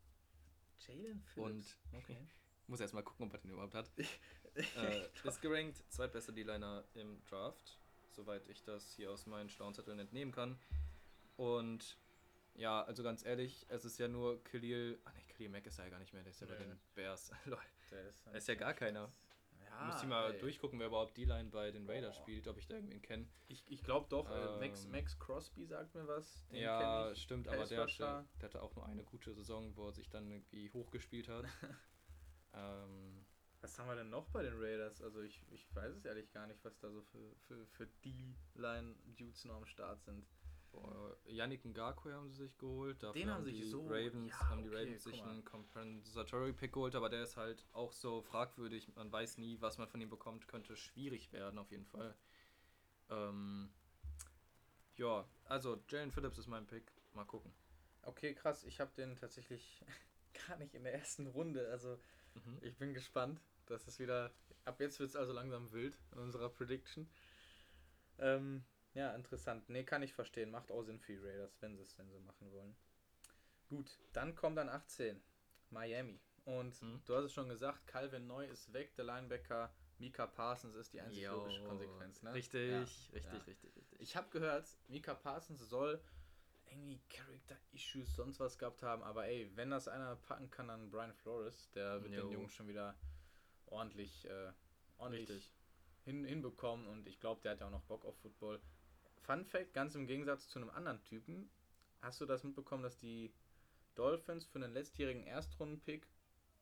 Jalen 0.88 1.22
Phillips? 1.22 1.78
Und 1.92 1.98
okay. 1.98 2.18
muss 2.68 2.80
erst 2.80 2.94
mal 2.94 3.04
gucken, 3.04 3.28
ob 3.28 3.34
er 3.34 3.40
den 3.40 3.52
überhaupt 3.52 3.76
hat. 3.76 3.92
äh, 4.56 5.08
ist 5.24 5.42
gerankt 5.42 5.84
zweitbester 5.90 6.32
D-Liner 6.32 6.84
im 6.94 7.24
Draft, 7.26 7.80
soweit 8.10 8.48
ich 8.48 8.64
das 8.64 8.94
hier 8.94 9.12
aus 9.12 9.26
meinen 9.26 9.50
Staunzetteln 9.50 10.00
entnehmen 10.00 10.32
kann. 10.32 10.60
Und 11.38 11.98
ja, 12.56 12.84
also 12.84 13.04
ganz 13.04 13.26
ehrlich, 13.26 13.66
es 13.70 13.86
ist 13.86 13.98
ja 14.00 14.08
nur 14.08 14.44
Khalil. 14.44 15.00
Ah 15.06 15.12
ne, 15.14 15.22
Khalil 15.30 15.50
Mack 15.50 15.66
ist 15.66 15.78
ja 15.78 15.90
gar 15.90 16.00
nicht 16.00 16.14
mehr, 16.14 16.24
der 16.24 16.32
ist 16.32 16.42
ja 16.42 16.48
nee. 16.48 16.54
bei 16.54 16.64
den 16.64 16.80
Bears. 16.96 17.32
Lol. 17.46 17.60
Der 17.92 18.08
ist, 18.08 18.28
ist 18.28 18.48
ja 18.48 18.56
gar 18.56 18.74
keiner. 18.74 19.12
Ja, 19.82 19.88
Muss 19.88 20.02
ich 20.04 20.08
mal 20.08 20.32
ey. 20.34 20.40
durchgucken, 20.40 20.80
wer 20.80 20.88
überhaupt 20.88 21.18
die 21.18 21.26
Line 21.26 21.50
bei 21.50 21.72
den 21.72 21.90
Raiders 21.90 22.18
oh. 22.18 22.22
spielt, 22.22 22.48
ob 22.48 22.58
ich 22.58 22.68
da 22.68 22.76
irgendwen 22.76 23.02
kenne. 23.02 23.28
Ich, 23.48 23.64
ich 23.68 23.84
glaube 23.84 24.08
doch, 24.10 24.30
äh, 24.30 24.34
ähm, 24.34 24.60
Max, 24.60 24.88
Max 24.88 25.18
Crosby 25.18 25.66
sagt 25.66 25.96
mir 25.96 26.08
was. 26.08 26.46
Den 26.50 26.62
ja, 26.62 27.14
stimmt, 27.16 27.48
aber 27.48 27.66
der 27.66 27.82
hatte, 27.82 28.26
der 28.40 28.50
hatte 28.50 28.62
auch 28.62 28.76
nur 28.76 28.86
eine 28.86 29.04
gute 29.04 29.34
Saison, 29.34 29.76
wo 29.76 29.88
er 29.88 29.94
sich 29.94 30.10
dann 30.10 30.30
irgendwie 30.30 30.70
hochgespielt 30.72 31.28
hat. 31.30 31.46
ähm, 32.54 33.26
was 33.62 33.78
haben 33.78 33.88
wir 33.88 33.96
denn 33.96 34.10
noch 34.10 34.28
bei 34.30 34.44
den 34.44 34.54
Raiders? 34.60 35.02
Also 35.02 35.22
ich, 35.22 35.44
ich 35.52 35.68
weiß 35.76 35.96
es 35.96 36.06
ehrlich 36.06 36.32
gar 36.32 36.48
nicht, 36.48 36.64
was 36.64 36.80
da 36.80 36.92
so 36.92 37.02
für, 37.02 37.36
für, 37.48 37.66
für 37.68 37.88
die 38.04 38.36
Line-Dudes 38.56 39.46
noch 39.46 39.56
am 39.56 39.66
Start 39.66 40.04
sind. 40.04 40.26
Boah, 40.72 41.18
Yannick 41.26 41.66
Ngakwe 41.66 42.14
haben 42.14 42.30
sie 42.30 42.44
sich 42.46 42.58
geholt. 42.58 43.02
Dafür 43.04 43.22
Den 43.22 43.30
haben, 43.30 43.44
sich 43.44 43.70
so. 43.70 43.86
Ravens, 43.88 44.32
ja, 44.32 44.50
haben 44.50 44.64
die 44.64 44.70
okay, 44.70 44.78
Ravens 44.78 45.04
sich 45.04 45.24
einen 45.24 45.44
Compensatory 45.44 46.54
Pick 46.54 46.74
geholt, 46.74 46.96
aber 46.96 47.10
der 47.10 47.24
ist 47.24 47.38
halt 47.38 47.66
auch 47.74 47.92
so 47.92 48.22
fragwürdig. 48.22 48.88
Man 48.96 49.12
weiß 49.12 49.38
nie, 49.38 49.60
was 49.60 49.78
man 49.78 49.88
von 49.88 50.00
ihm 50.02 50.10
bekommt. 50.10 50.48
Könnte 50.48 50.76
schwierig 50.76 51.32
werden, 51.34 51.60
auf 51.60 51.72
jeden 51.72 51.86
Fall. 51.86 52.16
Ähm, 53.10 53.70
ja, 54.96 55.28
also 55.46 55.82
Jalen 55.90 56.12
Phillips 56.12 56.38
ist 56.38 56.48
mein 56.48 56.66
Pick. 56.68 56.92
Mal 57.14 57.26
gucken. 57.26 57.52
Okay, 58.04 58.34
krass. 58.34 58.64
Ich 58.64 58.80
habe 58.80 58.92
den 58.96 59.16
tatsächlich 59.16 59.84
gar 60.48 60.58
nicht 60.58 60.74
in 60.74 60.84
der 60.84 60.94
ersten 60.94 61.28
Runde. 61.28 61.70
Also 61.70 62.00
mhm. 62.34 62.60
ich 62.62 62.78
bin 62.78 62.94
gespannt. 62.94 63.42
Das 63.66 63.88
ist 63.88 64.00
wieder. 64.00 64.32
Ab 64.64 64.80
jetzt 64.80 65.00
wird 65.00 65.10
es 65.10 65.16
also 65.16 65.34
langsam 65.34 65.72
wild 65.72 65.98
in 66.12 66.20
unserer 66.20 66.50
Prediction. 66.50 67.10
Ähm, 68.20 68.64
ja, 68.94 69.14
interessant. 69.16 69.70
Nee, 69.70 69.84
kann 69.84 70.04
ich 70.04 70.14
verstehen. 70.14 70.52
Macht 70.52 70.72
auch 70.72 70.84
Sinn 70.84 71.00
für 71.00 71.14
die 71.14 71.20
Raiders, 71.20 71.62
wenn 71.62 71.76
sie 71.76 71.84
es 71.84 71.96
denn 71.96 72.10
so 72.10 72.20
machen 72.20 72.52
wollen. 72.52 72.76
Gut, 73.70 74.00
dann 74.14 74.36
kommt 74.36 74.58
dann 74.58 74.70
18. 74.70 75.22
Miami. 75.70 76.20
Und 76.44 76.76
hm. 76.82 77.02
du 77.06 77.16
hast 77.16 77.26
es 77.26 77.34
schon 77.34 77.50
gesagt, 77.50 77.88
Calvin 77.88 78.28
Neu 78.28 78.46
ist 78.46 78.74
weg, 78.74 78.96
der 78.96 79.06
Linebacker. 79.06 79.74
Mika 79.98 80.26
Parsons 80.26 80.76
ist 80.76 80.94
die 80.94 81.00
einzige 81.00 81.28
Yo, 81.28 81.36
logische 81.36 81.64
Konsequenz. 81.64 82.24
Ne? 82.24 82.34
Richtig, 82.34 82.72
ja, 82.72 82.80
richtig, 82.80 83.24
ja. 83.24 83.32
richtig, 83.32 83.76
richtig. 83.76 84.02
Ich 84.02 84.16
habe 84.16 84.30
gehört, 84.32 84.68
Mika 84.88 85.14
Parsons 85.14 85.62
soll 85.70 86.02
irgendwie 86.72 87.00
Character-Issues, 87.10 88.16
sonst 88.16 88.40
was 88.40 88.58
gehabt 88.58 88.82
haben, 88.82 89.04
aber 89.04 89.28
ey, 89.28 89.52
wenn 89.56 89.70
das 89.70 89.88
einer 89.88 90.16
packen 90.16 90.50
kann, 90.50 90.70
dann 90.70 90.90
Brian 90.90 91.14
Flores, 91.14 91.70
der 91.72 92.02
wird 92.02 92.14
jo. 92.14 92.22
den 92.22 92.32
Jungs 92.32 92.54
schon 92.54 92.68
wieder 92.68 92.98
ordentlich, 93.68 94.26
äh, 94.26 94.52
ordentlich 94.98 95.54
hin, 96.04 96.24
hinbekommen 96.24 96.88
und 96.88 97.08
ich 97.08 97.20
glaube, 97.20 97.42
der 97.42 97.52
hat 97.52 97.60
ja 97.60 97.68
auch 97.68 97.72
noch 97.72 97.84
Bock 97.84 98.06
auf 98.06 98.18
Football. 98.20 98.62
Fun 99.22 99.46
Fact, 99.46 99.74
ganz 99.74 99.96
im 99.96 100.08
Gegensatz 100.08 100.48
zu 100.48 100.60
einem 100.60 100.70
anderen 100.70 101.02
Typen, 101.04 101.50
hast 102.02 102.20
du 102.22 102.26
das 102.26 102.44
mitbekommen, 102.44 102.84
dass 102.84 102.98
die 102.98 103.34
Dolphins 103.96 104.46
für 104.46 104.60
einen 104.60 104.74
letztjährigen 104.74 105.24
Erstrunden-Pick 105.24 106.08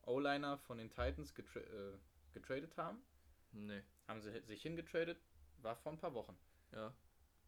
O-Liner 0.03 0.57
von 0.57 0.77
den 0.77 0.89
Titans 0.89 1.33
getra 1.33 1.59
äh, 1.59 1.97
getradet 2.33 2.77
haben? 2.77 3.01
Nee. 3.51 3.81
Haben 4.07 4.21
sie 4.21 4.41
sich 4.41 4.61
hingetradet, 4.61 5.21
war 5.57 5.75
vor 5.75 5.91
ein 5.91 5.97
paar 5.97 6.13
Wochen. 6.13 6.37
Ja. 6.71 6.93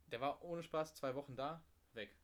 Der 0.08 0.22
war 0.22 0.42
ohne 0.44 0.64
Spaß 0.64 0.96
zwei 0.96 1.16
Wochen 1.16 1.36
da, 1.36 1.64
weg. 1.94 2.16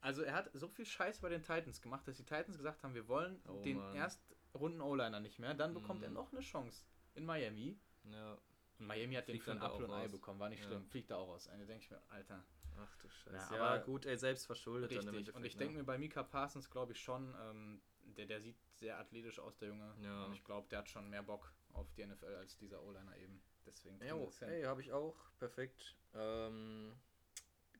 Also 0.00 0.22
er 0.22 0.34
hat 0.34 0.50
so 0.54 0.68
viel 0.68 0.86
Scheiß 0.86 1.20
bei 1.20 1.28
den 1.28 1.42
Titans 1.42 1.82
gemacht, 1.82 2.06
dass 2.06 2.16
die 2.16 2.24
Titans 2.24 2.56
gesagt 2.56 2.84
haben, 2.84 2.94
wir 2.94 3.08
wollen 3.08 3.42
oh, 3.48 3.60
den 3.62 3.80
Erstrunden 3.94 4.80
O-Liner 4.80 5.18
nicht 5.18 5.40
mehr. 5.40 5.54
Dann 5.54 5.74
bekommt 5.74 6.02
mm. 6.02 6.04
er 6.04 6.10
noch 6.10 6.32
eine 6.32 6.40
Chance 6.40 6.84
in 7.14 7.24
Miami. 7.24 7.76
Ja. 8.04 8.38
Und 8.78 8.86
Miami 8.86 9.14
hat 9.14 9.24
Fliegt 9.24 9.40
den 9.40 9.44
für 9.44 9.50
ein 9.52 9.62
Apfel 9.62 9.84
und 9.84 9.92
Ei 9.92 10.08
bekommen, 10.08 10.38
war 10.40 10.48
nicht 10.48 10.62
schlimm. 10.62 10.82
Ja. 10.82 10.88
Fliegt 10.90 11.10
da 11.10 11.16
auch 11.16 11.28
raus. 11.28 11.48
Eine 11.48 11.66
denke 11.66 11.84
ich 11.84 11.90
mir, 11.90 12.00
Alter. 12.08 12.44
Ach 12.76 12.96
du 12.96 13.08
Scheiße. 13.08 13.54
Ja, 13.56 13.60
aber 13.60 13.84
gut, 13.84 14.06
ey, 14.06 14.16
selbst 14.16 14.46
verschuldet. 14.46 14.90
Richtig. 14.90 15.34
Und 15.34 15.44
ich 15.44 15.56
denke 15.56 15.76
mir 15.76 15.84
bei 15.84 15.98
Mika 15.98 16.22
Parsons, 16.22 16.70
glaube 16.70 16.92
ich 16.92 17.00
schon, 17.00 17.34
ähm, 17.40 17.80
der, 18.16 18.26
der 18.26 18.40
sieht 18.40 18.56
sehr 18.74 18.98
athletisch 18.98 19.38
aus, 19.38 19.56
der 19.58 19.68
Junge. 19.68 19.94
Ja. 20.02 20.26
Und 20.26 20.34
ich 20.34 20.44
glaube, 20.44 20.68
der 20.68 20.80
hat 20.80 20.88
schon 20.88 21.08
mehr 21.10 21.22
Bock 21.22 21.52
auf 21.72 21.90
die 21.92 22.06
NFL 22.06 22.34
als 22.36 22.56
dieser 22.56 22.82
O-Liner 22.82 23.16
eben. 23.16 23.42
Deswegen. 23.66 24.02
Ja, 24.02 24.16
hey, 24.40 24.62
habe 24.62 24.80
ich 24.80 24.92
auch. 24.92 25.16
Perfekt. 25.38 25.96
Ähm, 26.14 26.94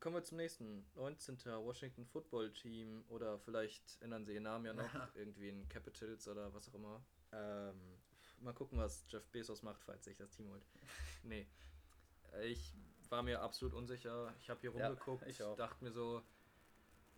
kommen 0.00 0.16
wir 0.16 0.24
zum 0.24 0.36
nächsten. 0.36 0.86
19. 0.94 1.38
Washington 1.64 2.04
Football 2.04 2.52
Team 2.52 3.04
oder 3.08 3.38
vielleicht 3.38 4.00
ändern 4.02 4.24
sie 4.24 4.34
ihren 4.34 4.42
Namen 4.42 4.66
ja 4.66 4.74
noch. 4.74 5.14
irgendwie 5.14 5.48
in 5.48 5.68
Capitals 5.68 6.28
oder 6.28 6.52
was 6.52 6.68
auch 6.68 6.74
immer. 6.74 7.02
Ähm, 7.32 7.97
mal 8.40 8.52
gucken, 8.52 8.78
was 8.78 9.04
Jeff 9.08 9.26
Bezos 9.28 9.62
macht, 9.62 9.82
falls 9.84 10.04
sich 10.04 10.16
das 10.16 10.30
Team 10.30 10.48
holt. 10.50 10.62
nee. 11.24 11.46
Ich 12.44 12.74
war 13.08 13.22
mir 13.22 13.40
absolut 13.40 13.74
unsicher. 13.74 14.34
Ich 14.40 14.50
habe 14.50 14.60
hier 14.60 14.70
rumgeguckt, 14.70 15.22
ja, 15.22 15.28
ich 15.28 15.56
dachte 15.56 15.82
mir 15.84 15.92
so, 15.92 16.22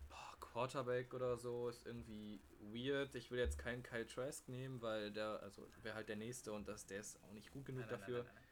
boah, 0.09 0.37
Quarterback 0.39 1.13
oder 1.13 1.37
so 1.37 1.69
ist 1.69 1.85
irgendwie 1.85 2.41
weird. 2.59 3.15
Ich 3.15 3.31
will 3.31 3.39
jetzt 3.39 3.57
keinen 3.57 3.83
Kyle 3.83 4.07
Trask 4.07 4.47
nehmen, 4.47 4.81
weil 4.81 5.11
der, 5.11 5.41
also 5.43 5.67
wäre 5.81 5.95
halt 5.95 6.09
der 6.09 6.15
nächste 6.15 6.53
und 6.53 6.67
das, 6.67 6.85
der 6.85 7.01
ist 7.01 7.21
auch 7.23 7.33
nicht 7.33 7.51
gut 7.51 7.65
genug 7.65 7.81
nein, 7.81 7.89
dafür. 7.89 8.23
Nein, 8.23 8.33
nein, 8.33 8.43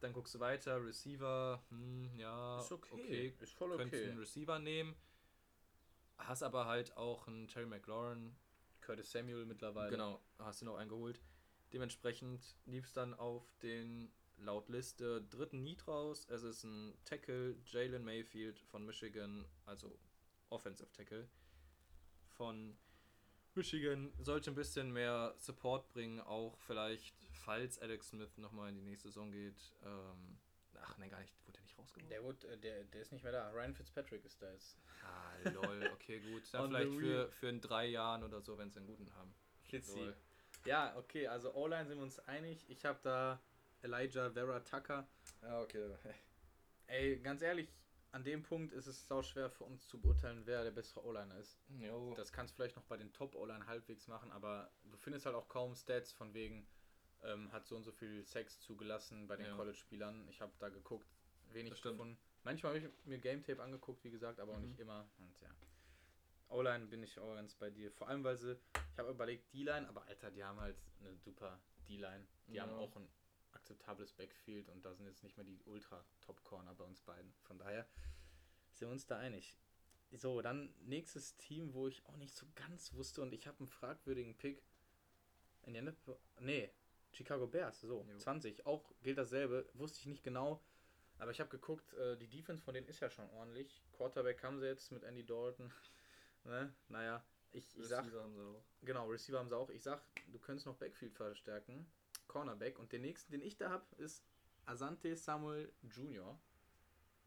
Dann 0.00 0.12
guckst 0.12 0.34
du 0.34 0.40
weiter, 0.40 0.84
Receiver, 0.84 1.62
hm, 1.70 2.18
ja, 2.18 2.60
ist 2.60 2.72
okay, 2.72 2.92
okay. 2.92 3.34
ist 3.40 3.54
voll 3.54 3.72
okay. 3.72 3.82
Könntest 3.82 4.04
einen 4.04 4.18
Receiver 4.18 4.58
nehmen. 4.58 4.96
Hast 6.18 6.42
aber 6.42 6.66
halt 6.66 6.96
auch 6.96 7.28
einen 7.28 7.46
Terry 7.46 7.66
McLaurin. 7.66 8.34
Curtis 8.80 9.10
Samuel 9.10 9.44
mittlerweile. 9.44 9.90
Genau, 9.90 10.20
hast 10.38 10.62
du 10.62 10.66
noch 10.66 10.76
einen 10.76 10.88
geholt. 10.88 11.20
Dementsprechend 11.72 12.56
lief 12.64 12.86
es 12.86 12.92
dann 12.92 13.14
auf 13.14 13.44
den 13.62 14.12
laut 14.38 14.68
Liste 14.68 15.22
dritten 15.22 15.62
Need 15.62 15.86
raus. 15.88 16.26
Es 16.28 16.42
ist 16.42 16.64
ein 16.64 16.96
Tackle, 17.04 17.56
Jalen 17.66 18.04
Mayfield 18.04 18.58
von 18.60 18.84
Michigan, 18.84 19.44
also 19.64 19.98
Offensive 20.50 20.90
Tackle 20.92 21.28
von 22.36 22.76
Michigan. 23.54 24.12
Sollte 24.18 24.50
ein 24.50 24.54
bisschen 24.54 24.92
mehr 24.92 25.34
Support 25.38 25.88
bringen, 25.88 26.20
auch 26.20 26.56
vielleicht, 26.58 27.14
falls 27.32 27.78
Alex 27.78 28.08
Smith 28.08 28.36
nochmal 28.38 28.68
in 28.68 28.76
die 28.76 28.82
nächste 28.82 29.08
Saison 29.08 29.32
geht. 29.32 29.72
Ähm, 29.84 30.38
ach 30.82 30.98
nein, 30.98 31.10
gar 31.10 31.20
nicht, 31.20 31.34
wurde 31.44 31.52
der 31.52 31.62
nicht 31.62 31.78
rausgeworfen? 31.78 32.10
Der, 32.10 32.22
wurde, 32.22 32.46
äh, 32.48 32.58
der, 32.58 32.84
der 32.84 33.02
ist 33.02 33.12
nicht 33.12 33.24
mehr 33.24 33.32
da. 33.32 33.50
Ryan 33.50 33.74
Fitzpatrick 33.74 34.24
ist 34.24 34.40
da 34.40 34.52
jetzt. 34.52 34.76
Ah, 35.02 35.50
lol, 35.50 35.90
okay, 35.94 36.20
gut. 36.20 36.42
Dann 36.52 36.68
vielleicht 36.68 36.94
für, 36.94 37.30
für 37.32 37.48
in 37.48 37.60
drei 37.60 37.86
Jahren 37.86 38.22
oder 38.22 38.40
so, 38.40 38.58
wenn 38.58 38.70
sie 38.70 38.78
einen 38.78 38.86
guten 38.86 39.12
haben. 39.14 39.34
Kitzi. 39.64 40.12
Ja, 40.66 40.96
okay, 40.96 41.26
also 41.26 41.54
O-Line 41.54 41.86
sind 41.86 41.98
wir 41.98 42.04
uns 42.04 42.18
einig. 42.20 42.64
Ich 42.68 42.84
habe 42.84 42.98
da 43.02 43.40
Elijah 43.82 44.30
Vera 44.30 44.60
Tucker. 44.60 45.06
Ja, 45.42 45.60
okay. 45.60 45.94
Ey, 46.88 47.18
ganz 47.18 47.42
ehrlich, 47.42 47.72
an 48.12 48.24
dem 48.24 48.42
Punkt 48.42 48.72
ist 48.72 48.86
es 48.86 49.06
sau 49.06 49.22
schwer 49.22 49.50
für 49.50 49.64
uns 49.64 49.86
zu 49.86 50.00
beurteilen, 50.00 50.42
wer 50.46 50.62
der 50.64 50.70
bessere 50.70 51.04
O-Liner 51.04 51.36
ist. 51.38 51.58
Jo. 51.80 52.14
Das 52.14 52.32
kannst 52.32 52.52
du 52.52 52.56
vielleicht 52.56 52.76
noch 52.76 52.84
bei 52.84 52.96
den 52.96 53.12
Top-O-Line 53.12 53.66
halbwegs 53.66 54.08
machen, 54.08 54.32
aber 54.32 54.70
du 54.84 54.96
findest 54.96 55.26
halt 55.26 55.36
auch 55.36 55.48
kaum 55.48 55.74
Stats 55.74 56.12
von 56.12 56.32
wegen, 56.32 56.66
ähm, 57.22 57.50
hat 57.52 57.66
so 57.66 57.76
und 57.76 57.84
so 57.84 57.92
viel 57.92 58.24
Sex 58.24 58.60
zugelassen 58.60 59.26
bei 59.26 59.36
den 59.36 59.46
ja. 59.46 59.54
College-Spielern. 59.54 60.26
Ich 60.28 60.40
habe 60.40 60.52
da 60.58 60.68
geguckt, 60.68 61.06
wenig 61.52 61.80
davon. 61.80 62.16
Manchmal 62.42 62.74
habe 62.74 62.86
ich 62.86 63.06
mir 63.06 63.18
Game 63.18 63.42
Tape 63.42 63.62
angeguckt, 63.62 64.02
wie 64.04 64.10
gesagt, 64.10 64.40
aber 64.40 64.52
mhm. 64.52 64.58
auch 64.58 64.62
nicht 64.62 64.78
immer. 64.78 65.08
Und 65.18 65.40
ja. 65.42 65.50
O-Line 66.48 66.86
bin 66.86 67.02
ich 67.02 67.18
auch 67.18 67.34
ganz 67.34 67.54
bei 67.54 67.70
dir. 67.70 67.90
Vor 67.92 68.08
allem, 68.08 68.24
weil 68.24 68.36
sie, 68.36 68.58
ich 68.92 68.98
habe 68.98 69.10
überlegt, 69.10 69.52
D-Line, 69.52 69.88
aber 69.88 70.06
Alter, 70.06 70.30
die 70.30 70.44
haben 70.44 70.60
halt 70.60 70.76
eine 71.00 71.16
super 71.16 71.60
D-Line. 71.88 72.26
Die 72.46 72.54
ja. 72.54 72.62
haben 72.62 72.72
auch 72.72 72.96
ein 72.96 73.08
akzeptables 73.52 74.12
Backfield 74.12 74.68
und 74.68 74.84
da 74.84 74.94
sind 74.94 75.06
jetzt 75.06 75.22
nicht 75.22 75.36
mehr 75.36 75.46
die 75.46 75.60
Ultra-Top-Corner 75.64 76.74
bei 76.74 76.84
uns 76.84 77.00
beiden. 77.00 77.32
Von 77.42 77.58
daher 77.58 77.86
sind 78.74 78.88
wir 78.88 78.92
uns 78.92 79.06
da 79.06 79.18
einig. 79.18 79.56
So, 80.12 80.40
dann 80.40 80.72
nächstes 80.80 81.36
Team, 81.36 81.74
wo 81.74 81.88
ich 81.88 82.04
auch 82.06 82.16
nicht 82.16 82.34
so 82.34 82.46
ganz 82.54 82.94
wusste 82.94 83.22
und 83.22 83.32
ich 83.32 83.46
habe 83.46 83.58
einen 83.58 83.66
fragwürdigen 83.66 84.36
Pick. 84.36 84.62
In 85.64 85.74
der 85.74 85.94
nee, 86.38 86.70
Chicago 87.12 87.48
Bears, 87.48 87.80
so, 87.80 88.06
jo. 88.08 88.18
20. 88.18 88.66
Auch 88.66 88.92
gilt 89.02 89.18
dasselbe, 89.18 89.68
wusste 89.74 89.98
ich 89.98 90.06
nicht 90.06 90.22
genau. 90.22 90.62
Aber 91.18 91.30
ich 91.30 91.40
habe 91.40 91.50
geguckt, 91.50 91.92
äh, 91.94 92.16
die 92.16 92.28
Defense 92.28 92.62
von 92.62 92.74
denen 92.74 92.86
ist 92.86 93.00
ja 93.00 93.10
schon 93.10 93.28
ordentlich. 93.30 93.82
Quarterback 93.92 94.42
haben 94.44 94.60
sie 94.60 94.66
jetzt 94.66 94.92
mit 94.92 95.02
Andy 95.02 95.24
Dalton. 95.24 95.72
Ne? 96.46 96.72
Naja, 96.88 97.24
ich, 97.52 97.64
ich 97.64 97.78
Receiver 97.78 97.88
sag. 97.88 98.04
Haben 98.04 98.34
sie 98.34 98.40
auch. 98.40 98.62
Genau, 98.82 99.06
Receiver 99.06 99.38
haben 99.38 99.48
sie 99.48 99.56
auch. 99.56 99.70
Ich 99.70 99.82
sag, 99.82 100.02
du 100.32 100.38
könntest 100.38 100.66
noch 100.66 100.76
Backfield 100.76 101.14
verstärken. 101.14 101.86
Cornerback. 102.28 102.78
Und 102.78 102.92
den 102.92 103.02
nächsten, 103.02 103.32
den 103.32 103.42
ich 103.42 103.56
da 103.56 103.70
habe, 103.70 103.84
ist 103.96 104.24
Asante 104.66 105.16
Samuel 105.16 105.72
Jr. 105.82 106.38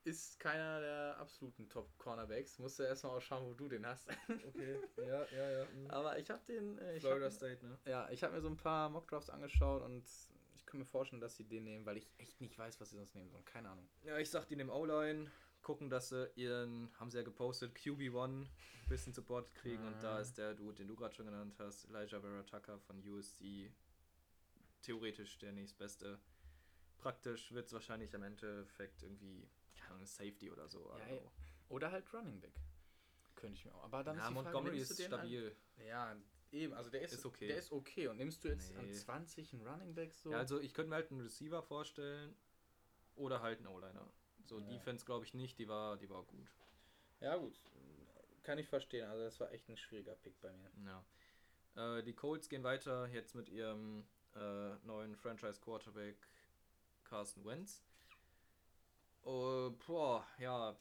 Ist 0.06 0.40
keiner 0.40 0.80
der 0.80 1.18
absoluten 1.18 1.68
Top-Cornerbacks. 1.70 2.58
Musst 2.60 2.80
du 2.80 2.84
erstmal 2.84 3.18
auch 3.18 3.22
schauen, 3.22 3.46
wo 3.46 3.54
du 3.54 3.68
den 3.68 3.86
hast. 3.86 4.08
Okay, 4.48 4.80
ja, 4.98 5.26
ja, 5.26 5.52
ja. 5.52 5.66
Mhm. 5.74 5.92
Aber 5.92 6.18
ich 6.18 6.30
habe 6.30 6.42
den. 6.48 6.78
Äh, 6.80 6.96
ich 6.98 7.02
Florida 7.02 7.26
hab, 7.26 7.34
State, 7.34 7.66
ne? 7.66 7.78
Ja, 7.86 8.10
ich 8.10 8.24
habe 8.24 8.34
mir 8.34 8.42
so 8.42 8.50
ein 8.50 8.58
paar 8.58 8.90
Mockdrafts 8.90 9.30
angeschaut 9.30 9.84
und 9.84 10.06
ich 10.56 10.66
kann 10.66 10.80
mir 10.80 10.86
vorstellen, 10.86 11.22
dass 11.22 11.36
sie 11.36 11.44
den 11.44 11.64
nehmen, 11.64 11.86
weil 11.86 11.98
ich 11.98 12.10
echt 12.18 12.40
nicht 12.40 12.58
weiß, 12.58 12.80
was 12.80 12.92
sie 12.92 12.96
sonst 12.96 13.16
nehmen 13.16 13.30
sollen. 13.30 13.46
Keine 13.46 13.70
Ahnung. 13.70 13.88
Ja, 14.04 14.18
ich 14.18 14.30
sag, 14.30 14.48
die 14.48 14.56
nehmen 14.56 14.70
O-Line, 14.70 15.30
gucken, 15.62 15.90
dass 15.90 16.10
sie 16.10 16.30
ihren, 16.36 16.90
haben 17.00 17.10
sie 17.10 17.18
ja 17.18 17.24
gepostet, 17.24 17.76
QB1 17.78 18.26
ein 18.26 18.50
bisschen 18.88 19.14
Support 19.14 19.54
kriegen 19.56 19.86
und 19.86 20.02
da 20.02 20.16
ah. 20.16 20.20
ist 20.20 20.38
der 20.38 20.54
Dude, 20.54 20.76
den 20.76 20.88
du 20.88 20.96
gerade 20.96 21.14
schon 21.14 21.26
genannt 21.26 21.56
hast, 21.60 21.86
Elijah 21.86 22.20
Vera 22.20 22.44
Tucker 22.44 22.80
von 22.80 22.98
USC, 23.08 23.72
theoretisch 24.82 25.38
der 25.38 25.52
nächstbeste. 25.52 26.20
Praktisch 26.98 27.52
wird 27.54 27.68
es 27.68 27.74
wahrscheinlich 27.74 28.14
am 28.16 28.24
Endeffekt 28.24 29.04
irgendwie, 29.04 29.48
keine 29.76 29.96
Ahnung, 29.96 30.06
Safety 30.06 30.52
oder 30.52 30.68
so. 30.68 30.90
Ja, 30.98 31.06
also. 31.06 31.32
Oder 31.70 31.92
halt 31.92 32.12
Running 32.14 32.40
Back. 32.42 32.54
Könnte 33.36 33.58
ich 33.58 33.66
mir 33.66 33.74
auch. 33.76 33.84
Aber 33.84 34.04
dann 34.04 34.18
ja, 34.18 34.28
ist 34.28 34.34
Montgomery 34.34 34.84
Frage, 34.84 35.02
ist 35.02 35.04
stabil. 35.04 35.56
An, 35.78 35.86
ja, 35.86 36.16
eben. 36.52 36.74
Also 36.74 36.90
der 36.90 37.02
ist, 37.02 37.14
ist, 37.14 37.26
okay. 37.26 37.48
Der 37.48 37.58
ist 37.58 37.72
okay. 37.72 38.08
Und 38.08 38.18
nimmst 38.18 38.44
du 38.44 38.50
jetzt 38.50 38.74
nee. 38.74 38.80
an 38.80 38.94
20 38.94 39.54
einen 39.54 39.68
Running 39.68 39.96
Back 39.96 40.14
so? 40.14 40.32
Ja, 40.32 40.40
also 40.40 40.60
ich 40.60 40.74
könnte 40.74 40.90
mir 40.90 40.96
halt 40.96 41.12
einen 41.12 41.22
Receiver 41.22 41.62
vorstellen 41.64 42.36
oder 43.16 43.42
halt 43.42 43.60
einen 43.60 43.68
O-Liner. 43.68 44.12
So 44.50 44.60
ja. 44.60 44.66
Defense 44.68 45.06
glaube 45.06 45.26
ich 45.26 45.34
nicht, 45.34 45.60
die 45.60 45.68
war, 45.68 45.96
die 45.98 46.10
war 46.10 46.24
gut. 46.24 46.50
Ja, 47.22 47.36
gut. 47.38 47.60
Kann 48.44 48.58
ich 48.58 48.68
verstehen. 48.68 49.08
Also 49.08 49.24
das 49.24 49.40
war 49.40 49.52
echt 49.52 49.70
ein 49.70 49.78
schwieriger 49.78 50.16
Pick 50.16 50.40
bei 50.42 50.52
mir. 50.52 50.72
Ja. 51.76 51.98
Äh, 51.98 52.04
die 52.04 52.14
Colts 52.14 52.50
gehen 52.50 52.64
weiter 52.64 53.08
jetzt 53.08 53.36
mit 53.36 53.48
ihrem 53.48 54.06
äh, 54.36 54.76
neuen 54.86 55.16
Franchise-Quarterback 55.16 56.18
Carson 57.04 57.46
Wentz. 57.46 57.84
Uh, 59.26 59.72
boah, 59.86 60.26
ja, 60.40 60.76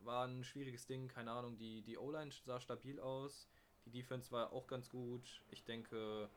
war 0.00 0.26
ein 0.26 0.44
schwieriges 0.44 0.86
Ding, 0.86 1.08
keine 1.08 1.30
Ahnung. 1.30 1.56
Die, 1.56 1.82
die 1.82 1.96
O-Line 1.96 2.30
sah 2.44 2.60
stabil 2.60 3.00
aus. 3.00 3.48
Die 3.86 3.90
Defense 3.90 4.30
war 4.32 4.52
auch 4.52 4.66
ganz 4.66 4.90
gut. 4.90 5.42
Ich 5.50 5.64
denke, 5.64 6.28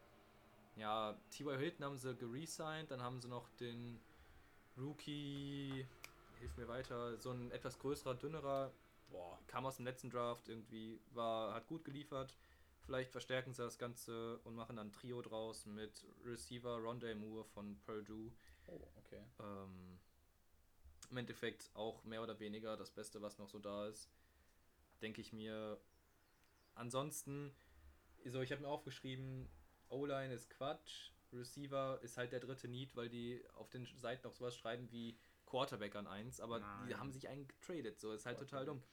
ja, 0.76 1.20
T.Y. 1.32 1.58
Hilton 1.58 1.86
haben 1.86 1.98
sie 1.98 2.16
geresigned. 2.16 2.92
Dann 2.92 3.02
haben 3.02 3.20
sie 3.20 3.28
noch 3.28 3.50
den 3.60 4.00
Rookie, 4.78 5.88
hilf 6.40 6.56
mir 6.58 6.68
weiter, 6.68 7.18
so 7.18 7.32
ein 7.32 7.52
etwas 7.52 7.80
größerer, 7.80 8.16
dünnerer, 8.16 8.72
boah, 9.10 9.40
kam 9.48 9.66
aus 9.66 9.78
dem 9.78 9.86
letzten 9.86 10.10
Draft 10.10 10.48
irgendwie, 10.50 11.00
war, 11.12 11.54
hat 11.54 11.68
gut 11.68 11.84
geliefert. 11.86 12.36
Vielleicht 12.86 13.12
verstärken 13.12 13.54
sie 13.54 13.64
das 13.64 13.78
Ganze 13.78 14.40
und 14.46 14.56
machen 14.56 14.78
dann 14.78 14.88
ein 14.88 14.94
Trio 14.94 15.22
draus 15.22 15.66
mit 15.66 16.06
Receiver 16.26 16.78
Rondé 16.78 17.16
Moore 17.16 17.44
von 17.44 17.78
Purdue. 17.80 18.32
Oh, 18.68 18.80
okay. 18.98 19.22
Ähm, 19.40 20.00
Im 21.12 21.18
Endeffekt 21.18 21.70
auch 21.74 22.04
mehr 22.06 22.24
oder 22.24 22.40
weniger 22.40 22.78
das 22.78 22.92
Beste, 22.92 23.22
was 23.22 23.38
noch 23.40 23.50
so 23.50 23.60
da 23.60 23.88
ist. 23.88 24.10
Denke 25.02 25.20
ich 25.22 25.34
mir. 25.34 25.80
Ansonsten 26.76 27.54
so, 28.26 28.42
ich 28.42 28.52
habe 28.52 28.62
mir 28.62 28.68
aufgeschrieben, 28.68 29.50
O-Line 29.90 30.34
ist 30.34 30.50
Quatsch, 30.50 31.12
Receiver 31.34 32.00
ist 32.02 32.18
halt 32.18 32.32
der 32.32 32.40
dritte 32.40 32.68
Need, 32.68 32.96
weil 32.96 33.10
die 33.10 33.44
auf 33.56 33.70
den 33.70 33.86
Seiten 33.98 34.28
auch 34.28 34.34
sowas 34.34 34.56
schreiben 34.56 34.92
wie 34.92 35.18
Quarterback 35.48 35.96
an 35.96 36.08
1, 36.08 36.40
aber 36.42 36.60
Nein. 36.60 36.88
die 36.88 36.96
haben 36.96 37.12
sich 37.12 37.28
einen 37.28 37.48
getradet, 37.48 38.00
so 38.00 38.12
ist 38.12 38.26
halt 38.26 38.38
total 38.38 38.66
dumm. 38.66 38.84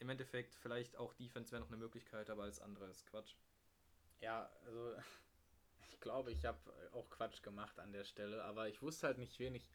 Im 0.00 0.08
Endeffekt 0.10 0.54
vielleicht 0.54 0.96
auch 0.96 1.14
Defense 1.14 1.50
wäre 1.50 1.62
noch 1.62 1.68
eine 1.68 1.76
Möglichkeit, 1.76 2.30
aber 2.30 2.42
alles 2.42 2.60
andere 2.60 2.86
ist 2.86 3.06
Quatsch. 3.06 3.34
Ja, 4.20 4.50
also 4.66 4.94
ich 5.88 6.00
glaube, 6.00 6.32
ich 6.32 6.44
habe 6.44 6.58
auch 6.92 7.08
Quatsch 7.08 7.42
gemacht 7.42 7.78
an 7.80 7.92
der 7.92 8.04
Stelle, 8.04 8.44
aber 8.44 8.68
ich 8.68 8.82
wusste 8.82 9.06
halt 9.06 9.18
nicht, 9.18 9.38
wen 9.38 9.54
ich 9.54 9.68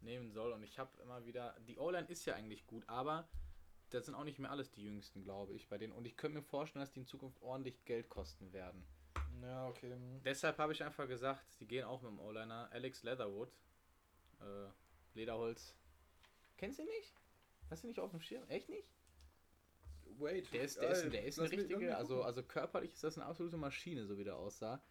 nehmen 0.00 0.32
soll 0.32 0.52
und 0.52 0.62
ich 0.62 0.78
habe 0.78 0.90
immer 1.02 1.24
wieder, 1.26 1.54
die 1.68 1.78
O-Line 1.78 2.08
ist 2.08 2.24
ja 2.24 2.34
eigentlich 2.34 2.66
gut, 2.66 2.88
aber 2.88 3.28
das 3.90 4.06
sind 4.06 4.14
auch 4.14 4.24
nicht 4.24 4.38
mehr 4.38 4.50
alles 4.50 4.70
die 4.70 4.82
Jüngsten, 4.82 5.22
glaube 5.22 5.52
ich, 5.52 5.68
bei 5.68 5.78
denen 5.78 5.92
und 5.92 6.06
ich 6.06 6.16
könnte 6.16 6.38
mir 6.38 6.44
vorstellen, 6.44 6.82
dass 6.82 6.92
die 6.92 7.00
in 7.00 7.06
Zukunft 7.06 7.40
ordentlich 7.42 7.84
Geld 7.84 8.08
kosten 8.08 8.52
werden. 8.52 8.84
Ja, 9.40 9.68
okay. 9.68 9.96
Deshalb 10.24 10.58
habe 10.58 10.72
ich 10.72 10.82
einfach 10.82 11.06
gesagt, 11.08 11.44
die 11.60 11.66
gehen 11.66 11.84
auch 11.84 12.02
mit 12.02 12.12
dem 12.12 12.20
O-Liner. 12.20 12.68
Alex 12.72 13.02
Leatherwood. 13.02 13.52
Äh, 14.40 14.68
Lederholz. 15.14 15.74
Kennst 16.56 16.78
du 16.78 16.82
ihn 16.82 16.88
nicht? 16.88 17.14
Hast 17.70 17.84
du 17.84 17.88
nicht 17.88 18.00
auf 18.00 18.10
dem 18.10 18.20
Schirm? 18.20 18.48
Echt 18.48 18.68
nicht? 18.68 18.88
Wait. 20.18 20.52
Der 20.52 20.62
ist, 20.62 20.80
der 20.80 20.90
ist, 20.90 21.12
der 21.12 21.24
ist 21.24 21.38
eine 21.38 21.50
richtige, 21.50 21.96
also, 21.96 22.22
also 22.22 22.42
körperlich 22.42 22.92
ist 22.92 23.04
das 23.04 23.16
eine 23.16 23.26
absolute 23.26 23.56
Maschine, 23.56 24.06
so 24.06 24.18
wie 24.18 24.24
der 24.24 24.36
aussah. 24.36 24.82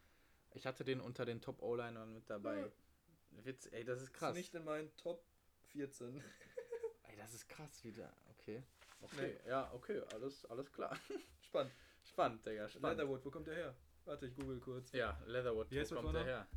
Ich 0.53 0.65
hatte 0.65 0.83
den 0.83 0.99
unter 0.99 1.25
den 1.25 1.41
Top 1.41 1.61
O-Linern 1.61 2.13
mit 2.13 2.29
dabei. 2.29 2.59
Ja. 2.59 3.45
Witz, 3.45 3.69
ey, 3.71 3.83
das 3.83 4.01
ist 4.01 4.13
krass. 4.13 4.31
Ist 4.31 4.37
nicht 4.37 4.55
in 4.55 4.65
meinen 4.65 4.95
Top 4.97 5.23
14. 5.67 6.17
ey, 7.03 7.15
das 7.17 7.33
ist 7.33 7.47
krass 7.47 7.83
wieder. 7.83 8.11
Okay. 8.31 8.63
Okay, 9.01 9.39
nee. 9.43 9.49
ja, 9.49 9.71
okay, 9.73 10.01
alles, 10.13 10.45
alles 10.45 10.71
klar. 10.71 10.97
Spannend. 11.41 11.73
Spannend, 12.03 12.45
Digga, 12.45 12.67
spannend. 12.67 12.97
Leatherwood, 12.97 13.25
wo 13.25 13.31
kommt 13.31 13.47
der 13.47 13.55
her? 13.55 13.75
Warte, 14.05 14.25
ich 14.25 14.35
google 14.35 14.59
kurz. 14.59 14.91
Ja, 14.91 15.19
Leatherwood, 15.25 15.69
Wie 15.71 15.79
wo 15.89 15.95
kommt 15.95 16.15
der 16.15 16.25
her? 16.25 16.47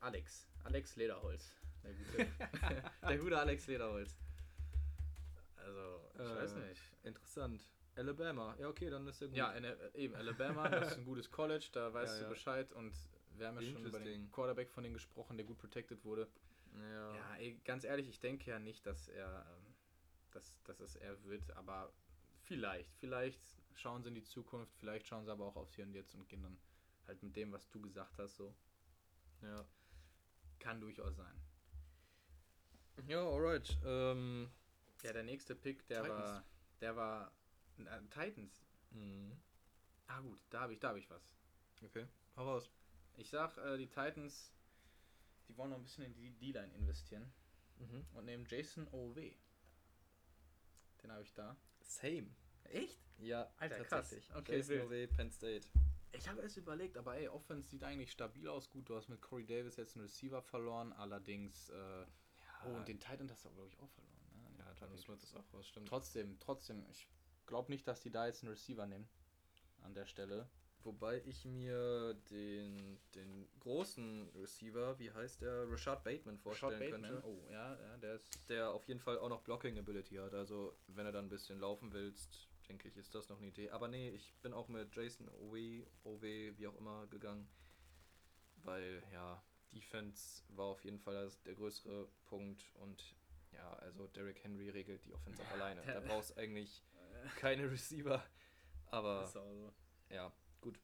Alex. 0.00 0.48
Alex 0.64 0.96
Lederholz. 0.96 1.52
Der 1.86 1.94
gute, 1.94 2.92
der 3.08 3.18
gute 3.18 3.38
Alex 3.38 3.66
Lederholz. 3.66 4.16
Also, 5.56 6.00
ich 6.14 6.20
äh, 6.20 6.36
weiß 6.36 6.54
nicht. 6.56 6.80
Interessant. 7.04 7.70
Alabama. 7.96 8.54
Ja, 8.58 8.68
okay, 8.68 8.90
dann 8.90 9.06
ist 9.06 9.22
er 9.22 9.28
gut. 9.28 9.36
Ja, 9.36 9.52
in, 9.52 9.64
eben, 9.94 10.14
Alabama, 10.14 10.68
das 10.68 10.92
ist 10.92 10.98
ein 10.98 11.04
gutes 11.04 11.30
College, 11.30 11.68
da 11.72 11.92
weißt 11.92 12.14
ja, 12.14 12.18
du 12.18 12.24
ja. 12.24 12.28
Bescheid 12.28 12.72
und 12.72 12.92
wir 13.36 13.48
haben 13.48 13.60
ja 13.60 13.72
schon 13.72 13.84
über 13.84 14.00
den 14.00 14.30
Quarterback 14.30 14.70
von 14.70 14.82
denen 14.82 14.94
gesprochen, 14.94 15.36
der 15.36 15.46
gut 15.46 15.58
protected 15.58 16.04
wurde. 16.04 16.28
Ja. 16.74 17.14
Ja, 17.14 17.36
ey, 17.36 17.58
ganz 17.64 17.84
ehrlich, 17.84 18.08
ich 18.08 18.20
denke 18.20 18.50
ja 18.50 18.58
nicht, 18.58 18.84
dass 18.86 19.08
er, 19.08 19.46
ähm, 19.50 19.74
dass, 20.32 20.62
dass 20.64 20.80
es 20.80 20.96
er 20.96 21.22
wird, 21.24 21.50
aber 21.56 21.92
vielleicht, 22.42 22.94
vielleicht 22.96 23.40
schauen 23.74 24.02
sie 24.02 24.08
in 24.08 24.14
die 24.14 24.24
Zukunft, 24.24 24.74
vielleicht 24.76 25.06
schauen 25.06 25.24
sie 25.24 25.30
aber 25.30 25.46
auch 25.46 25.56
aufs 25.56 25.74
Hier 25.74 25.84
und 25.84 25.92
Jetzt 25.92 26.14
und 26.14 26.28
gehen 26.28 26.42
dann 26.42 26.58
halt 27.06 27.22
mit 27.22 27.34
dem, 27.36 27.52
was 27.52 27.68
du 27.70 27.80
gesagt 27.80 28.18
hast, 28.18 28.36
so. 28.36 28.54
Ja. 29.42 29.64
Kann 30.58 30.80
durchaus 30.80 31.16
sein. 31.16 31.45
Ja, 33.06 33.22
alright. 33.22 33.78
Ähm, 33.84 34.50
ja, 35.02 35.12
der 35.12 35.22
nächste 35.22 35.54
Pick, 35.54 35.86
der 35.88 36.02
Titans. 36.02 36.22
war, 36.22 36.44
der 36.80 36.96
war 36.96 37.32
äh, 37.78 38.00
Titans. 38.10 38.64
Mhm. 38.90 39.36
Ah 40.06 40.20
gut, 40.20 40.40
da 40.50 40.62
habe 40.62 40.72
ich, 40.72 40.80
da 40.80 40.88
habe 40.88 40.98
ich 40.98 41.10
was. 41.10 41.34
Okay, 41.84 42.06
hau 42.36 42.44
raus. 42.44 42.70
Ich 43.16 43.28
sag, 43.28 43.56
äh, 43.58 43.76
die 43.76 43.86
Titans, 43.86 44.52
die 45.48 45.56
wollen 45.56 45.70
noch 45.70 45.76
ein 45.76 45.82
bisschen 45.82 46.04
in 46.04 46.14
die 46.14 46.30
D-Line 46.30 46.72
investieren 46.74 47.32
mhm. 47.78 48.04
und 48.14 48.24
nehmen 48.24 48.46
Jason 48.48 48.88
OW. 48.88 49.14
Den 51.02 51.12
habe 51.12 51.22
ich 51.22 51.32
da. 51.34 51.56
Same. 51.80 52.28
Echt? 52.64 52.98
Ja, 53.18 53.50
Alter, 53.58 53.86
tatsächlich. 53.86 54.28
Krass. 54.28 54.38
Okay, 54.38 54.56
Jason 54.56 54.80
OW, 54.82 55.06
Penn 55.08 55.30
State. 55.30 55.68
Ich 56.12 56.28
habe 56.28 56.42
es 56.42 56.56
überlegt, 56.56 56.96
aber 56.96 57.16
ey, 57.16 57.28
Offense 57.28 57.68
sieht 57.68 57.84
eigentlich 57.84 58.10
stabil 58.10 58.48
aus. 58.48 58.70
Gut, 58.70 58.88
du 58.88 58.96
hast 58.96 59.08
mit 59.08 59.20
Corey 59.20 59.44
Davis 59.44 59.76
jetzt 59.76 59.96
einen 59.96 60.04
Receiver 60.04 60.42
verloren, 60.42 60.92
allerdings. 60.94 61.68
Äh. 61.68 62.06
Oh, 62.66 62.76
und 62.76 62.88
den 62.88 62.98
Titan 63.00 63.30
hast 63.30 63.44
du, 63.44 63.50
glaube 63.50 63.68
ich, 63.68 63.78
auch 63.78 63.90
verloren. 63.90 64.12
Ne? 64.34 64.64
Ja, 64.64 64.74
Titan 64.74 64.98
Smith 64.98 65.22
ist 65.22 65.36
auch 65.36 65.44
was, 65.52 65.66
stimmt. 65.66 65.88
Trotzdem, 65.88 66.38
trotzdem, 66.38 66.84
ich 66.90 67.08
glaube 67.46 67.70
nicht, 67.70 67.86
dass 67.86 68.00
die 68.00 68.10
da 68.10 68.26
jetzt 68.26 68.42
einen 68.42 68.50
Receiver 68.50 68.86
nehmen. 68.86 69.08
An 69.82 69.94
der 69.94 70.06
Stelle. 70.06 70.48
Wobei 70.82 71.20
ich 71.24 71.44
mir 71.44 72.14
den, 72.30 72.98
den 73.14 73.48
großen 73.58 74.30
Receiver, 74.36 74.98
wie 75.00 75.10
heißt 75.10 75.42
der, 75.42 75.68
Rashad 75.68 76.04
Bateman 76.04 76.38
vorstellen 76.38 76.74
Rashad 76.74 76.90
Bateman. 76.90 77.10
könnte. 77.10 77.26
Oh, 77.26 77.50
ja, 77.50 77.74
ja, 77.74 77.96
der 77.96 78.14
ist. 78.14 78.48
Der 78.48 78.70
auf 78.70 78.86
jeden 78.86 79.00
Fall 79.00 79.18
auch 79.18 79.28
noch 79.28 79.42
Blocking 79.42 79.78
Ability 79.78 80.14
hat. 80.16 80.32
Also, 80.32 80.76
wenn 80.86 81.04
er 81.04 81.12
dann 81.12 81.26
ein 81.26 81.28
bisschen 81.28 81.58
laufen 81.58 81.92
willst, 81.92 82.48
denke 82.68 82.86
ich, 82.88 82.96
ist 82.96 83.14
das 83.16 83.28
noch 83.28 83.38
eine 83.38 83.48
Idee. 83.48 83.70
Aber 83.70 83.88
nee, 83.88 84.10
ich 84.10 84.32
bin 84.42 84.52
auch 84.52 84.68
mit 84.68 84.94
Jason 84.94 85.28
OW, 85.28 85.86
OW, 86.04 86.22
wie 86.22 86.66
auch 86.68 86.76
immer, 86.76 87.08
gegangen. 87.08 87.48
Weil, 88.62 89.02
ja, 89.12 89.42
Defense 89.76 90.42
war 90.48 90.66
auf 90.66 90.84
jeden 90.84 90.98
Fall 90.98 91.30
der 91.44 91.54
größere 91.54 92.08
Punkt 92.24 92.64
und 92.80 93.14
ja, 93.52 93.72
also 93.74 94.06
Derrick 94.08 94.42
Henry 94.42 94.70
regelt 94.70 95.04
die 95.04 95.12
Offense 95.12 95.42
auch 95.42 95.52
alleine. 95.52 95.82
Da 95.86 96.00
brauchst 96.06 96.30
du 96.30 96.36
eigentlich 96.36 96.82
keine 97.36 97.70
Receiver. 97.70 98.22
Aber 98.90 99.26
so. 99.26 99.72
ja, 100.10 100.32
gut. 100.60 100.78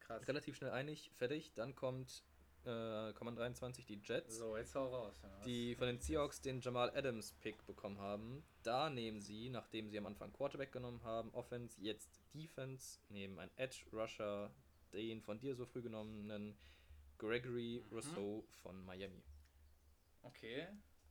Krass. 0.00 0.26
Relativ 0.28 0.56
schnell 0.56 0.70
einig, 0.70 1.10
fertig. 1.16 1.52
Dann 1.54 1.74
kommt 1.74 2.24
äh, 2.64 3.12
kommen 3.14 3.36
23 3.36 3.86
die 3.86 4.00
Jets. 4.02 4.36
So, 4.36 4.56
jetzt 4.56 4.74
hau 4.74 4.88
raus. 4.88 5.20
Ja, 5.22 5.44
die 5.44 5.74
von 5.76 5.86
den 5.86 5.98
Seahawks 5.98 6.40
den 6.42 6.60
Jamal 6.60 6.90
Adams 6.90 7.32
Pick 7.40 7.66
bekommen 7.66 7.98
haben. 7.98 8.42
Da 8.62 8.90
nehmen 8.90 9.20
sie, 9.20 9.48
nachdem 9.48 9.88
sie 9.88 9.98
am 9.98 10.06
Anfang 10.06 10.32
Quarterback 10.32 10.72
genommen 10.72 11.02
haben, 11.02 11.30
Offense, 11.32 11.80
jetzt 11.80 12.20
Defense, 12.34 13.00
nehmen 13.08 13.38
ein 13.38 13.50
Edge 13.56 13.84
Rusher, 13.92 14.50
den 14.92 15.22
von 15.22 15.38
dir 15.40 15.54
so 15.54 15.64
früh 15.64 15.80
genommenen 15.80 16.54
Gregory 17.20 17.84
mhm. 17.84 17.94
Rousseau 17.94 18.44
von 18.62 18.84
Miami. 18.84 19.22
Okay, 20.22 20.66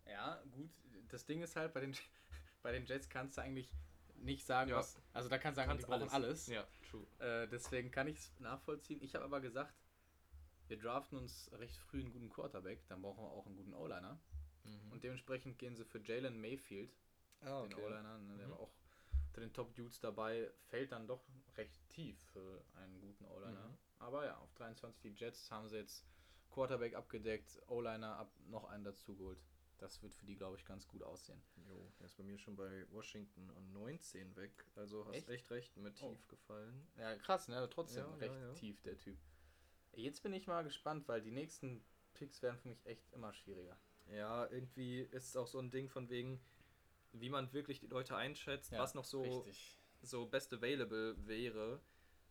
ja, 0.06 0.42
gut. 0.52 0.70
Das 1.10 1.26
Ding 1.26 1.42
ist 1.42 1.56
halt, 1.56 1.74
bei 1.74 1.82
den, 1.82 1.96
bei 2.64 2.72
den 2.72 2.86
Jets 2.86 3.10
kannst 3.10 3.38
du 3.38 3.42
eigentlich 3.42 3.72
nicht 4.16 4.46
sagen, 4.46 4.72
ja. 4.72 4.78
was. 4.78 5.00
Also 5.14 5.30
da 5.30 5.38
kannst 5.38 5.58
du 5.58 5.62
sagen, 5.62 5.70
kannst 5.70 5.86
die 5.86 5.90
brauchen 5.90 6.10
alles. 6.10 6.14
alles. 6.14 6.48
Ja, 6.48 6.68
true. 6.90 7.06
Äh, 7.20 7.48
deswegen 7.48 7.92
kann 7.92 8.08
ich 8.08 8.18
es 8.18 8.40
nachvollziehen. 8.40 9.02
Ich 9.02 9.16
habe 9.16 9.26
aber 9.26 9.40
gesagt, 9.40 9.74
wir 10.68 10.78
draften 10.78 11.18
uns 11.18 11.50
recht 11.54 11.78
früh 11.78 12.02
einen 12.02 12.12
guten 12.12 12.30
Quarterback, 12.30 12.86
dann 12.88 13.02
brauchen 13.02 13.24
wir 13.24 13.30
auch 13.30 13.46
einen 13.46 13.56
guten 13.56 13.74
O-Liner. 13.74 14.20
Mhm. 14.64 14.92
Und 14.92 15.04
dementsprechend 15.04 15.58
gehen 15.58 15.76
sie 15.76 15.86
für 15.86 16.00
Jalen 16.00 16.42
Mayfield, 16.42 16.92
ah, 17.42 17.62
okay. 17.62 17.76
den 17.76 17.86
O-Liner, 17.86 18.18
ne, 18.18 18.38
der 18.38 18.48
mhm. 18.48 18.52
war 18.52 18.60
auch 18.60 18.74
unter 19.28 19.42
den 19.42 19.54
Top 19.54 19.76
Dudes 19.76 20.00
dabei, 20.00 20.52
fällt 20.70 20.92
dann 20.92 21.08
doch 21.08 21.24
recht 21.56 21.88
tief 21.90 22.20
für 22.34 22.64
einen 22.76 23.00
guten 23.00 23.26
O-Liner. 23.26 23.68
Mhm. 23.68 23.78
Aber 24.00 24.26
ja, 24.26 24.38
auf 24.38 24.54
23 24.56 25.02
die 25.02 25.10
Jets 25.10 25.52
haben 25.52 25.68
sie 25.68 25.78
jetzt 25.78 26.06
Quarterback 26.50 26.96
abgedeckt, 26.96 27.62
O-Liner 27.68 28.18
ab, 28.18 28.32
noch 28.48 28.66
einen 28.66 28.84
dazu 28.84 29.16
geholt. 29.16 29.40
Das 29.78 30.02
wird 30.04 30.14
für 30.14 30.26
die, 30.26 30.36
glaube 30.36 30.58
ich, 30.58 30.66
ganz 30.66 30.88
gut 30.88 31.04
aussehen. 31.04 31.42
Jo, 31.70 31.90
er 32.00 32.06
ist 32.06 32.18
bei 32.18 32.24
mir 32.24 32.38
schon 32.38 32.58
bei 32.58 32.86
Washington 32.92 33.50
an 33.52 33.72
19 33.72 34.36
weg. 34.36 34.66
Also 34.76 35.06
hast 35.06 35.16
echt, 35.16 35.30
echt 35.30 35.52
recht 35.52 35.78
mit 35.78 36.02
oh. 36.02 36.10
tief 36.10 36.28
gefallen. 36.28 36.86
Ja, 36.98 37.16
krass, 37.16 37.48
ne? 37.48 37.70
Trotzdem 37.70 38.04
ja, 38.04 38.16
recht 38.16 38.36
ja, 38.36 38.48
ja. 38.48 38.54
tief, 38.54 38.82
der 38.82 38.98
Typ. 38.98 39.18
Jetzt 39.94 40.22
bin 40.22 40.34
ich 40.34 40.48
mal 40.48 40.64
gespannt, 40.64 41.08
weil 41.08 41.22
die 41.22 41.32
nächsten 41.32 41.82
Picks 42.14 42.42
werden 42.42 42.60
für 42.60 42.68
mich 42.68 42.86
echt 42.86 43.10
immer 43.14 43.34
schwieriger. 43.34 43.78
Ja, 44.12 44.48
irgendwie 44.48 45.02
ist 45.02 45.30
es 45.30 45.36
auch 45.38 45.48
so 45.48 45.60
ein 45.60 45.72
Ding 45.72 45.88
von 45.88 46.10
wegen, 46.10 46.42
wie 47.14 47.30
man 47.30 47.54
wirklich 47.54 47.80
die 47.80 47.88
Leute 47.88 48.16
einschätzt, 48.16 48.72
was 48.72 48.96
noch 48.96 49.06
so, 49.06 49.46
so 50.02 50.26
best 50.26 50.54
available 50.54 51.16
wäre. 51.26 51.80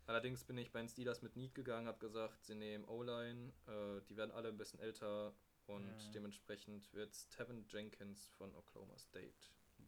Allerdings 0.09 0.43
bin 0.43 0.57
ich 0.57 0.73
bei 0.73 0.79
den 0.79 0.89
Steelers 0.89 1.21
mit 1.21 1.37
Need 1.37 1.55
gegangen, 1.55 1.87
habe 1.87 1.99
gesagt, 1.99 2.43
sie 2.43 2.55
nehmen 2.55 2.87
O-Line, 2.87 3.53
äh, 3.67 4.01
die 4.09 4.17
werden 4.17 4.31
alle 4.31 4.49
ein 4.49 4.57
bisschen 4.57 4.81
älter 4.81 5.35
und 5.67 5.87
ja. 5.87 6.11
dementsprechend 6.15 6.91
wird 6.95 7.13
es 7.13 7.29
Tevin 7.29 7.67
Jenkins 7.69 8.31
von 8.39 8.55
Oklahoma 8.57 8.97
State. 8.97 9.37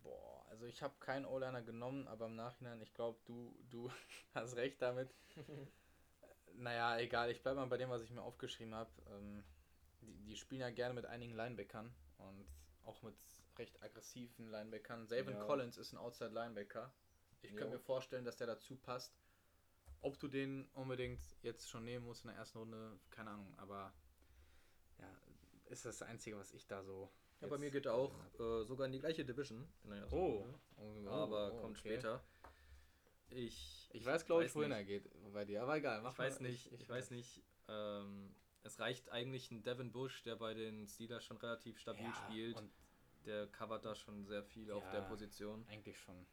Boah, 0.03 0.45
also 0.51 0.67
ich 0.67 0.83
habe 0.83 0.95
keinen 1.01 1.25
O-Liner 1.25 1.63
genommen, 1.63 2.07
aber 2.07 2.27
im 2.27 2.37
Nachhinein, 2.37 2.83
ich 2.83 2.93
glaube, 2.93 3.19
du, 3.25 3.59
du 3.71 3.91
hast 4.35 4.57
recht 4.57 4.81
damit. 4.83 5.15
Naja, 6.53 6.99
egal, 6.99 7.31
ich 7.31 7.41
bleibe 7.43 7.61
mal 7.61 7.67
bei 7.67 7.77
dem, 7.77 7.91
was 7.91 8.03
ich 8.03 8.11
mir 8.11 8.23
aufgeschrieben 8.23 8.75
habe. 8.75 8.91
Ähm, 9.09 9.45
die, 10.03 10.19
die, 10.25 10.37
spielen 10.37 10.61
ja 10.61 10.71
gerne 10.71 10.95
mit 10.95 11.07
einigen 11.07 11.33
Linebackern 11.33 11.95
und 12.19 12.47
auch 12.83 13.01
mit 13.03 13.15
recht 13.57 13.81
aggressiven 13.81 14.49
Linebackern. 14.49 15.07
Savin 15.07 15.37
ja. 15.37 15.45
Collins 15.45 15.79
ist 15.79 15.93
ein 15.93 15.97
Outside 15.97 16.33
Linebacker. 16.35 16.93
Ich 17.43 17.55
könnte 17.55 17.75
mir 17.75 17.81
vorstellen, 17.81 18.25
dass 18.25 18.37
der 18.37 18.49
dazu 18.49 18.77
passt. 18.77 19.15
Ob 20.03 20.19
du 20.19 20.29
den 20.29 20.67
unbedingt 20.75 21.21
jetzt 21.43 21.69
schon 21.69 21.85
nehmen 21.85 22.07
musst 22.07 22.25
in 22.25 22.29
der 22.29 22.39
ersten 22.39 22.59
Runde, 22.59 22.99
keine 23.11 23.31
Ahnung, 23.31 23.53
aber 23.59 23.93
ja, 24.99 25.09
ist 25.67 25.85
das, 25.85 26.03
Einzige, 26.03 26.37
was 26.39 26.53
ich 26.53 26.67
da 26.67 26.83
so. 26.83 27.11
Ja, 27.41 27.49
bei 27.49 27.59
mir 27.59 27.71
geht 27.71 27.87
er 27.87 27.95
auch 27.95 28.15
äh, 28.39 28.65
sogar 28.65 28.87
in 28.87 28.93
die 28.93 28.99
gleiche 28.99 29.25
Division 29.25 29.67
oh. 30.11 30.45
Runde. 30.77 31.11
Oh, 31.11 31.11
aber 31.11 31.53
oh, 31.53 31.61
kommt 31.61 31.79
okay. 31.79 31.95
später. 31.95 32.23
Ich, 33.31 33.89
ich 33.93 34.05
weiß, 34.05 34.27
glaube 34.27 34.45
ich, 34.45 34.55
wohin 34.55 34.73
er 34.73 34.85
geht 34.85 35.09
bei 35.33 35.45
dir, 35.45 35.63
aber 35.63 35.77
egal. 35.77 36.03
Mach 36.03 36.13
ich 36.13 36.19
weiß 36.19 36.41
nicht, 36.41 36.73
ich, 36.73 36.81
ich 36.81 36.89
weiß 36.89 37.11
nicht. 37.11 37.43
Ähm, 37.69 38.35
es 38.63 38.79
reicht 38.79 39.11
eigentlich 39.11 39.51
ein 39.51 39.63
Devin 39.63 39.93
Bush, 39.93 40.23
der 40.23 40.37
bei 40.37 40.55
den 40.55 40.87
Steelers 40.87 41.25
schon 41.25 41.39
relativ 41.39 41.79
stabil 41.79 42.05
ja, 42.05 42.15
spielt. 42.15 42.63
Der 43.25 43.47
covert 43.47 43.85
da 43.85 43.95
schon 43.95 44.25
sehr 44.25 44.43
viel 44.43 44.69
ja, 44.69 44.75
auf 44.75 44.91
der 44.91 45.03
Position. 45.03 45.65
Eigentlich 45.69 45.99
schon. 45.99 46.27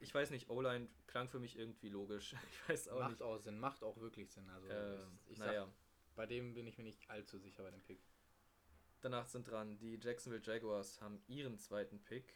Ich 0.00 0.14
weiß 0.14 0.30
nicht, 0.30 0.50
O-Line 0.50 0.88
klang 1.06 1.28
für 1.28 1.38
mich 1.38 1.58
irgendwie 1.58 1.88
logisch. 1.88 2.34
Ich 2.50 2.68
weiß 2.68 2.88
auch 2.88 3.00
macht 3.00 3.10
nicht. 3.10 3.22
auch 3.22 3.38
Sinn, 3.38 3.58
macht 3.58 3.82
auch 3.82 3.96
wirklich 3.98 4.30
Sinn. 4.30 4.48
Also 4.50 4.68
ähm, 4.68 5.18
ich, 5.28 5.38
naja. 5.38 5.64
sag, 5.64 5.72
bei 6.14 6.26
dem 6.26 6.54
bin 6.54 6.66
ich 6.66 6.78
mir 6.78 6.84
nicht 6.84 7.08
allzu 7.10 7.38
sicher 7.38 7.62
bei 7.62 7.70
dem 7.70 7.82
Pick. 7.82 8.00
Danach 9.00 9.26
sind 9.26 9.48
dran 9.48 9.78
die 9.78 9.98
Jacksonville 10.00 10.42
Jaguars 10.44 11.00
haben 11.00 11.22
ihren 11.28 11.58
zweiten 11.58 12.00
Pick, 12.00 12.34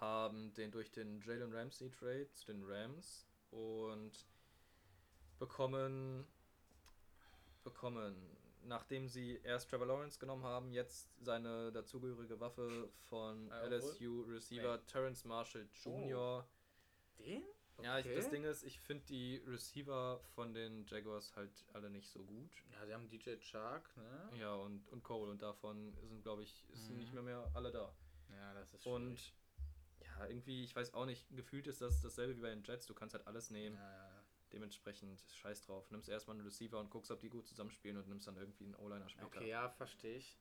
haben 0.00 0.52
den 0.54 0.70
durch 0.70 0.90
den 0.90 1.20
Jalen 1.20 1.52
Ramsey 1.52 1.90
Trade 1.90 2.30
zu 2.32 2.46
den 2.46 2.62
Rams 2.62 3.26
und 3.50 4.26
bekommen 5.38 6.26
bekommen 7.64 8.14
nachdem 8.64 9.08
sie 9.08 9.40
erst 9.42 9.70
Trevor 9.70 9.86
Lawrence 9.86 10.18
genommen 10.18 10.44
haben, 10.44 10.72
jetzt 10.72 11.08
seine 11.20 11.72
dazugehörige 11.72 12.38
Waffe 12.40 12.88
von 13.08 13.50
äh, 13.50 13.68
LSU 13.68 14.22
Receiver 14.22 14.76
nee. 14.76 14.82
Terrence 14.86 15.24
Marshall 15.24 15.68
Jr. 15.84 16.44
Oh. 16.44 17.22
Den? 17.22 17.42
Okay. 17.76 17.86
Ja, 17.86 17.98
ich, 17.98 18.14
das 18.14 18.28
Ding 18.28 18.44
ist, 18.44 18.62
ich 18.62 18.78
finde 18.78 19.04
die 19.06 19.42
Receiver 19.46 20.20
von 20.34 20.52
den 20.52 20.84
Jaguars 20.86 21.34
halt 21.34 21.64
alle 21.72 21.88
nicht 21.88 22.08
so 22.10 22.22
gut. 22.24 22.50
Ja, 22.72 22.86
sie 22.86 22.92
haben 22.92 23.08
DJ 23.08 23.36
Chark, 23.40 23.96
ne? 23.96 24.38
Ja, 24.38 24.54
und, 24.54 24.86
und 24.88 25.02
Cole 25.02 25.30
und 25.30 25.40
davon 25.40 25.94
sind, 26.02 26.22
glaube 26.22 26.42
ich, 26.42 26.66
sind 26.72 26.94
mhm. 26.94 27.00
nicht 27.00 27.14
mehr, 27.14 27.22
mehr 27.22 27.50
alle 27.54 27.70
da. 27.70 27.94
Ja, 28.30 28.54
das 28.54 28.74
ist 28.74 28.82
schwierig. 28.82 28.96
Und 28.96 29.32
ja, 30.00 30.26
irgendwie, 30.26 30.64
ich 30.64 30.76
weiß 30.76 30.92
auch 30.94 31.06
nicht, 31.06 31.26
gefühlt 31.34 31.66
ist 31.66 31.80
das 31.80 32.02
dasselbe 32.02 32.36
wie 32.36 32.40
bei 32.40 32.50
den 32.50 32.62
Jets, 32.62 32.86
du 32.86 32.94
kannst 32.94 33.14
halt 33.14 33.26
alles 33.26 33.50
nehmen. 33.50 33.76
Ja, 33.76 33.82
ja, 33.82 34.08
ja. 34.08 34.19
Dementsprechend 34.52 35.20
scheiß 35.34 35.62
drauf. 35.62 35.90
Nimmst 35.90 36.08
erstmal 36.08 36.36
einen 36.36 36.44
Receiver 36.44 36.78
und 36.78 36.90
guckst, 36.90 37.10
ob 37.10 37.20
die 37.20 37.28
gut 37.28 37.46
zusammenspielen 37.46 37.96
und 37.96 38.08
nimmst 38.08 38.26
dann 38.26 38.36
irgendwie 38.36 38.64
einen 38.64 38.74
O-Liner 38.74 39.08
später. 39.08 39.26
Okay, 39.26 39.48
ja, 39.48 39.68
verstehe 39.68 40.16
ich. 40.16 40.38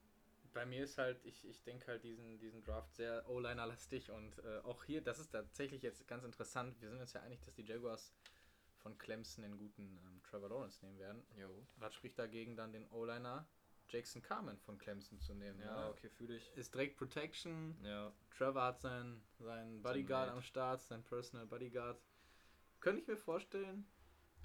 Bei 0.54 0.66
mir 0.66 0.84
ist 0.84 0.98
halt, 0.98 1.24
ich, 1.26 1.46
ich 1.46 1.62
denke 1.64 1.88
halt 1.88 2.04
diesen, 2.04 2.40
diesen 2.40 2.64
Draft 2.64 2.96
sehr 2.96 3.30
O-Liner-lastig 3.30 4.10
und 4.10 4.40
äh, 4.40 4.60
auch 4.64 4.84
hier, 4.84 5.02
das 5.02 5.20
ist 5.20 5.30
tatsächlich 5.30 5.84
jetzt 5.84 6.08
ganz 6.08 6.24
interessant. 6.24 6.82
Wir 6.82 6.90
sind 6.90 7.00
uns 7.00 7.14
ja 7.14 7.22
einig, 7.22 7.40
dass 7.42 7.54
die 7.54 7.64
Jaguars 7.64 8.14
von 8.80 8.98
Clemson 8.98 9.44
den 9.44 9.58
guten 9.58 10.00
ähm, 10.06 10.22
Trevor 10.24 10.50
Lawrence 10.50 10.84
nehmen 10.84 10.98
werden. 10.98 11.24
Jo. 11.38 11.50
Was 11.78 11.94
spricht 11.94 12.18
dagegen 12.18 12.56
dann 12.56 12.72
den 12.72 12.88
O-Liner 12.90 13.48
Jackson 13.90 14.22
Carmen 14.22 14.58
von 14.60 14.78
Clemson 14.78 15.20
zu 15.20 15.34
nehmen? 15.34 15.60
Ja, 15.60 15.82
ne? 15.82 15.90
okay, 15.90 16.10
fühle 16.10 16.38
ich. 16.38 16.52
Ist 16.56 16.74
direkt 16.74 16.98
Protection. 16.98 17.78
Ja. 17.84 18.12
Trevor 18.36 18.64
hat 18.64 18.82
seinen, 18.82 19.22
seinen 19.40 19.82
Bodyguard 19.82 20.30
am 20.30 20.42
Start, 20.42 20.82
sein 20.82 21.04
Personal 21.04 21.46
Bodyguard. 21.46 22.02
Könnte 22.80 23.02
ich 23.02 23.08
mir 23.08 23.18
vorstellen, 23.18 23.86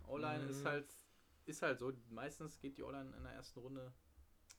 O-Line 0.06 0.44
mhm. 0.44 0.50
ist 0.50 0.64
halt 0.64 0.86
ist 1.46 1.62
halt 1.62 1.78
so, 1.78 1.92
meistens 2.10 2.58
geht 2.58 2.78
die 2.78 2.82
O-Line 2.82 3.14
in 3.16 3.22
der 3.22 3.32
ersten 3.32 3.60
Runde 3.60 3.92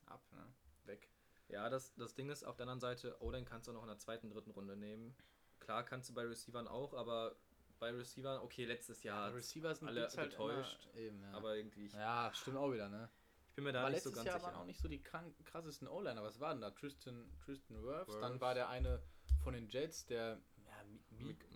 ab, 0.05 0.21
ne? 0.31 0.45
weg. 0.85 1.09
Ja, 1.47 1.69
das, 1.69 1.93
das 1.95 2.13
Ding 2.15 2.29
ist, 2.29 2.43
auf 2.43 2.55
der 2.55 2.63
anderen 2.63 2.79
Seite, 2.79 3.17
O-Line 3.21 3.45
kannst 3.45 3.67
du 3.67 3.73
noch 3.73 3.81
in 3.81 3.87
der 3.87 3.97
zweiten, 3.97 4.29
dritten 4.29 4.51
Runde 4.51 4.75
nehmen. 4.75 5.15
Klar 5.59 5.83
kannst 5.83 6.09
du 6.09 6.13
bei 6.13 6.23
Receivern 6.23 6.67
auch, 6.67 6.93
aber 6.93 7.35
bei 7.79 7.91
Receivern, 7.91 8.41
okay, 8.41 8.65
letztes 8.65 9.03
Jahr 9.03 9.29
ja, 9.29 9.35
Receiver 9.35 9.73
sind 9.73 9.87
alle 9.87 10.01
halt 10.01 10.17
enttäuscht, 10.17 10.87
eben, 10.95 11.21
ja. 11.21 11.31
aber 11.33 11.55
irgendwie... 11.55 11.87
Ja, 11.87 12.31
stimmt 12.33 12.57
auch 12.57 12.71
wieder, 12.71 12.89
ne? 12.89 13.09
Ich 13.49 13.55
bin 13.55 13.63
mir 13.63 13.73
da 13.73 13.81
aber 13.81 13.91
nicht 13.91 14.03
so 14.03 14.11
ganz 14.11 14.25
Jahr 14.25 14.39
sicher. 14.39 14.51
waren 14.51 14.61
auch 14.61 14.65
nicht 14.65 14.79
so 14.79 14.87
die 14.87 15.01
krassesten 15.01 15.87
O-Liner. 15.87 16.21
Was 16.23 16.39
war 16.39 16.51
denn 16.51 16.61
da? 16.61 16.71
Tristan, 16.71 17.29
Tristan 17.43 17.81
Wirfs, 17.83 18.19
dann 18.19 18.41
war 18.41 18.53
der 18.53 18.69
eine 18.69 19.01
von 19.43 19.53
den 19.53 19.69
Jets, 19.69 20.05
der 20.05 20.41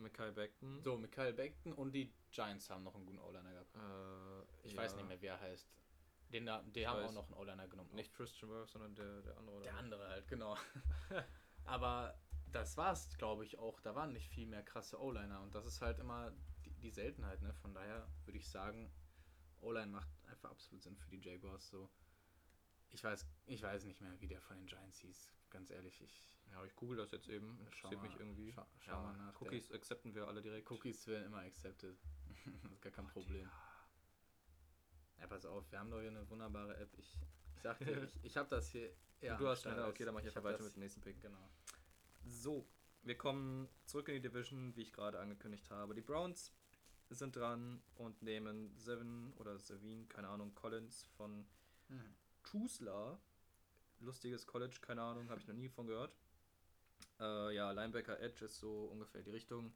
Mikael 0.02 0.32
Beckton. 0.32 0.82
So, 0.82 0.98
Mikael 0.98 1.34
Beckton 1.34 1.74
und 1.74 1.92
die 1.92 2.14
Giants 2.32 2.70
haben 2.70 2.84
noch 2.84 2.96
einen 2.96 3.06
guten 3.06 3.20
O-Liner 3.20 3.52
gehabt. 3.52 3.76
Äh, 3.76 4.68
ich 4.68 4.74
ja. 4.74 4.82
weiß 4.82 4.96
nicht 4.96 5.08
mehr, 5.08 5.22
wie 5.22 5.28
er 5.28 5.40
heißt. 5.40 5.68
Den 6.32 6.46
da, 6.46 6.62
die 6.62 6.82
ich 6.82 6.88
haben 6.88 7.02
weiß. 7.02 7.10
auch 7.10 7.14
noch 7.14 7.26
einen 7.26 7.34
O-Liner 7.36 7.68
genommen. 7.68 7.94
Nicht 7.94 8.14
Christian 8.14 8.52
Worth, 8.52 8.70
sondern 8.70 8.96
der, 8.96 9.22
der 9.22 9.38
andere. 9.38 9.62
Der 9.62 9.76
andere 9.76 10.08
halt, 10.08 10.28
genau. 10.28 10.56
Aber 11.66 12.20
das 12.52 12.78
war's, 12.78 13.10
glaube 13.18 13.46
ich, 13.46 13.58
auch. 13.58 13.80
Da 13.82 13.96
waren 13.96 14.14
nicht 14.14 14.30
viel 14.30 14.48
mehr 14.48 14.64
krasse 14.64 15.02
O-Liner. 15.02 15.42
Und 15.42 15.56
das 15.56 15.66
ist 15.66 15.82
halt 15.82 16.00
immer 16.00 16.32
die, 16.66 16.74
die 16.76 16.92
Seltenheit, 16.92 17.42
ne? 17.42 17.54
Von 17.56 17.74
daher 17.74 18.08
würde 18.26 18.38
ich 18.38 18.50
sagen, 18.50 18.92
O-Line 19.62 19.92
macht 19.92 20.10
einfach 20.28 20.52
absolut 20.52 20.84
Sinn 20.84 20.96
für 20.98 21.10
die 21.10 21.20
Jaguars. 21.20 21.68
So. 21.70 21.90
Ich 22.92 23.04
weiß, 23.04 23.26
ich 23.46 23.62
weiß 23.62 23.86
nicht 23.86 24.02
mehr, 24.02 24.20
wie 24.20 24.28
der 24.28 24.42
von 24.42 24.58
den 24.58 24.68
Giants 24.68 25.00
hieß. 25.00 25.32
Ganz 25.50 25.70
ehrlich, 25.72 26.02
ich 26.02 26.39
ja, 26.52 26.66
ich 26.66 26.76
google 26.76 26.98
das 26.98 27.12
jetzt 27.12 27.28
eben. 27.30 27.60
Interessiert 27.60 28.02
mich 28.02 28.16
irgendwie. 28.20 28.52
Schau, 28.54 28.66
schau 28.80 28.92
ja, 28.92 29.02
mal 29.02 29.18
nach. 29.18 29.42
Cookies 29.42 29.72
accepten 29.72 30.14
wir 30.16 30.28
alle 30.28 30.42
direkt. 30.42 30.70
Cookies 30.70 31.08
werden 31.08 31.26
immer 31.26 31.40
accepted. 31.40 31.98
das 32.64 32.72
ist 32.72 32.82
gar 32.82 32.92
kein 32.92 33.06
oh, 33.06 33.10
Problem. 33.10 33.48
Ja. 35.18 35.22
ja, 35.22 35.28
pass 35.28 35.46
auf, 35.46 35.72
wir 35.72 35.80
haben 35.80 35.90
doch 35.90 36.00
hier 36.00 36.10
eine 36.10 36.30
wunderbare 36.30 36.76
App. 36.78 36.90
Ich, 36.98 37.18
ich 37.56 37.62
sagte, 37.62 37.92
ich, 37.92 38.24
ich 38.24 38.38
habe 38.38 38.50
das 38.50 38.70
hier. 38.70 38.92
Ja, 39.22 39.36
du 39.36 39.50
hast 39.50 39.64
schneller, 39.64 39.90
okay, 39.90 40.06
dann 40.06 40.14
mache 40.14 40.24
ich 40.24 40.30
einfach 40.30 40.50
weiter 40.50 40.64
mit 40.64 40.78
dem 40.78 40.80
nächsten 40.80 41.02
Pick. 41.02 41.20
Genau. 41.20 41.50
So, 42.24 42.66
wir 43.04 43.18
kommen 43.18 43.68
zurück 43.84 44.08
in 44.08 44.14
die 44.14 44.22
Division, 44.22 44.74
wie 44.78 44.82
ich 44.84 44.94
gerade 44.94 45.20
angekündigt 45.20 45.70
habe. 45.72 45.94
Die 45.94 46.00
Browns 46.00 46.54
sind 47.10 47.36
dran 47.36 47.82
und 47.96 48.22
nehmen 48.22 48.74
Seven 48.78 49.34
oder 49.34 49.60
Sevin, 49.60 50.08
keine 50.08 50.30
Ahnung, 50.30 50.56
Collins 50.56 51.06
von 51.18 51.46
hm. 51.90 52.16
Tusla. 52.44 53.20
Lustiges 54.00 54.48
College, 54.48 54.78
keine 54.82 55.02
Ahnung, 55.02 55.30
habe 55.30 55.42
ich 55.42 55.48
noch 55.48 55.56
nie 55.56 55.68
von 55.68 55.86
gehört. 55.86 56.16
Äh, 57.20 57.56
ja, 57.56 57.72
Linebacker 57.72 58.20
Edge 58.20 58.46
ist 58.46 58.60
so 58.60 58.86
ungefähr 58.86 59.22
die 59.22 59.32
Richtung. 59.32 59.74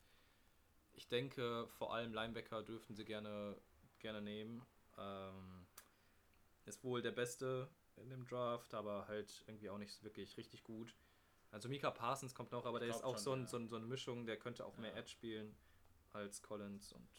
Ich 0.93 1.07
denke, 1.07 1.67
vor 1.77 1.93
allem 1.93 2.13
Linebacker 2.13 2.63
dürften 2.63 2.95
sie 2.95 3.05
gerne, 3.05 3.57
gerne 3.99 4.21
nehmen. 4.21 4.65
Ähm, 4.97 5.65
ist 6.65 6.83
wohl 6.83 7.01
der 7.01 7.11
Beste 7.11 7.67
in 7.97 8.09
dem 8.09 8.25
Draft, 8.25 8.73
aber 8.73 9.07
halt 9.07 9.43
irgendwie 9.47 9.69
auch 9.69 9.77
nicht 9.77 10.03
wirklich 10.03 10.37
richtig 10.37 10.63
gut. 10.63 10.95
Also 11.51 11.69
Mika 11.69 11.91
Parsons 11.91 12.33
kommt 12.33 12.51
noch, 12.51 12.65
aber 12.65 12.81
ich 12.81 12.87
der 12.87 12.95
ist 12.95 13.03
auch 13.03 13.17
schon, 13.17 13.23
so, 13.23 13.31
ein, 13.33 13.41
ja. 13.41 13.47
so, 13.47 13.57
ein, 13.57 13.67
so, 13.67 13.75
eine 13.75 13.85
Mischung, 13.85 14.25
der 14.25 14.37
könnte 14.37 14.65
auch 14.65 14.75
ja. 14.75 14.81
mehr 14.81 14.95
Edge 14.95 15.09
spielen 15.09 15.55
als 16.11 16.41
Collins 16.41 16.93
und 16.93 17.09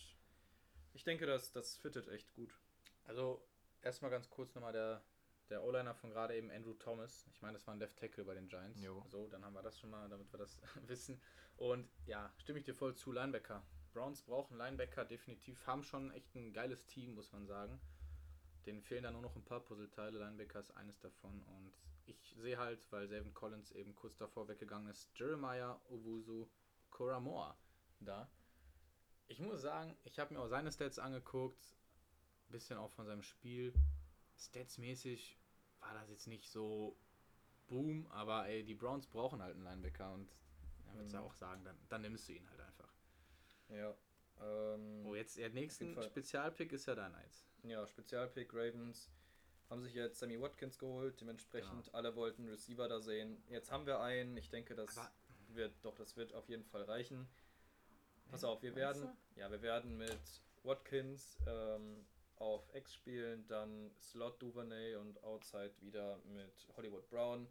ich 0.93 1.05
denke, 1.05 1.27
das, 1.27 1.53
das 1.53 1.77
fittet 1.77 2.09
echt 2.09 2.33
gut. 2.35 2.57
Also 3.05 3.45
erstmal 3.83 4.11
ganz 4.11 4.31
kurz 4.31 4.55
nochmal 4.55 4.73
der 4.73 5.03
der 5.51 5.63
O-Liner 5.63 5.95
von 5.95 6.11
gerade 6.11 6.37
eben, 6.37 6.51
Andrew 6.51 6.75
Thomas. 6.75 7.27
Ich 7.31 7.43
meine, 7.43 7.55
das 7.55 7.67
war 7.67 7.75
ein 7.75 7.81
Left 7.81 7.99
Tackle 7.99 8.25
bei 8.25 8.35
den 8.35 8.49
Giants. 8.49 8.83
Jo. 8.83 9.05
So, 9.09 9.29
dann 9.29 9.45
haben 9.45 9.55
wir 9.55 9.63
das 9.63 9.79
schon 9.79 9.91
mal, 9.91 10.09
damit 10.09 10.33
wir 10.33 10.39
das 10.39 10.61
wissen. 10.87 11.21
Und 11.57 11.89
ja, 12.07 12.33
stimme 12.39 12.59
ich 12.59 12.65
dir 12.65 12.75
voll 12.75 12.95
zu. 12.95 13.13
Linebacker. 13.13 13.63
Browns 13.93 14.23
brauchen 14.23 14.57
Linebacker 14.57 15.05
definitiv. 15.05 15.67
Haben 15.67 15.85
schon 15.85 16.11
echt 16.13 16.35
ein 16.35 16.53
geiles 16.53 16.87
Team, 16.87 17.15
muss 17.15 17.33
man 17.33 17.47
sagen. 17.47 17.81
Denen 18.67 18.83
fehlen 18.83 19.05
da 19.05 19.11
nur 19.11 19.23
noch 19.23 19.37
ein 19.37 19.45
paar 19.45 19.61
Puzzleteile. 19.61 20.19
Linebacker 20.19 20.61
ist 20.61 20.71
eines 20.73 20.99
davon. 20.99 21.43
Und 21.43 21.73
ich 22.07 22.35
sehe 22.37 22.59
halt, 22.59 22.81
weil 22.91 23.07
Savin 23.09 23.35
Collins 23.35 23.73
eben 23.73 23.95
kurz 23.95 24.17
davor 24.17 24.49
weggegangen 24.49 24.89
ist, 24.89 25.11
Jeremiah 25.15 25.81
Owusu 25.91 26.49
Koramoa 26.91 27.57
da. 28.01 28.29
Ich 29.27 29.41
muss 29.41 29.63
sagen, 29.63 29.97
ich 30.05 30.19
habe 30.19 30.35
mir 30.35 30.41
auch 30.41 30.49
seine 30.49 30.73
Stats 30.73 30.99
angeguckt. 30.99 31.77
Bisschen 32.49 32.79
auch 32.79 32.91
von 32.91 33.07
seinem 33.07 33.23
Spiel 33.23 33.73
statsmäßig 34.47 35.39
war 35.81 35.95
das 35.95 36.09
jetzt 36.09 36.27
nicht 36.27 36.51
so 36.51 36.97
boom, 37.67 38.07
aber 38.11 38.47
ey, 38.49 38.65
die 38.65 38.75
Browns 38.75 39.07
brauchen 39.07 39.43
halt 39.43 39.55
einen 39.55 39.65
Linebacker 39.65 40.13
und 40.13 40.31
ja, 40.87 40.95
würdest 40.95 41.15
mhm. 41.15 41.21
auch 41.21 41.35
sagen, 41.35 41.65
dann, 41.65 41.77
dann 41.89 42.03
nimmst 42.03 42.29
du 42.29 42.33
ihn 42.33 42.49
halt 42.51 42.61
einfach. 42.61 42.93
Ja. 43.69 43.97
Ähm, 44.41 45.07
oh, 45.07 45.15
jetzt 45.15 45.37
der 45.37 45.51
nächste 45.51 46.03
Spezialpick 46.03 46.73
ist 46.73 46.87
ja 46.87 46.95
dein 46.95 47.15
eins. 47.15 47.47
Ja, 47.63 47.87
Spezialpick 47.87 48.53
Ravens 48.53 49.11
haben 49.71 49.83
sich 49.83 49.95
jetzt 49.95 50.19
Sammy 50.19 50.41
Watkins 50.41 50.79
geholt, 50.79 51.21
dementsprechend 51.21 51.87
genau. 51.87 51.97
alle 51.97 52.15
wollten 52.17 52.49
Receiver 52.49 52.89
da 52.89 53.01
sehen. 53.01 53.43
Jetzt 53.49 53.71
haben 53.71 53.87
wir 53.87 54.01
einen, 54.01 54.37
ich 54.37 54.51
denke, 54.51 54.75
das 54.75 54.99
aber 54.99 55.11
wird 55.49 55.73
doch, 55.83 55.95
das 55.95 56.17
wird 56.17 56.35
auf 56.35 56.49
jeden 56.49 56.65
Fall 56.65 56.83
reichen. 56.83 57.29
Pass 58.31 58.45
auf, 58.45 58.63
wir 58.63 58.75
werden, 58.75 59.03
du? 59.03 59.41
ja, 59.41 59.51
wir 59.51 59.63
werden 59.63 59.97
mit 59.97 60.43
Watkins 60.63 61.39
ähm, 61.47 62.05
auf 62.45 62.69
X 62.75 62.95
spielen, 62.95 63.47
dann 63.47 63.91
Slot 63.99 64.41
Duvernay 64.41 64.97
und 64.97 65.23
Outside 65.25 65.73
wieder 65.81 66.19
mit 66.25 66.69
Hollywood 66.77 67.09
Brown. 67.09 67.49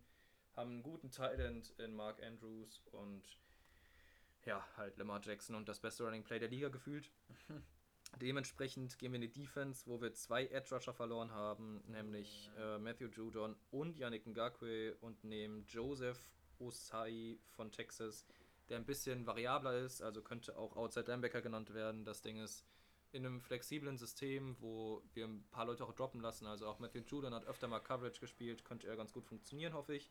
Haben 0.55 0.71
einen 0.71 0.83
guten 0.83 1.09
Talent 1.09 1.73
in 1.79 1.95
Mark 1.95 2.21
Andrews 2.21 2.79
und 2.91 3.23
ja, 4.45 4.63
halt 4.77 4.97
Lamar 4.97 5.19
Jackson 5.23 5.55
und 5.55 5.67
das 5.67 5.79
beste 5.79 6.03
Running 6.03 6.23
Play 6.23 6.37
der 6.37 6.49
Liga 6.49 6.69
gefühlt. 6.69 7.09
Dementsprechend 8.21 8.99
gehen 8.99 9.11
wir 9.11 9.15
in 9.15 9.21
die 9.21 9.31
Defense, 9.31 9.87
wo 9.87 9.99
wir 9.99 10.13
zwei 10.13 10.45
Edge 10.45 10.75
Rusher 10.75 10.93
verloren 10.93 11.31
haben, 11.31 11.83
nämlich 11.87 12.51
äh, 12.59 12.77
Matthew 12.77 13.07
Judon 13.07 13.55
und 13.71 13.97
Yannick 13.97 14.27
Ngakwe 14.27 14.95
und 15.01 15.23
nehmen 15.23 15.65
Joseph 15.65 16.19
Osai 16.59 17.39
von 17.47 17.71
Texas, 17.71 18.27
der 18.69 18.77
ein 18.77 18.85
bisschen 18.85 19.25
variabler 19.25 19.79
ist, 19.79 20.03
also 20.03 20.21
könnte 20.21 20.55
auch 20.55 20.75
Outside 20.75 21.09
Linebacker 21.09 21.41
genannt 21.41 21.73
werden. 21.73 22.05
Das 22.05 22.21
Ding 22.21 22.37
ist, 22.37 22.63
in 23.13 23.25
einem 23.25 23.39
flexiblen 23.39 23.97
System, 23.97 24.57
wo 24.59 25.03
wir 25.13 25.25
ein 25.25 25.43
paar 25.51 25.65
Leute 25.65 25.85
auch 25.85 25.93
droppen 25.93 26.19
lassen. 26.19 26.47
Also 26.47 26.67
auch 26.67 26.79
Matthew 26.79 27.03
Judon 27.07 27.33
hat 27.33 27.45
öfter 27.45 27.67
mal 27.67 27.79
Coverage 27.79 28.19
gespielt, 28.19 28.65
könnte 28.65 28.87
er 28.87 28.97
ganz 28.97 29.13
gut 29.13 29.25
funktionieren, 29.25 29.73
hoffe 29.73 29.95
ich. 29.95 30.09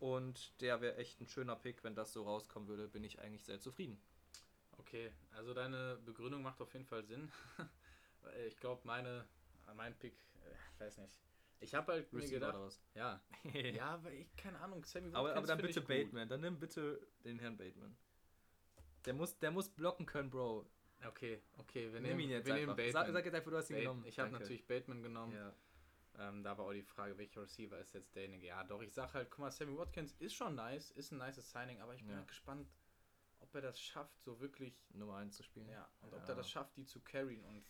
Und 0.00 0.60
der 0.60 0.80
wäre 0.80 0.96
echt 0.96 1.20
ein 1.20 1.28
schöner 1.28 1.56
Pick, 1.56 1.84
wenn 1.84 1.94
das 1.94 2.12
so 2.12 2.24
rauskommen 2.24 2.68
würde, 2.68 2.88
bin 2.88 3.04
ich 3.04 3.20
eigentlich 3.20 3.44
sehr 3.44 3.60
zufrieden. 3.60 3.98
Okay, 4.78 5.10
also 5.36 5.54
deine 5.54 5.98
Begründung 6.04 6.42
macht 6.42 6.60
auf 6.60 6.72
jeden 6.74 6.84
Fall 6.84 7.04
Sinn. 7.04 7.30
ich 8.46 8.56
glaube, 8.58 8.82
meine, 8.84 9.24
mein 9.74 9.96
Pick, 9.96 10.14
äh, 10.44 10.80
weiß 10.80 10.98
nicht. 10.98 11.18
Ich 11.60 11.74
habe 11.74 11.92
halt 11.92 12.12
mir 12.12 12.28
gedacht, 12.28 12.58
ja, 12.94 13.20
ja, 13.54 13.94
aber 13.94 14.12
ich 14.12 14.34
keine 14.36 14.60
Ahnung, 14.60 14.84
Sammy 14.84 15.14
aber, 15.14 15.34
aber 15.34 15.46
dann 15.46 15.58
bitte 15.58 15.80
Bateman, 15.80 16.28
dann 16.28 16.42
nimm 16.42 16.58
bitte 16.58 17.00
den 17.24 17.38
Herrn 17.38 17.56
Bateman. 17.56 17.96
Der 19.06 19.14
muss, 19.14 19.38
der 19.38 19.52
muss 19.52 19.70
blocken 19.70 20.04
können, 20.04 20.28
Bro. 20.28 20.66
Okay, 21.04 21.40
okay, 21.58 21.92
wir 21.92 22.00
Nimm 22.00 22.10
nehmen, 22.10 22.20
ihn 22.20 22.30
jetzt 22.30 22.46
wir 22.46 22.54
nehmen 22.54 22.68
Sag, 22.68 22.76
Bateman. 22.76 23.12
sag 23.12 23.24
jetzt 23.24 23.34
einfach, 23.34 23.50
du 23.50 23.56
hast 23.56 23.70
ihn 23.70 23.74
Bate- 23.76 23.82
genommen. 23.84 24.04
Ich 24.06 24.18
habe 24.18 24.30
natürlich 24.30 24.66
Bateman 24.66 25.02
genommen. 25.02 25.32
Ja. 25.34 25.52
Ähm, 26.18 26.42
da 26.42 26.56
war 26.56 26.64
auch 26.66 26.72
die 26.72 26.82
Frage, 26.82 27.16
welcher 27.18 27.42
Receiver 27.42 27.78
ist 27.78 27.92
jetzt 27.92 28.14
derjenige? 28.16 28.46
Ja, 28.46 28.64
doch, 28.64 28.80
ich 28.82 28.92
sag 28.92 29.12
halt, 29.12 29.30
guck 29.30 29.40
mal, 29.40 29.50
Sammy 29.50 29.76
Watkins 29.76 30.14
ist 30.18 30.34
schon 30.34 30.54
nice, 30.54 30.90
ist 30.92 31.12
ein 31.12 31.18
nices 31.18 31.50
Signing, 31.50 31.80
aber 31.80 31.94
ich 31.94 32.00
bin 32.00 32.10
Ja. 32.12 32.16
halt 32.16 32.28
gespannt, 32.28 32.66
ob 33.40 33.54
er 33.54 33.60
das 33.60 33.78
schafft, 33.78 34.18
so 34.22 34.40
wirklich, 34.40 34.74
Nummer 34.94 35.16
1 35.16 35.36
zu 35.36 35.42
spielen. 35.42 35.68
ja, 35.68 35.86
und 36.00 36.14
ob 36.14 36.22
Ja. 36.22 36.28
er 36.30 36.34
das 36.36 36.50
schafft, 36.50 36.74
die 36.78 36.86
zu 36.86 37.00
carryen. 37.00 37.44
Und 37.44 37.62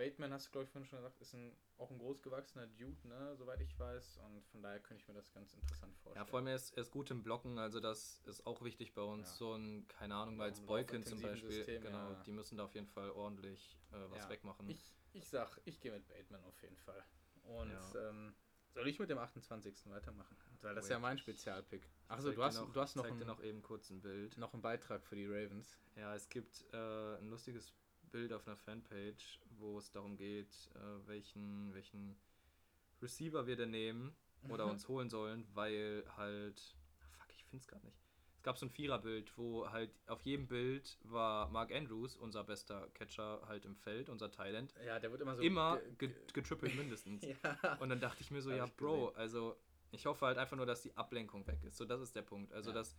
Bateman, 0.00 0.32
hast 0.32 0.46
du, 0.46 0.52
glaube 0.52 0.64
ich, 0.64 0.70
vorhin 0.70 0.88
schon 0.88 0.98
gesagt, 0.98 1.20
ist 1.20 1.34
ein, 1.34 1.54
auch 1.76 1.90
ein 1.90 1.98
großgewachsener 1.98 2.66
Dude, 2.68 3.06
ne, 3.06 3.36
soweit 3.36 3.60
ich 3.60 3.78
weiß. 3.78 4.18
Und 4.24 4.46
von 4.46 4.62
daher 4.62 4.80
könnte 4.80 5.02
ich 5.02 5.08
mir 5.08 5.12
das 5.12 5.30
ganz 5.30 5.52
interessant 5.52 5.94
vorstellen. 5.98 6.24
Ja, 6.24 6.30
vor 6.30 6.38
allem 6.38 6.46
er 6.46 6.54
ist, 6.54 6.70
er 6.74 6.82
ist 6.82 6.90
gut 6.90 7.10
im 7.10 7.22
Blocken, 7.22 7.58
also 7.58 7.80
das 7.80 8.22
ist 8.24 8.46
auch 8.46 8.62
wichtig 8.62 8.94
bei 8.94 9.02
uns. 9.02 9.28
Ja. 9.28 9.34
So 9.36 9.54
ein, 9.54 9.86
keine 9.88 10.14
Ahnung, 10.14 10.38
weil 10.38 10.56
im 10.56 10.64
Boykin 10.64 11.04
zum 11.04 11.20
Beispiel, 11.20 11.50
System, 11.50 11.82
genau, 11.82 12.12
ja. 12.12 12.22
die 12.24 12.32
müssen 12.32 12.56
da 12.56 12.64
auf 12.64 12.74
jeden 12.74 12.86
Fall 12.86 13.10
ordentlich 13.10 13.78
äh, 13.92 14.10
was 14.10 14.22
Ja. 14.22 14.30
wegmachen. 14.30 14.70
Ich, 14.70 14.94
ich 15.12 15.28
sag, 15.28 15.60
ich 15.66 15.78
gehe 15.80 15.92
mit 15.92 16.08
Bateman 16.08 16.42
auf 16.44 16.62
jeden 16.62 16.78
Fall. 16.78 17.04
Und 17.42 17.76
ähm, 17.98 18.34
soll 18.72 18.88
ich 18.88 18.98
mit 18.98 19.10
dem 19.10 19.18
28. 19.18 19.90
weitermachen? 19.90 20.34
Weil 20.62 20.76
das 20.76 20.84
ist 20.84 20.90
Wait. 20.90 20.94
ja 20.94 20.98
mein 20.98 21.18
Spezialpick. 21.18 21.86
Achso, 22.08 22.32
du 22.32 22.42
hast, 22.42 22.56
du 22.56 22.80
hast 22.80 22.96
noch, 22.96 23.04
dir 23.04 23.12
ein, 23.12 23.26
noch 23.26 23.42
eben 23.42 23.60
kurz 23.62 23.90
ein 23.90 24.00
Bild. 24.00 24.38
noch 24.38 24.54
einen 24.54 24.62
Beitrag 24.62 25.04
für 25.04 25.16
die 25.16 25.26
Ravens. 25.26 25.78
Ja, 25.96 26.14
es 26.14 26.26
gibt 26.30 26.64
äh, 26.72 27.16
ein 27.18 27.28
lustiges 27.28 27.74
Bild 28.10 28.32
auf 28.32 28.46
einer 28.46 28.56
Fanpage, 28.56 29.40
wo 29.60 29.78
es 29.78 29.90
darum 29.90 30.16
geht, 30.16 30.70
äh, 30.74 31.06
welchen, 31.08 31.72
welchen 31.74 32.16
Receiver 33.02 33.46
wir 33.46 33.56
denn 33.56 33.70
nehmen 33.70 34.14
oder 34.48 34.66
uns 34.66 34.88
holen 34.88 35.10
sollen, 35.10 35.46
weil 35.54 36.04
halt. 36.16 36.74
ah, 37.00 37.04
Fuck, 37.18 37.34
ich 37.34 37.44
find's 37.44 37.66
gerade 37.68 37.84
nicht. 37.86 37.98
Es 38.36 38.42
gab 38.42 38.56
so 38.56 38.64
ein 38.64 38.70
Viererbild, 38.70 39.36
wo 39.36 39.70
halt 39.70 39.90
auf 40.06 40.22
jedem 40.22 40.46
Bild 40.48 40.96
war 41.04 41.50
Mark 41.50 41.72
Andrews, 41.74 42.16
unser 42.16 42.42
bester 42.42 42.88
Catcher, 42.94 43.42
halt 43.46 43.66
im 43.66 43.76
Feld, 43.76 44.08
unser 44.08 44.30
Thailand. 44.30 44.72
Ja, 44.86 44.98
der 44.98 45.10
wird 45.10 45.20
immer 45.20 45.36
so. 45.36 45.42
Immer 45.42 45.78
ge- 45.98 46.08
ge 46.08 46.14
getrippelt 46.32 46.74
mindestens. 46.74 47.22
ja. 47.42 47.74
Und 47.80 47.90
dann 47.90 48.00
dachte 48.00 48.22
ich 48.22 48.30
mir 48.30 48.40
so, 48.40 48.50
Hab 48.50 48.56
ja, 48.56 48.66
Bro, 48.78 49.08
gesehen. 49.08 49.16
also 49.18 49.56
ich 49.90 50.06
hoffe 50.06 50.24
halt 50.24 50.38
einfach 50.38 50.56
nur, 50.56 50.64
dass 50.64 50.80
die 50.80 50.96
Ablenkung 50.96 51.46
weg 51.46 51.62
ist. 51.64 51.76
So, 51.76 51.84
das 51.84 52.00
ist 52.00 52.16
der 52.16 52.22
Punkt. 52.22 52.50
Also, 52.54 52.70
Ja. 52.70 52.74
dass 52.76 52.96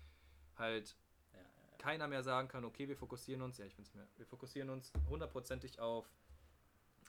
halt 0.58 0.96
ja. 1.34 1.40
keiner 1.80 2.08
mehr 2.08 2.22
sagen 2.22 2.48
kann, 2.48 2.64
okay, 2.64 2.88
wir 2.88 2.96
fokussieren 2.98 3.42
uns, 3.42 3.58
ja, 3.58 3.66
ich 3.66 3.74
finde 3.74 3.88
es 3.90 3.96
mehr, 3.96 4.08
wir 4.18 4.28
fokussieren 4.28 4.70
uns 4.70 4.92
hundertprozentig 5.10 5.80
auf 5.80 6.08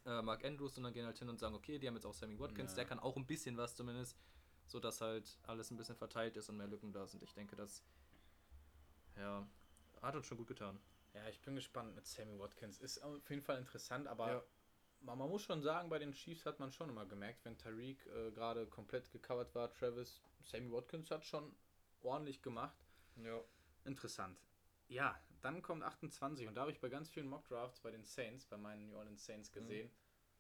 äh, 0.05 0.23
Mark 0.23 0.45
Andrews, 0.45 0.75
sondern 0.75 0.93
gehen 0.93 1.07
halt 1.07 1.19
hin 1.19 1.29
und 1.29 1.39
sagen, 1.39 1.55
okay, 1.55 1.79
die 1.79 1.87
haben 1.87 1.95
jetzt 1.95 2.07
auch 2.07 2.15
Sammy 2.15 2.39
Watkins, 2.39 2.73
Ja. 2.73 2.77
der 2.77 2.85
kann 2.87 2.99
auch 3.01 3.17
ein 3.17 3.27
bisschen 3.27 3.57
was 3.57 3.75
zumindest, 3.77 4.17
so 4.67 4.81
dass 4.81 5.01
halt 5.01 5.39
alles 5.45 5.71
ein 5.71 5.77
bisschen 5.77 5.97
verteilt 5.97 6.37
ist 6.37 6.49
und 6.49 6.57
mehr 6.57 6.67
Lücken 6.69 6.93
da 6.93 7.07
sind. 7.07 7.23
Ich 7.23 7.35
denke, 7.35 7.57
das 7.57 7.83
ja, 9.17 9.47
hat 10.01 10.17
uns 10.17 10.27
schon 10.27 10.39
gut 10.39 10.49
getan. 10.49 10.81
Ja, 11.15 11.29
ich 11.29 11.41
bin 11.43 11.55
gespannt 11.55 11.95
mit 11.95 12.07
Sammy 12.07 12.39
Watkins. 12.39 12.79
Ist 12.79 13.03
auf 13.03 13.29
jeden 13.29 13.43
Fall 13.43 13.59
interessant, 13.59 14.09
aber 14.09 14.29
Ja. 14.33 14.43
man, 15.01 15.19
man 15.19 15.29
muss 15.29 15.43
schon 15.43 15.63
sagen, 15.63 15.91
bei 15.91 15.99
den 15.99 16.13
Chiefs 16.13 16.47
hat 16.47 16.59
man 16.59 16.73
schon 16.73 16.89
immer 16.89 17.05
gemerkt, 17.07 17.45
wenn 17.45 17.59
Tyreek 17.59 18.07
äh, 18.07 18.31
gerade 18.33 18.67
komplett 18.67 19.11
gecovert 19.13 19.55
war, 19.55 19.71
Travis, 19.71 20.23
Sammy 20.43 20.73
Watkins 20.73 21.11
hat 21.11 21.25
schon 21.25 21.55
ordentlich 22.01 22.41
gemacht. 22.43 22.77
Ja. 23.17 23.41
Interessant. 23.85 24.39
Ja, 24.89 25.21
dann 25.43 25.61
kommt 25.63 25.83
28 25.83 26.47
und 26.49 26.55
da 26.55 26.63
habe 26.63 26.71
ich 26.71 26.81
bei 26.81 26.89
ganz 26.89 27.09
vielen 27.11 27.29
Mock 27.29 27.47
Drafts 27.49 27.81
bei 27.81 27.91
den 27.91 28.05
Saints, 28.05 28.47
bei 28.47 28.57
meinen 28.57 28.87
New 28.89 28.97
Orleans 28.97 29.25
Saints 29.25 29.53
gesehen, 29.53 29.91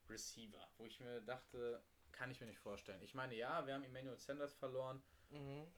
Receiver, 0.08 0.66
wo 0.78 0.86
ich 0.86 1.00
mir 1.00 1.20
dachte, 1.22 1.82
kann 2.12 2.30
ich 2.30 2.40
mir 2.40 2.46
nicht 2.46 2.58
vorstellen. 2.60 3.00
Ich 3.02 3.14
meine, 3.14 3.34
ja, 3.34 3.66
wir 3.66 3.74
haben 3.74 3.82
Emmanuel 3.84 4.16
Sanders 4.18 4.54
verloren, 4.54 5.02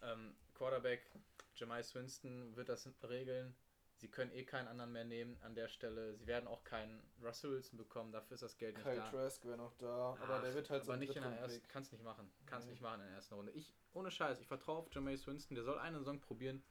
ähm, 0.03 0.37
Quarterback 0.55 1.11
Jamais 1.55 1.95
Winston 1.95 2.57
wird 2.57 2.69
das 2.69 2.89
regeln. 3.09 3.55
Sie 3.97 4.11
können 4.11 4.33
eh 4.33 4.45
keinen 4.45 4.67
anderen 4.67 4.91
mehr 4.91 5.05
nehmen 5.05 5.39
an 5.43 5.55
der 5.55 5.69
Stelle. 5.69 6.17
Sie 6.17 6.27
werden 6.27 6.49
auch 6.49 6.65
keinen 6.65 7.01
Russell 7.23 7.53
Wilson 7.53 7.79
bekommen, 7.79 8.11
dafür 8.11 8.35
ist 8.35 8.43
das 8.43 8.57
Geld 8.59 8.77
nicht 8.77 8.85
Kyle 8.85 8.97
da. 8.97 9.09
Trask 9.11 9.45
wäre 9.45 9.57
noch 9.57 9.73
da, 9.75 10.17
aber 10.21 10.35
Ach, 10.39 10.43
der 10.43 10.55
wird 10.55 10.69
halt 10.69 10.83
so 10.85 10.91
aber 10.91 10.95
ein 10.95 10.99
nicht 11.01 11.15
in 11.15 11.23
der 11.23 11.33
ersten, 11.39 11.67
kannst 11.69 11.93
nicht 11.93 12.03
machen. 12.03 12.29
Kannst 12.45 12.67
Nee. 12.67 12.73
nicht 12.73 12.83
machen 12.83 13.01
in 13.03 13.07
der 13.07 13.15
ersten 13.17 13.35
Runde. 13.35 13.53
Ich, 13.53 13.73
ohne 13.93 14.11
Scheiß, 14.11 14.41
ich 14.41 14.49
vertraue 14.49 14.79
auf 14.79 14.93
Jameis 14.93 15.25
Winston, 15.29 15.55
der 15.55 15.63
soll 15.65 15.79
eine 15.79 15.99
Saison 15.99 16.21
probieren 16.21 16.65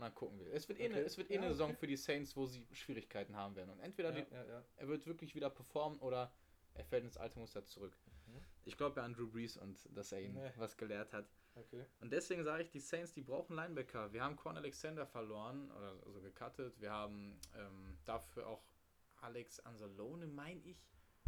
dann 0.00 0.14
gucken 0.14 0.38
wir. 0.40 0.52
Es 0.52 0.68
wird 0.68 0.78
eh, 0.80 0.86
Okay. 0.86 0.94
eine, 0.94 1.04
es 1.04 1.16
wird 1.18 1.30
eh 1.30 1.34
Ja, 1.34 1.40
eine 1.40 1.50
Saison 1.50 1.70
okay. 1.70 1.78
für 1.80 1.86
die 1.86 1.96
Saints, 1.96 2.36
wo 2.36 2.46
sie 2.46 2.66
Schwierigkeiten 2.72 3.36
haben 3.36 3.54
werden. 3.56 3.70
Und 3.70 3.80
entweder 3.80 4.10
Ja, 4.16 4.24
die, 4.24 4.32
ja, 4.34 4.64
er 4.76 4.88
wird 4.88 5.06
wirklich 5.06 5.34
wieder 5.34 5.50
performen 5.50 5.98
oder 6.00 6.32
er 6.74 6.84
fällt 6.84 7.04
ins 7.04 7.16
alte 7.16 7.38
Muster 7.38 7.64
zurück. 7.64 7.96
Mhm. 8.26 8.40
Ich 8.64 8.76
glaube 8.76 9.00
ja 9.00 9.04
an 9.06 9.14
Drew 9.14 9.26
Brees 9.28 9.56
und 9.56 9.88
dass 9.96 10.12
er 10.12 10.20
ihn 10.20 10.34
Nee. 10.34 10.50
was 10.56 10.76
gelehrt 10.76 11.12
hat. 11.12 11.26
Okay. 11.56 11.84
Und 12.00 12.12
deswegen 12.12 12.44
sage 12.44 12.62
ich, 12.62 12.70
die 12.70 12.78
Saints, 12.78 13.12
die 13.12 13.22
brauchen 13.22 13.56
Linebacker. 13.56 14.12
Wir 14.12 14.22
haben 14.22 14.36
Quan 14.36 14.56
Alexander 14.56 15.04
verloren, 15.06 15.70
oder 15.72 15.96
also 16.06 16.20
gecuttet. 16.20 16.80
Wir 16.80 16.92
haben 16.92 17.38
ähm, 17.56 17.98
dafür 18.04 18.46
auch 18.46 18.62
Alex 19.20 19.58
Anzalone, 19.60 20.26
meine 20.28 20.60
ich, 20.60 20.78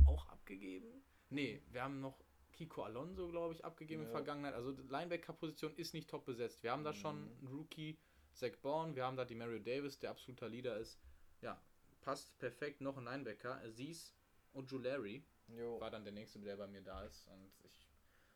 auch 0.07 0.27
abgegeben. 0.29 1.03
Nee, 1.31 1.61
wir 1.71 1.83
haben 1.83 2.01
noch 2.01 2.23
Kiko 2.53 2.83
Alonso, 2.85 3.29
glaube 3.29 3.55
ich, 3.55 3.65
abgegeben 3.65 4.03
in 4.03 4.09
Ja. 4.09 4.13
der 4.13 4.19
Vergangenheit. 4.19 4.55
Also 4.55 4.73
die 4.73 4.83
Linebacker-Position 4.83 5.75
ist 5.77 5.93
nicht 5.95 6.09
top 6.09 6.25
besetzt. 6.25 6.63
Wir 6.63 6.71
haben 6.71 6.85
da 6.85 6.93
schon 6.93 7.21
Mhm. 7.25 7.39
einen 7.39 7.49
Rookie, 7.49 7.99
Zach 8.33 8.57
Bourne, 8.63 8.95
wir 8.95 9.05
haben 9.05 9.17
da 9.17 9.25
die 9.25 9.35
Mario 9.35 9.59
Davis, 9.59 9.99
der 9.99 10.11
absoluter 10.11 10.49
Leader 10.49 10.77
ist. 10.79 10.99
Ja, 11.41 11.61
passt 12.01 12.39
perfekt. 12.39 12.81
Noch 12.81 12.97
ein 12.97 13.05
Linebacker. 13.05 13.61
Aziz 13.63 14.15
Ojulari 14.55 15.25
Jo. 15.49 15.81
war 15.81 15.91
dann 15.91 16.05
der 16.05 16.13
nächste, 16.13 16.39
der 16.41 16.57
bei 16.57 16.67
mir 16.67 16.83
da 16.83 17.05
ist. 17.05 17.27
Und 17.29 17.53
ich, 17.63 17.89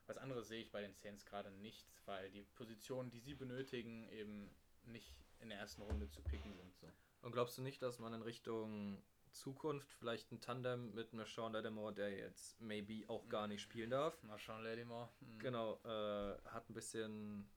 was 0.07 0.18
anderes 0.18 0.49
sehe 0.49 0.61
ich 0.61 0.70
bei 0.70 0.82
den 0.82 0.94
Saints 0.94 1.24
gerade 1.24 1.51
nicht, 1.51 1.86
weil 2.05 2.30
die 2.30 2.42
Positionen, 2.42 3.11
die 3.11 3.20
sie 3.20 3.34
benötigen, 3.34 4.09
eben 4.11 4.51
nicht 4.84 5.14
in 5.40 5.49
der 5.49 5.59
ersten 5.59 5.82
Runde 5.82 6.09
zu 6.09 6.22
picken 6.22 6.55
sind. 6.55 6.74
So. 6.76 6.86
Und 7.22 7.32
glaubst 7.32 7.59
du 7.59 7.62
nicht, 7.62 7.82
dass 7.82 7.99
man 7.99 8.14
in 8.14 8.22
Richtung 8.22 9.03
Zukunft 9.32 9.92
vielleicht 9.92 10.32
ein 10.32 10.40
Tandem 10.40 10.94
mit 10.94 11.11
Sean 11.26 11.53
Lattimore, 11.53 11.92
der 11.92 12.11
jetzt 12.11 12.61
maybe 12.61 13.09
auch 13.09 13.28
gar 13.28 13.47
nicht 13.47 13.61
spielen 13.61 13.90
darf, 13.90 14.18
schauen, 14.38 14.64
Lattimore. 14.64 15.11
Hm. 15.20 15.38
genau, 15.38 15.80
äh, 15.84 16.38
hat 16.49 16.68
ein 16.70 16.74
bisschen 16.74 17.49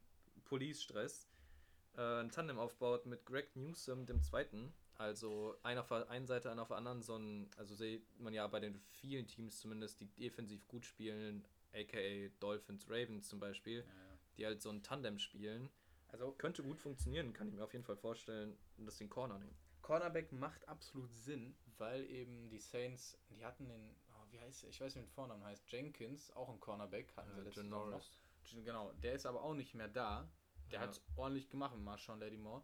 Police-Stress, 0.46 1.29
äh, 2.00 2.22
ein 2.22 2.32
Tandem 2.32 2.58
aufbaut 2.58 3.06
mit 3.06 3.26
Greg 3.26 3.56
Newsom, 3.56 4.06
dem 4.06 4.22
Zweiten. 4.24 4.74
Also 4.96 5.56
einer 5.64 5.82
auf 5.82 5.88
der 5.88 6.10
einen 6.10 6.28
Seite, 6.28 6.52
einer 6.52 6.62
auf 6.64 6.68
der 6.70 6.78
anderen, 6.78 7.02
so 7.02 7.16
ein, 7.16 7.50
also 7.58 7.74
sieht 7.76 8.04
man 8.20 8.34
ja 8.34 8.46
bei 8.48 8.60
den 8.60 8.76
vielen 8.92 9.28
Teams 9.28 9.60
zumindest, 9.60 10.00
die 10.02 10.08
defensiv 10.08 10.68
gut 10.68 10.86
spielen, 10.86 11.46
aka 11.74 12.30
Dolphins, 12.40 12.90
Ravens 12.90 13.28
zum 13.30 13.40
Beispiel, 13.40 13.80
Ja, 13.80 13.86
ja. 13.86 14.18
die 14.38 14.46
halt 14.46 14.62
so 14.62 14.70
ein 14.70 14.84
Tandem 14.84 15.18
spielen. 15.20 15.70
Also 16.08 16.32
Könnte 16.34 16.64
gut 16.64 16.80
funktionieren, 16.80 17.34
kann 17.34 17.48
ich 17.48 17.54
mir 17.54 17.64
auf 17.64 17.72
jeden 17.74 17.86
Fall 17.86 17.96
vorstellen, 17.98 18.58
dass 18.78 18.98
den 18.98 19.10
Corner 19.10 19.38
nehmen. 19.40 19.56
Cornerback 19.82 20.32
macht 20.34 20.68
absolut 20.68 21.14
Sinn, 21.14 21.56
weil 21.78 22.06
eben 22.10 22.50
die 22.50 22.60
Saints, 22.60 23.18
die 23.30 23.46
hatten 23.46 23.70
den, 23.70 23.96
oh, 24.12 24.26
wie 24.32 24.40
heißt 24.40 24.64
er? 24.64 24.70
Ich 24.70 24.82
weiß 24.82 24.96
nicht, 24.96 25.04
wie 25.04 25.08
der 25.08 25.14
Vornamen 25.16 25.44
heißt, 25.46 25.72
Jenkins, 25.72 26.32
auch 26.36 26.50
ein 26.50 26.60
Cornerback, 26.60 27.16
hatten 27.16 27.34
sie 27.34 27.42
letzte 27.42 27.62
John 27.62 27.70
Saison 27.70 27.90
Norris. 27.92 28.12
noch. 28.54 28.64
Genau, 28.66 28.92
der 29.04 29.14
ist 29.14 29.26
aber 29.26 29.42
auch 29.44 29.54
nicht 29.54 29.76
mehr 29.76 29.88
da. 29.88 30.30
Der 30.72 30.82
Ja. 30.82 30.88
hat 30.88 31.02
ordentlich 31.16 31.50
gemacht 31.50 31.76
mit 31.76 31.84
Marshawn 31.84 32.20
Lattimore. 32.20 32.64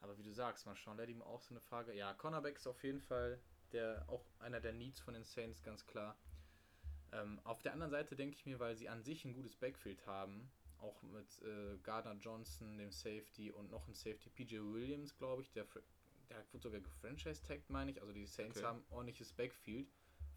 Aber 0.00 0.18
wie 0.18 0.22
du 0.22 0.32
sagst, 0.32 0.66
Marshawn 0.66 0.96
Lattimore 0.96 1.28
auch 1.28 1.42
so 1.42 1.50
eine 1.50 1.60
Frage. 1.60 1.94
Ja, 1.94 2.12
Cornerback 2.14 2.56
ist 2.56 2.66
auf 2.66 2.82
jeden 2.82 3.00
Fall 3.00 3.40
der, 3.72 4.04
auch 4.08 4.24
einer 4.40 4.60
der 4.60 4.72
Needs 4.72 5.00
von 5.00 5.14
den 5.14 5.24
Saints, 5.24 5.62
ganz 5.62 5.86
klar. 5.86 6.18
Ähm, 7.12 7.40
auf 7.44 7.62
der 7.62 7.72
anderen 7.72 7.90
Seite 7.90 8.16
denke 8.16 8.34
ich 8.34 8.46
mir, 8.46 8.58
weil 8.58 8.74
sie 8.76 8.88
an 8.88 9.02
sich 9.02 9.24
ein 9.24 9.34
gutes 9.34 9.54
Backfield 9.54 10.06
haben, 10.06 10.50
auch 10.78 11.00
mit 11.02 11.40
äh, 11.42 11.76
Gardner 11.82 12.14
Johnson, 12.14 12.78
dem 12.78 12.90
Safety 12.90 13.50
und 13.50 13.70
noch 13.70 13.86
ein 13.86 13.94
Safety, 13.94 14.30
PJ 14.30 14.58
Williams, 14.60 15.14
glaube 15.16 15.42
ich, 15.42 15.52
der, 15.52 15.66
der 16.30 16.44
wird 16.52 16.62
sogar 16.62 16.80
gefranchise-tagged, 16.80 17.68
meine 17.70 17.90
ich. 17.92 18.00
Also 18.00 18.12
die 18.12 18.26
Saints 18.26 18.58
Okay. 18.58 18.66
haben 18.66 18.82
ordentliches 18.90 19.32
Backfield. 19.32 19.88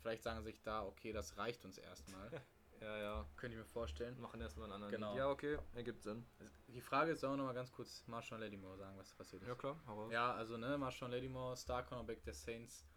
Vielleicht 0.02 0.22
sagen 0.24 0.40
sie 0.44 0.52
sich 0.52 0.62
da, 0.62 0.86
okay, 0.86 1.12
das 1.14 1.38
reicht 1.38 1.66
uns 1.66 1.78
erstmal. 1.78 2.30
Ja, 2.86 2.98
ja. 3.00 3.26
Könnte 3.36 3.58
ich 3.58 3.64
mir 3.64 3.66
vorstellen. 3.66 4.20
Machen 4.22 4.40
erstmal 4.40 4.66
einen 4.66 4.74
anderen. 4.74 4.94
Genau. 4.94 5.12
Lied. 5.12 5.18
Ja, 5.18 5.30
okay, 5.30 5.58
ergibt 5.74 6.04
Sinn. 6.04 6.24
Die 6.68 6.82
Frage 6.82 7.14
ist, 7.14 7.22
sollen 7.22 7.34
wir 7.34 7.38
noch 7.38 7.46
mal 7.46 7.54
ganz 7.54 7.72
kurz 7.72 8.06
Marshawn 8.06 8.40
Lattimore 8.40 8.78
sagen, 8.78 8.96
was 8.98 9.12
passiert 9.16 9.42
ist? 9.42 9.48
Ja, 9.48 9.56
klar, 9.56 9.82
raus. 9.88 10.12
Ja, 10.12 10.34
also 10.34 10.56
ne, 10.58 10.78
Marshawn 10.78 11.10
Lattimore, 11.10 11.58
Star 11.58 11.84
Cornerback 11.84 12.24
der 12.24 12.36
Saints, 12.36 12.88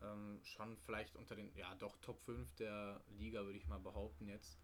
ähm, 0.00 0.40
schon 0.42 0.78
vielleicht 0.78 1.14
unter 1.16 1.36
den, 1.36 1.54
ja 1.54 1.74
doch, 1.74 1.98
Top 1.98 2.20
5 2.22 2.54
der 2.54 3.02
Liga, 3.10 3.44
würde 3.44 3.58
ich 3.58 3.68
mal 3.68 3.80
behaupten 3.80 4.28
jetzt. 4.28 4.58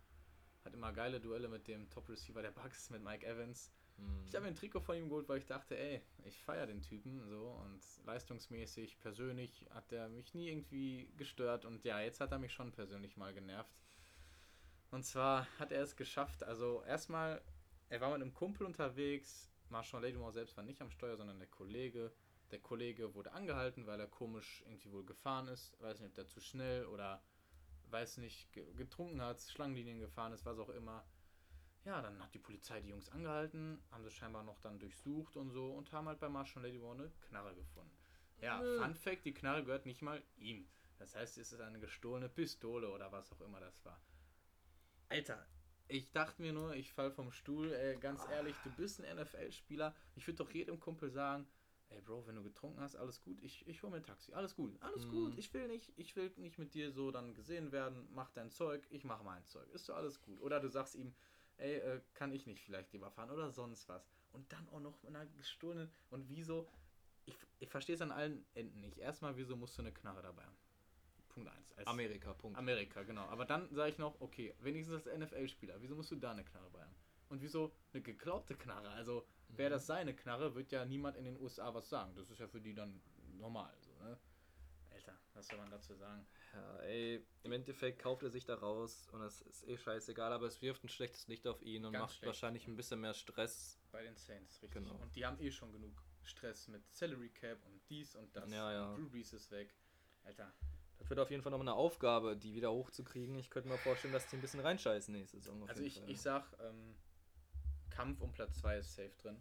Hat 0.65 0.73
immer 0.73 0.93
geile 0.93 1.21
Duelle 1.21 1.49
mit 1.49 1.69
dem 1.69 1.91
Top 1.91 2.09
Receiver 2.09 2.41
der 2.41 2.51
Bucks, 2.51 2.89
mit 2.89 3.03
Mike 3.03 3.27
Evans. 3.27 3.71
Hm. 3.97 4.25
Ich 4.27 4.35
habe 4.35 4.45
mir 4.45 4.49
ein 4.49 4.57
Trikot 4.57 4.81
von 4.81 4.97
ihm 4.97 5.11
geholt, 5.11 5.29
weil 5.29 5.39
ich 5.39 5.47
dachte, 5.47 5.77
ey, 5.77 6.01
ich 6.25 6.41
feiere 6.41 6.67
den 6.67 6.81
Typen 6.81 7.23
so 7.29 7.51
und 7.51 7.83
leistungsmäßig, 8.07 8.99
persönlich 9.01 9.67
hat 9.71 9.93
er 9.93 10.09
mich 10.09 10.33
nie 10.33 10.49
irgendwie 10.49 11.13
gestört 11.19 11.67
und 11.67 11.85
ja, 11.85 12.01
jetzt 12.01 12.21
hat 12.21 12.33
er 12.33 12.39
mich 12.39 12.53
schon 12.55 12.73
persönlich 12.73 13.17
mal 13.19 13.35
genervt. 13.35 13.75
Und 14.91 15.05
zwar 15.05 15.47
hat 15.59 15.73
er 15.73 15.83
es 15.83 15.97
geschafft, 15.97 16.43
also 16.43 16.83
erstmal, 16.85 17.43
er 17.89 18.01
war 18.01 18.11
mit 18.11 18.23
einem 18.23 18.35
Kumpel 18.35 18.67
unterwegs, 18.67 19.51
Marshall 19.69 20.03
Lattimore 20.03 20.33
selbst 20.33 20.57
war 20.57 20.65
nicht 20.65 20.81
am 20.81 20.91
Steuer, 20.91 21.17
sondern 21.17 21.39
der 21.39 21.49
Kollege. 21.49 22.13
Der 22.51 22.59
Kollege 22.61 23.15
wurde 23.15 23.33
angehalten, 23.33 23.87
weil 23.87 24.01
er 24.01 24.07
komisch 24.07 24.63
irgendwie 24.67 24.91
wohl 24.91 25.05
gefahren 25.05 25.49
ist, 25.49 25.79
weiß 25.83 26.01
nicht, 26.01 26.09
ob 26.09 26.15
der 26.15 26.27
zu 26.27 26.41
schnell 26.41 26.87
oder 26.87 27.23
weiß 27.91 28.17
nicht, 28.19 28.51
ge- 28.53 28.73
getrunken 28.75 29.21
hat, 29.21 29.41
Schlangenlinien 29.43 30.01
gefahren 30.01 30.33
ist, 30.33 30.47
was 30.47 30.59
auch 30.59 30.71
immer. 30.71 31.05
ja, 31.85 32.01
dann 32.03 32.19
hat 32.23 32.33
die 32.35 32.39
Polizei 32.39 32.81
die 32.81 32.89
Jungs 32.89 33.09
angehalten, 33.11 33.83
haben 33.91 34.03
sie 34.05 34.11
scheinbar 34.11 34.43
noch 34.43 34.59
dann 34.61 34.79
durchsucht 34.79 35.37
und 35.37 35.51
so 35.51 35.73
und 35.73 35.93
haben 35.93 36.09
halt 36.09 36.21
bei 36.21 36.29
Marshall 36.31 36.63
Lady 36.63 36.83
War 36.83 36.93
eine 36.93 37.11
Knarre 37.29 37.55
gefunden. 37.55 37.97
Ja, 38.41 38.59
Nö. 38.61 38.79
Fun 38.79 38.95
Fact, 38.95 39.25
die 39.27 39.35
Knarre 39.35 39.65
gehört 39.65 39.85
nicht 39.87 40.01
mal 40.03 40.23
ihm. 40.37 40.67
Das 40.99 41.15
heißt, 41.15 41.37
es 41.39 41.53
ist 41.53 41.61
eine 41.61 41.79
gestohlene 41.79 42.29
Pistole 42.29 42.91
oder 42.91 43.13
was 43.13 43.31
auch 43.33 43.41
immer 43.43 43.61
das 43.61 43.85
war. 43.85 44.01
Alter, 45.09 45.47
ich 45.89 46.13
dachte 46.13 46.43
mir 46.43 46.53
nur, 46.53 46.75
ich 46.75 46.93
fall 46.93 47.11
vom 47.11 47.33
Stuhl. 47.33 47.73
Ey, 47.73 47.97
ganz 47.97 48.23
ah. 48.27 48.33
ehrlich, 48.33 48.57
du 48.63 48.71
bist 48.71 49.01
ein 49.01 49.17
NFL-Spieler. 49.17 49.95
Ich 50.17 50.27
würde 50.27 50.37
doch 50.37 50.51
jedem 50.51 50.79
Kumpel 50.79 51.11
sagen, 51.11 51.47
ey 51.89 52.01
Bro, 52.03 52.27
wenn 52.27 52.37
du 52.37 52.43
getrunken 52.43 52.81
hast, 52.81 52.97
alles 52.97 53.23
gut, 53.23 53.41
ich, 53.43 53.67
ich 53.67 53.83
hole 53.83 53.93
mir 53.93 53.97
ein 53.99 54.05
Taxi. 54.05 54.33
Alles 54.35 54.55
gut, 54.55 54.77
alles 54.83 55.07
mhm. 55.07 55.11
gut. 55.11 55.39
Ich 55.39 55.53
will 55.55 55.67
nicht, 55.69 55.93
ich 55.97 56.15
will 56.17 56.31
nicht 56.37 56.59
mit 56.59 56.75
dir 56.75 56.93
so 56.93 57.11
dann 57.11 57.35
gesehen 57.35 57.73
werden. 57.73 58.07
Mach 58.13 58.31
dein 58.31 58.51
Zeug, 58.51 58.87
ich 58.91 59.05
mach 59.05 59.23
mein 59.23 59.47
Zeug. 59.47 59.69
Ist 59.71 59.87
so 59.87 59.95
alles 59.95 60.21
gut. 60.21 60.41
Oder 60.43 60.61
du 60.61 60.69
sagst 60.69 60.95
ihm, 60.95 61.15
ey, 61.57 61.77
äh, 61.77 62.01
kann 62.15 62.33
ich 62.33 62.47
nicht 62.47 62.63
vielleicht 62.63 62.93
lieber 62.93 63.11
fahren 63.11 63.31
oder 63.31 63.51
sonst 63.51 63.89
was. 63.89 64.07
Und 64.33 64.53
dann 64.53 64.69
auch 64.69 64.81
noch 64.81 65.03
mit 65.03 65.15
einer 65.15 65.27
gestohlenen. 65.27 65.91
Und 66.11 66.29
wieso? 66.29 66.69
Ich, 67.25 67.37
ich 67.61 67.69
verstehe 67.71 67.95
es 67.95 68.03
an 68.03 68.13
allen 68.13 68.45
Enden 68.55 68.81
nicht. 68.81 68.99
Erstmal, 68.99 69.37
wieso 69.37 69.57
musst 69.57 69.77
du 69.79 69.83
eine 69.83 69.93
Knarre 69.93 70.23
dabei 70.23 70.45
haben? 70.45 70.57
Punkt 71.45 71.79
1. 71.79 71.87
Amerika, 71.87 72.33
Punkt. 72.35 72.59
Amerika, 72.59 73.03
genau. 73.03 73.27
Aber 73.27 73.45
dann 73.45 73.73
sage 73.75 73.93
ich 73.93 73.99
noch, 73.99 74.21
okay, 74.21 74.55
wenigstens 74.61 75.07
als 75.07 75.19
NFL-Spieler, 75.19 75.81
wieso 75.81 75.95
musst 75.95 76.11
du 76.11 76.17
da 76.17 76.33
eine 76.33 76.45
Knarre 76.45 76.71
bei 76.71 76.83
haben? 76.83 76.95
Und 77.29 77.43
wieso 77.43 77.73
eine 77.93 78.03
geklaute 78.03 78.55
Knarre? 78.57 78.91
Also, 78.91 79.27
mhm. 79.49 79.59
wäre 79.59 79.71
das 79.71 79.87
seine 79.87 80.15
Knarre, 80.15 80.55
wird 80.55 80.73
ja 80.73 80.85
niemand 80.85 81.17
in 81.17 81.25
den 81.25 81.39
USA 81.41 81.73
was 81.75 81.89
sagen. 81.89 82.15
Das 82.17 82.31
ist 82.31 82.39
ja 82.39 82.49
für 82.49 82.61
die 82.61 82.75
dann 82.75 83.01
normal. 83.37 83.73
So, 83.81 83.93
ne? 84.03 84.19
Alter, 84.91 85.19
was 85.35 85.47
soll 85.47 85.59
man 85.59 85.71
dazu 85.71 85.95
sagen? 85.95 86.27
Ja, 86.55 86.79
ey, 86.81 87.25
im 87.43 87.53
Endeffekt 87.53 88.01
kauft 88.01 88.23
er 88.23 88.31
sich 88.31 88.45
da 88.45 88.55
raus 88.55 89.07
und 89.13 89.21
es 89.23 89.43
ist 89.43 89.69
eh 89.69 89.77
scheißegal, 89.77 90.33
aber 90.33 90.47
es 90.47 90.63
wirft 90.63 90.83
ein 90.83 90.89
schlechtes 90.89 91.29
Licht 91.29 91.47
auf 91.47 91.63
ihn 91.63 91.85
und 91.85 91.93
Ganz 91.93 92.03
macht 92.03 92.15
schlecht. 92.15 92.27
wahrscheinlich 92.27 92.67
ein 92.67 92.77
bisschen 92.77 93.01
mehr 93.01 93.15
Stress. 93.15 93.79
Bei 93.93 94.03
den 94.03 94.17
Saints, 94.17 94.63
richtig. 94.63 94.83
Genau. 94.83 94.97
Und 94.97 95.15
die 95.15 95.25
haben 95.25 95.39
eh 95.41 95.51
schon 95.51 95.71
genug 95.73 96.03
Stress 96.23 96.69
mit 96.69 96.83
Salary 96.93 97.31
Cap 97.31 97.65
und 97.67 97.81
dies 97.89 98.17
und 98.17 98.35
das. 98.35 98.51
Ja, 98.51 98.73
ja. 98.73 98.95
Drew 98.95 99.09
Brees 99.09 99.33
ist 99.33 99.51
weg. 99.51 99.75
Alter, 100.25 100.53
das 100.99 101.09
wird 101.11 101.21
auf 101.21 101.31
jeden 101.31 101.43
Fall 101.43 101.53
nochmal 101.53 101.69
eine 101.69 101.77
Aufgabe, 101.77 102.37
die 102.37 102.55
wieder 102.55 102.73
hochzukriegen. 102.73 103.37
Ich 103.37 103.51
könnte 103.51 103.69
mir 103.69 103.79
vorstellen, 103.79 104.13
dass 104.13 104.27
die 104.27 104.37
ein 104.37 104.41
bisschen 104.41 104.61
reinscheißen 104.61 105.15
nächste 105.15 105.39
Saison. 105.39 105.69
Also 105.69 105.83
ich, 105.83 106.03
ich 106.07 106.21
sag, 106.21 106.45
ähm, 106.61 106.95
Kampf 107.91 108.21
um 108.21 108.33
Platz 108.33 108.59
2 108.59 108.79
ist 108.79 108.95
safe 108.95 109.13
drin 109.19 109.37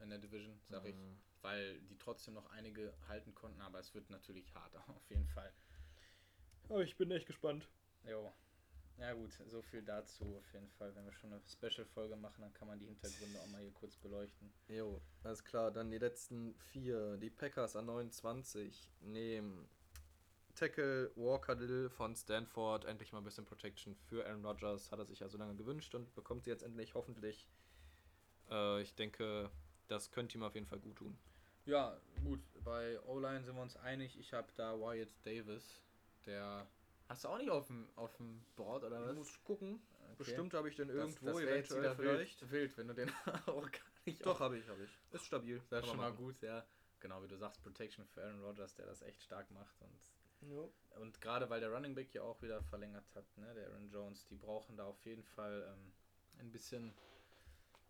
in 0.00 0.10
der 0.10 0.18
Division, 0.18 0.58
sag 0.68 0.82
mhm. 0.84 0.90
ich. 0.90 0.96
Weil 1.40 1.80
die 1.82 1.98
trotzdem 1.98 2.34
noch 2.34 2.48
einige 2.50 2.94
halten 3.08 3.34
konnten, 3.34 3.60
aber 3.62 3.80
es 3.80 3.94
wird 3.94 4.10
natürlich 4.10 4.54
hart, 4.54 4.76
auf 4.88 5.10
jeden 5.10 5.26
Fall. 5.28 5.52
Aber 6.68 6.82
ich 6.82 6.96
bin 6.96 7.10
echt 7.10 7.26
gespannt. 7.26 7.68
Jo. 8.08 8.32
Ja 8.98 9.14
gut, 9.14 9.32
so 9.46 9.62
viel 9.62 9.82
dazu 9.82 10.36
auf 10.36 10.52
jeden 10.52 10.68
Fall. 10.68 10.94
Wenn 10.94 11.04
wir 11.04 11.12
schon 11.12 11.32
eine 11.32 11.42
Special-Folge 11.46 12.14
machen, 12.14 12.42
dann 12.42 12.52
kann 12.52 12.68
man 12.68 12.78
die 12.78 12.86
Hintergründe 12.86 13.40
auch 13.40 13.48
mal 13.48 13.60
hier 13.60 13.72
kurz 13.72 13.96
beleuchten. 13.96 14.52
Jo, 14.68 15.00
alles 15.24 15.42
klar. 15.42 15.70
Dann 15.70 15.90
die 15.90 15.98
letzten 15.98 16.54
vier. 16.54 17.16
Die 17.16 17.30
Packers 17.30 17.74
an 17.74 17.86
29 17.86 18.92
nehmen 19.00 19.68
Tackle 20.62 21.10
Walker 21.16 21.56
Little 21.56 21.90
von 21.90 22.14
Stanford 22.14 22.84
endlich 22.84 23.12
mal 23.12 23.18
ein 23.18 23.24
bisschen 23.24 23.44
Protection 23.44 23.96
für 23.96 24.24
Aaron 24.24 24.46
Rodgers. 24.46 24.92
Hat 24.92 25.00
er 25.00 25.04
sich 25.04 25.18
ja 25.18 25.28
so 25.28 25.36
lange 25.36 25.56
gewünscht 25.56 25.92
und 25.96 26.14
bekommt 26.14 26.44
sie 26.44 26.50
jetzt 26.50 26.62
endlich 26.62 26.94
hoffentlich. 26.94 27.48
Äh, 28.48 28.80
ich 28.80 28.94
denke, 28.94 29.50
das 29.88 30.12
könnte 30.12 30.38
ihm 30.38 30.44
auf 30.44 30.54
jeden 30.54 30.68
Fall 30.68 30.78
gut 30.78 30.94
tun. 30.94 31.18
Ja, 31.64 32.00
gut. 32.22 32.38
Bei 32.62 33.00
O-Line 33.06 33.42
sind 33.42 33.56
wir 33.56 33.62
uns 33.62 33.76
einig. 33.76 34.16
Ich 34.20 34.32
habe 34.34 34.52
da 34.54 34.78
Wyatt 34.78 35.12
Davis. 35.24 35.82
Der. 36.26 36.68
Hast 37.08 37.24
du 37.24 37.28
auch 37.28 37.38
nicht 37.38 37.50
auf 37.50 37.66
dem, 37.66 37.88
auf 37.96 38.16
dem 38.18 38.44
Board 38.54 38.84
oder 38.84 39.02
was? 39.02 39.10
Ich 39.10 39.16
muss 39.16 39.42
gucken. 39.42 39.82
Okay. 39.98 40.14
Bestimmt 40.18 40.54
habe 40.54 40.68
ich 40.68 40.76
den 40.76 40.90
irgendwo 40.90 41.26
das, 41.26 41.34
das 41.34 41.42
eventuell 41.42 41.96
vielleicht. 41.96 42.52
Wild, 42.52 42.78
wenn 42.78 42.86
du 42.86 42.94
den 42.94 43.10
auch 43.46 43.68
gar 43.68 43.80
nicht. 44.04 44.24
Doch, 44.24 44.38
habe 44.38 44.58
ich, 44.58 44.68
habe 44.68 44.84
ich. 44.84 44.96
Ist 45.10 45.26
stabil. 45.26 45.60
Das 45.70 45.82
ist 45.82 45.90
schon 45.90 45.98
mal 45.98 46.12
gut, 46.12 46.40
ja. 46.40 46.64
Genau, 47.00 47.20
wie 47.20 47.26
du 47.26 47.36
sagst, 47.36 47.60
Protection 47.64 48.06
für 48.06 48.22
Aaron 48.22 48.44
Rodgers, 48.44 48.76
der 48.76 48.86
das 48.86 49.02
echt 49.02 49.24
stark 49.24 49.50
macht 49.50 49.82
und 49.82 49.98
ja. 50.42 50.98
Und 51.00 51.20
gerade 51.20 51.48
weil 51.48 51.60
der 51.60 51.70
Running 51.70 51.94
Back 51.94 52.14
ja 52.14 52.22
auch 52.22 52.40
wieder 52.42 52.62
verlängert 52.64 53.04
hat, 53.14 53.24
ne, 53.36 53.54
der 53.54 53.68
Aaron 53.68 53.88
Jones, 53.88 54.26
die 54.26 54.36
brauchen 54.36 54.76
da 54.76 54.86
auf 54.86 55.04
jeden 55.04 55.24
Fall 55.24 55.66
ähm, 55.72 55.92
ein 56.38 56.50
bisschen 56.52 56.94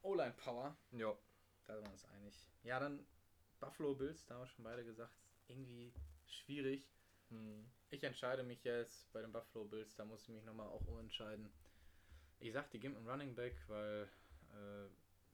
O-Line 0.03 0.35
Power. 0.37 0.77
Ja. 0.93 1.17
Da 1.67 1.77
sind 1.77 1.87
wir 1.87 1.93
uns 1.93 2.05
einig. 2.07 2.49
Ja, 2.65 2.81
dann 2.81 3.07
Buffalo 3.61 3.95
Bills, 3.95 4.27
da 4.27 4.35
haben 4.35 4.43
wir 4.43 4.47
schon 4.49 4.65
beide 4.65 4.85
gesagt, 4.85 5.15
irgendwie 5.49 5.93
schwierig. 6.27 6.91
Hm. 7.29 7.71
Ich 7.91 8.03
entscheide 8.03 8.43
mich 8.43 8.65
jetzt 8.65 9.13
bei 9.13 9.23
den 9.23 9.33
Buffalo 9.33 9.65
Bills, 9.65 9.95
da 9.95 10.05
muss 10.05 10.23
ich 10.23 10.29
mich 10.31 10.45
nochmal 10.45 10.69
auch 10.69 10.87
umentscheiden. 10.87 11.53
Ich 12.41 12.53
sag, 12.53 12.71
die 12.71 12.81
geben 12.81 12.97
einen 12.97 13.09
Running 13.09 13.35
Back, 13.35 13.57
weil, 13.69 14.09
äh, 14.51 14.89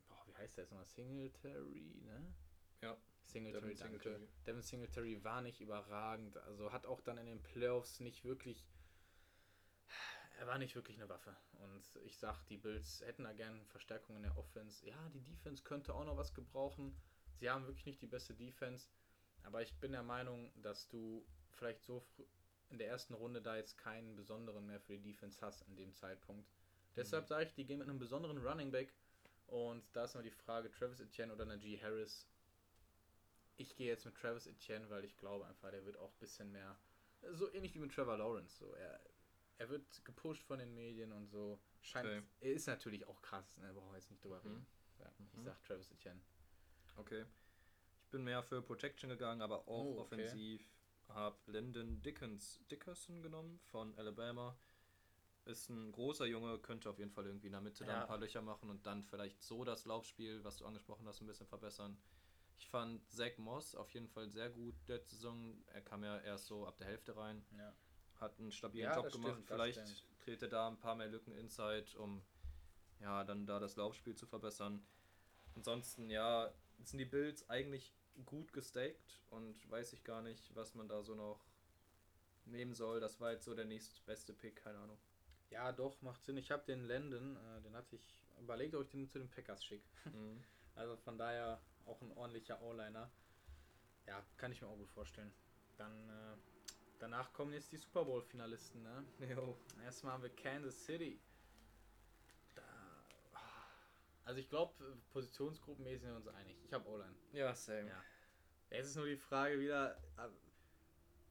boah, 0.09 0.23
wie 0.27 0.35
heißt 0.35 0.57
der 0.57 0.65
jetzt 0.65 0.71
nochmal? 0.71 0.87
Singletary, 0.87 2.03
ne? 2.05 2.35
Ja. 2.83 2.97
Singletary, 3.29 3.75
Devin 3.75 3.77
Singletary. 3.77 4.29
Devin 4.47 4.63
Singletary 4.63 5.25
war 5.25 5.43
nicht 5.43 5.61
überragend, 5.61 6.37
also 6.39 6.73
hat 6.73 6.87
auch 6.87 7.01
dann 7.01 7.19
in 7.19 7.27
den 7.27 7.43
Playoffs 7.43 8.01
nicht 8.01 8.25
wirklich. 8.25 8.67
Er 10.39 10.47
war 10.47 10.59
nicht 10.59 10.75
wirklich 10.77 10.97
eine 10.97 11.09
Waffe. 11.09 11.37
Und 11.59 11.85
ich 12.05 12.17
sag, 12.17 12.45
die 12.47 12.59
Bills 12.59 13.03
hätten 13.05 13.25
da 13.25 13.33
gerne 13.33 13.65
Verstärkung 13.67 14.17
in 14.17 14.23
der 14.23 14.39
Offense. 14.39 14.87
Ja, 14.87 15.09
die 15.09 15.21
Defense 15.21 15.65
könnte 15.65 15.95
auch 15.95 16.05
noch 16.05 16.17
was 16.17 16.33
gebrauchen. 16.33 16.97
Sie 17.41 17.51
haben 17.51 17.67
wirklich 17.67 17.87
nicht 17.87 18.01
die 18.01 18.07
beste 18.07 18.35
Defense. 18.35 18.89
Aber 19.43 19.63
ich 19.63 19.75
bin 19.81 19.93
der 19.93 20.03
Meinung, 20.03 20.53
dass 20.63 20.89
du 20.89 21.27
vielleicht 21.51 21.83
so 21.83 22.07
in 22.71 22.79
der 22.79 22.89
ersten 22.89 23.15
Runde 23.15 23.43
da 23.43 23.57
jetzt 23.57 23.79
keinen 23.79 24.15
besonderen 24.15 24.67
mehr 24.67 24.81
für 24.81 24.97
die 24.97 25.03
Defense 25.03 25.41
hast 25.41 25.63
in 25.63 25.77
dem 25.77 25.93
Zeitpunkt. 25.95 26.47
Mhm. 26.47 26.95
Deshalb 26.97 27.27
sage 27.27 27.47
ich, 27.47 27.55
die 27.55 27.65
gehen 27.65 27.79
mit 27.79 27.89
einem 27.89 27.99
besonderen 27.99 28.39
Running 28.39 28.71
Back. 28.71 28.95
Und 29.47 29.85
da 29.95 30.05
ist 30.05 30.15
noch 30.15 30.23
die 30.23 30.31
Frage, 30.31 30.71
Travis 30.71 31.01
Etienne 31.01 31.33
oder 31.33 31.47
Najee 31.47 31.81
Harris 31.81 32.29
ich 33.59 33.75
gehe 33.77 33.89
jetzt 33.89 34.07
mit 34.07 34.15
Travis 34.15 34.47
Etienne, 34.47 34.89
weil 34.89 35.05
ich 35.05 35.17
glaube 35.17 35.47
einfach, 35.47 35.71
der 35.71 35.85
wird 35.85 35.99
auch 35.99 36.13
ein 36.13 36.19
bisschen 36.19 36.51
mehr, 36.51 36.79
so 37.33 37.53
ähnlich 37.53 37.75
wie 37.75 37.81
mit 37.81 37.93
Trevor 37.93 38.17
Lawrence. 38.17 38.57
So. 38.57 38.73
Er, 38.75 39.01
er 39.59 39.69
wird 39.69 40.05
gepusht 40.05 40.45
von 40.45 40.61
den 40.61 40.75
Medien 40.75 41.13
und 41.13 41.27
so. 41.27 41.61
Scheint, 41.81 42.07
okay. 42.07 42.23
Er 42.41 42.53
ist 42.53 42.67
natürlich 42.67 43.07
auch 43.07 43.21
krass, 43.21 43.57
ne? 43.59 43.73
brauchen 43.75 43.91
wir 43.91 43.97
jetzt 43.97 44.11
nicht 44.11 44.23
drüber 44.23 44.41
mhm. 44.45 44.49
reden. 44.49 44.67
Ja, 45.01 45.13
mhm. 45.19 45.29
Ich 45.39 45.45
sag 45.45 45.63
Travis 45.65 45.91
Etienne. 45.91 46.21
Okay. 46.97 47.25
Ich 48.05 48.11
bin 48.11 48.25
mehr 48.25 48.43
für 48.43 48.63
Protection 48.63 49.11
gegangen, 49.11 49.43
aber 49.43 49.69
auch 49.69 49.85
oh, 49.85 50.01
okay. 50.01 50.01
offensiv. 50.01 50.71
Hab 51.09 51.47
Lyndon 51.49 52.03
Dickens, 52.03 52.61
Dickerson 52.71 53.23
genommen 53.23 53.59
von 53.71 53.97
Alabama. 53.97 54.59
Ist 55.47 55.71
ein 55.71 55.91
großer 55.91 56.27
Junge, 56.27 56.59
könnte 56.59 56.91
auf 56.91 56.99
jeden 56.99 57.11
Fall 57.11 57.27
irgendwie 57.27 57.47
in 57.47 57.53
der 57.53 57.63
Mitte 57.63 57.85
ja. 57.85 57.93
da 57.93 58.01
ein 58.03 58.07
paar 58.07 58.19
Löcher 58.19 58.43
machen 58.43 58.69
und 58.69 58.87
dann 58.87 59.03
vielleicht 59.03 59.43
so 59.43 59.65
das 59.65 59.87
Laufspiel, 59.87 60.45
was 60.45 60.59
du 60.59 60.67
angesprochen 60.67 61.09
hast, 61.09 61.23
ein 61.23 61.27
bisschen 61.27 61.47
verbessern. 61.47 61.97
Ich 62.59 62.69
fand 62.69 63.09
Zach 63.11 63.39
Moss 63.39 63.75
auf 63.75 63.91
jeden 63.95 64.09
Fall 64.09 64.29
sehr 64.29 64.51
gut 64.51 64.75
der 64.89 65.01
Saison. 65.01 65.63
Er 65.73 65.81
kam 65.81 66.03
ja 66.05 66.19
erst 66.21 66.47
so 66.47 66.67
ab 66.67 66.77
der 66.77 66.89
Hälfte 66.89 67.17
rein. 67.17 67.45
Ja. 67.57 67.73
Hat 68.17 68.39
einen 68.39 68.51
stabilen 68.51 68.91
ja, 68.91 68.97
Job 68.97 69.13
gemacht. 69.13 69.33
Stimmt, 69.35 69.49
Vielleicht 69.49 70.05
dreht 70.21 70.43
er 70.43 70.49
da 70.49 70.69
ein 70.69 70.79
paar 70.79 70.97
mehr 70.97 71.07
Lücken 71.07 71.33
inside, 71.33 71.87
um 71.99 72.23
ja 73.01 73.23
dann 73.25 73.47
da 73.47 73.61
das 73.61 73.77
Laufspiel 73.77 74.17
zu 74.17 74.27
verbessern. 74.27 74.85
Ansonsten, 75.55 76.11
ja, 76.11 76.53
sind 76.83 76.99
die 76.99 77.05
Bills 77.05 77.49
eigentlich 77.49 77.95
gut 78.27 78.53
gestaked 78.53 79.23
und 79.31 79.71
weiß 79.71 79.93
ich 79.93 80.03
gar 80.03 80.23
nicht, 80.23 80.55
was 80.57 80.75
man 80.75 80.89
da 80.89 81.03
so 81.03 81.15
noch 81.15 81.41
nehmen 82.45 82.75
soll. 82.75 83.01
Das 83.01 83.21
war 83.21 83.33
jetzt 83.33 83.45
so 83.45 83.55
der 83.55 83.65
nächstbeste 83.67 84.33
Pick, 84.33 84.57
keine 84.57 84.79
Ahnung. 84.79 84.99
Ja, 85.51 85.73
doch, 85.73 86.01
macht 86.03 86.25
Sinn. 86.25 86.37
Ich 86.37 86.51
habe 86.51 86.65
den 86.65 86.85
Landon, 86.85 87.37
äh, 87.37 87.63
den 87.63 87.75
hatte 87.75 87.97
ich 87.97 88.25
überlegt, 88.41 88.75
ob 88.75 88.83
ich 88.83 88.91
den 88.91 89.09
zu 89.09 89.19
den 89.19 89.31
Packers 89.31 89.65
schicke. 89.65 89.87
Mhm. 90.05 90.43
Also 90.75 90.97
von 90.97 91.19
daher 91.19 91.61
auch 91.89 92.01
ein 92.03 92.13
ordentlicher 92.13 92.61
O-Liner. 92.63 93.11
Ja, 94.07 94.23
kann 94.37 94.53
ich 94.53 94.63
mir 94.63 94.69
auch 94.69 94.77
gut 94.77 94.91
vorstellen. 94.91 95.33
Dann 95.77 96.09
äh, 96.09 96.37
danach 96.99 97.33
kommen 97.33 97.53
jetzt 97.53 97.73
die 97.73 97.77
Super 97.77 98.05
Bowl-Finalisten, 98.05 98.83
ne? 98.83 99.05
Jo. 99.29 99.59
Erstmal 99.85 100.15
haben 100.15 100.23
wir 100.23 100.35
Kansas 100.35 100.85
City. 100.85 101.21
Da, 102.55 102.63
also 104.25 104.41
ich 104.41 104.49
glaube, 104.49 104.75
positionsgruppenmäßig 105.11 106.03
sind 106.03 106.11
wir 106.11 106.17
uns 106.17 106.29
einig. 106.29 106.57
Ich 106.65 106.73
habe 106.73 106.89
O-Line. 106.89 107.15
Ja, 107.33 107.55
same. 107.55 107.89
Ja. 107.89 108.03
Jetzt 108.71 108.89
ist 108.89 108.97
nur 108.97 109.07
die 109.07 109.17
Frage 109.17 109.59
wieder, 109.61 109.97
äh, 110.19 110.29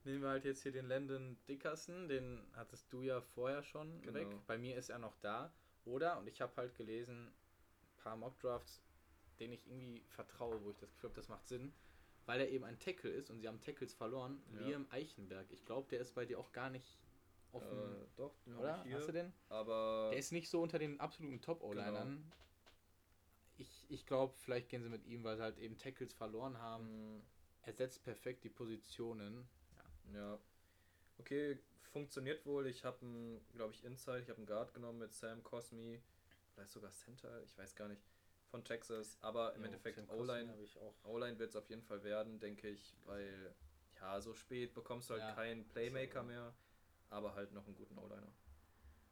nehmen 0.03 0.22
wir 0.22 0.30
halt 0.30 0.45
jetzt 0.45 0.64
hier 0.64 0.72
den 0.72 0.88
Landon 0.88 1.38
Dickerson, 1.47 2.08
den 2.08 2.47
hattest 2.53 2.91
du 2.91 3.03
ja 3.03 3.22
vorher 3.22 3.62
schon 3.62 4.01
genau. 4.01 4.14
weg. 4.16 4.28
Bei 4.47 4.58
mir 4.58 4.76
ist 4.78 4.89
er 4.89 4.99
noch 4.99 5.16
da. 5.18 5.53
Oder, 5.86 6.18
und 6.18 6.28
ich 6.28 6.41
habe 6.41 6.53
halt 6.58 6.76
gelesen, 6.76 7.28
ein 7.28 7.97
paar 7.97 8.16
Mock-Drafts, 8.16 8.82
den 9.39 9.51
ich 9.51 9.67
irgendwie 9.67 10.03
vertraue, 10.09 10.63
wo 10.63 10.71
ich 10.71 10.77
das 10.77 10.91
Gefühl 10.91 11.09
habe, 11.09 11.19
das 11.19 11.29
macht 11.29 11.47
Sinn, 11.47 11.73
weil 12.25 12.39
er 12.39 12.49
eben 12.49 12.63
ein 12.63 12.79
Tackle 12.79 13.09
ist 13.09 13.29
und 13.29 13.39
sie 13.39 13.47
haben 13.47 13.61
Tackles 13.61 13.93
verloren. 13.93 14.41
Ja. 14.53 14.67
Liam 14.67 14.88
Eichenberg. 14.89 15.47
Ich 15.51 15.65
glaube, 15.65 15.88
der 15.89 16.01
ist 16.01 16.13
bei 16.15 16.25
dir 16.25 16.39
auch 16.39 16.51
gar 16.51 16.69
nicht 16.69 16.99
offen. 17.51 17.77
Äh, 17.77 18.05
doch, 18.15 18.33
oder? 18.57 18.83
Hier, 18.83 18.97
Hast 18.97 19.07
du 19.07 19.11
den? 19.11 19.33
Aber. 19.49 20.09
Der 20.11 20.19
ist 20.19 20.31
nicht 20.31 20.49
so 20.49 20.61
unter 20.61 20.79
den 20.79 20.99
absoluten 20.99 21.41
Top-O-Linern. 21.41 22.17
Genau. 22.17 22.35
Ich, 23.59 23.85
ich 23.89 24.05
glaube, 24.05 24.35
vielleicht 24.38 24.69
gehen 24.69 24.83
sie 24.83 24.89
mit 24.89 25.05
ihm, 25.05 25.23
weil 25.23 25.38
sie 25.38 25.43
halt 25.43 25.57
eben 25.57 25.77
Tackles 25.77 26.13
verloren 26.13 26.59
haben. 26.59 27.15
Mhm. 27.15 27.21
Er 27.63 27.73
setzt 27.73 28.03
perfekt 28.03 28.43
die 28.43 28.49
Positionen. 28.49 29.47
Ja. 30.13 30.19
ja. 30.19 30.39
Okay, 31.17 31.57
funktioniert 31.91 32.45
wohl. 32.45 32.67
Ich 32.67 32.85
habe 32.85 33.01
einen, 33.01 33.41
glaube 33.53 33.73
ich, 33.73 33.83
Inside, 33.83 34.19
ich 34.19 34.29
habe 34.29 34.38
einen 34.38 34.45
Guard 34.45 34.73
genommen 34.73 34.99
mit 34.99 35.13
Sam 35.13 35.43
Cosmi 35.43 36.01
vielleicht 36.57 36.71
sogar 36.71 36.91
Center, 36.91 37.43
ich 37.43 37.55
weiß 37.55 37.75
gar 37.75 37.88
nicht, 37.88 38.01
von 38.48 38.64
Texas. 38.64 39.18
Aber 39.22 39.54
im 39.56 39.62
Jo, 39.62 39.66
Endeffekt 39.66 40.00
O-Line 40.10 41.39
wird 41.39 41.50
es 41.50 41.56
auf 41.56 41.70
jeden 41.70 41.84
Fall 41.84 42.04
werden, 42.04 42.39
denke 42.39 42.70
ich, 42.70 42.95
weil 43.06 43.56
ja, 44.00 44.22
so 44.22 44.34
spät 44.34 44.74
bekommst 44.74 45.10
du 45.10 45.14
halt 45.16 45.24
Ja, 45.24 45.34
keinen 45.36 45.68
Playmaker 45.68 46.22
so. 46.22 46.28
mehr, 46.28 46.54
aber 47.10 47.36
halt 47.36 47.52
noch 47.52 47.66
einen 47.66 47.76
guten 47.76 47.98
O-Liner. 47.98 48.34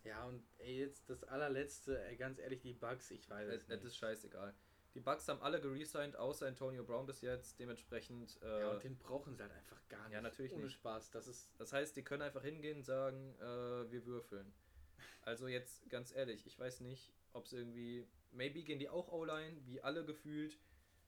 Ja, 0.03 0.25
und 0.25 0.43
ey, 0.59 0.79
jetzt 0.79 1.09
das 1.09 1.23
allerletzte, 1.23 1.99
ey, 2.05 2.15
ganz 2.15 2.37
ehrlich, 2.39 2.61
die 2.61 2.73
Bugs, 2.73 3.09
ich 3.11 3.27
weiß 3.29 3.47
es 3.49 3.63
Es 3.63 3.67
nicht. 3.67 3.77
es 3.79 3.83
ist 3.85 3.97
scheißegal. 3.97 4.53
Die 4.93 4.99
Bucks 5.01 5.27
haben 5.27 5.41
alle 5.41 5.59
geresigned, 5.59 6.15
außer 6.15 6.47
Antonio 6.47 6.83
Brown 6.85 7.05
bis 7.05 7.21
jetzt, 7.21 7.59
dementsprechend. 7.59 8.39
Äh, 8.41 8.59
ja, 8.61 8.71
und 8.71 8.83
den 8.83 8.97
brauchen 8.97 9.35
sie 9.35 9.41
halt 9.41 9.51
einfach 9.51 9.81
gar 9.89 10.03
nicht. 10.03 10.13
Ja, 10.13 10.21
natürlich 10.21 10.53
Ohne 10.53 10.63
nicht. 10.63 10.73
Spaß, 10.75 11.11
das 11.11 11.27
ist. 11.27 11.49
das 11.57 11.73
heißt, 11.73 11.97
die 11.97 12.03
können 12.03 12.21
einfach 12.21 12.43
hingehen 12.43 12.77
und 12.77 12.83
sagen, 12.85 13.35
äh, 13.39 13.91
wir 13.91 14.05
würfeln. 14.05 14.53
Also 15.25 15.47
jetzt 15.47 15.89
ganz 15.89 16.13
ehrlich, 16.15 16.45
ich 16.45 16.57
weiß 16.57 16.81
nicht, 16.81 17.11
ob 17.33 17.45
es 17.45 17.53
irgendwie. 17.53 18.07
Maybe 18.31 18.63
gehen 18.63 18.79
die 18.79 18.89
auch 18.89 19.11
O-Line, 19.11 19.57
wie 19.65 19.81
alle 19.81 20.05
gefühlt. 20.05 20.57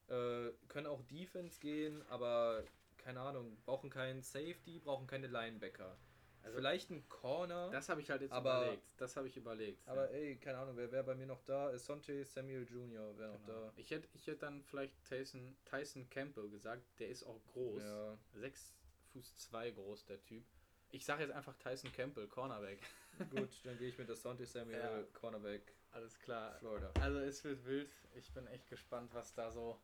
Äh, 0.08 0.52
können 0.70 0.88
auch 0.88 1.02
Defense 1.04 1.60
gehen, 1.60 2.02
aber 2.10 2.64
keine 2.98 3.20
Ahnung, 3.20 3.58
brauchen 3.66 3.90
keinen 3.90 4.22
Safety, 4.24 4.80
brauchen 4.80 5.06
keine 5.08 5.28
Linebacker. 5.28 5.98
Also, 6.44 6.56
Vielleicht 6.60 6.90
ein 6.92 7.08
Corner. 7.10 7.70
das 7.72 7.90
habe 7.90 8.00
ich 8.00 8.10
halt 8.10 8.22
jetzt 8.22 8.32
aber- 8.32 8.62
überlegt. 8.64 8.94
Das 9.02 9.18
habe 9.18 9.28
ich 9.28 9.36
überlegt. 9.36 9.86
aber 9.86 10.10
ey, 10.12 10.38
keine 10.38 10.60
Ahnung, 10.60 10.78
wer 10.78 10.90
wäre 10.94 11.04
bei 11.04 11.14
mir 11.16 11.26
noch 11.26 11.42
da? 11.44 11.78
Sonte 11.78 12.24
Samuel 12.24 12.66
Jr. 12.66 13.18
wäre 13.18 13.34
noch 13.34 13.46
Genau. 13.46 13.60
da. 13.66 13.74
Ich 13.76 13.92
hätte 13.92 14.08
ich 14.14 14.26
hätt 14.28 14.42
dann 14.42 14.64
vielleicht 14.64 14.94
Tyson, 15.04 15.58
Tyson 15.66 16.10
Campbell 16.10 16.50
gesagt, 16.50 16.84
der 17.00 17.10
ist 17.10 17.24
auch 17.24 17.42
groß. 17.52 17.84
Ja. 17.84 18.18
6 18.36 18.74
Fuß 19.12 19.36
2 19.38 19.72
groß, 19.72 20.06
der 20.06 20.24
Typ. 20.24 20.46
Ich 20.92 21.04
sage 21.06 21.24
jetzt 21.24 21.34
einfach 21.34 21.56
Tyson 21.58 21.92
Campbell, 21.92 22.28
Cornerback. 22.28 22.80
Gut, 23.30 23.50
dann 23.64 23.78
gehe 23.78 23.90
ich 23.90 23.98
mit 23.98 24.08
der 24.10 24.16
Sonte 24.16 24.46
Samuel 24.46 24.80
Ja. 24.80 25.04
Cornerback 25.14 25.74
Alles 25.92 26.18
klar. 26.20 26.56
Florida. 26.60 26.92
Also 27.02 27.20
es 27.20 27.44
wird 27.44 27.66
wild. 27.66 27.90
Ich 28.16 28.32
bin 28.34 28.46
echt 28.48 28.70
gespannt, 28.70 29.14
was 29.14 29.34
da 29.34 29.52
so. 29.52 29.80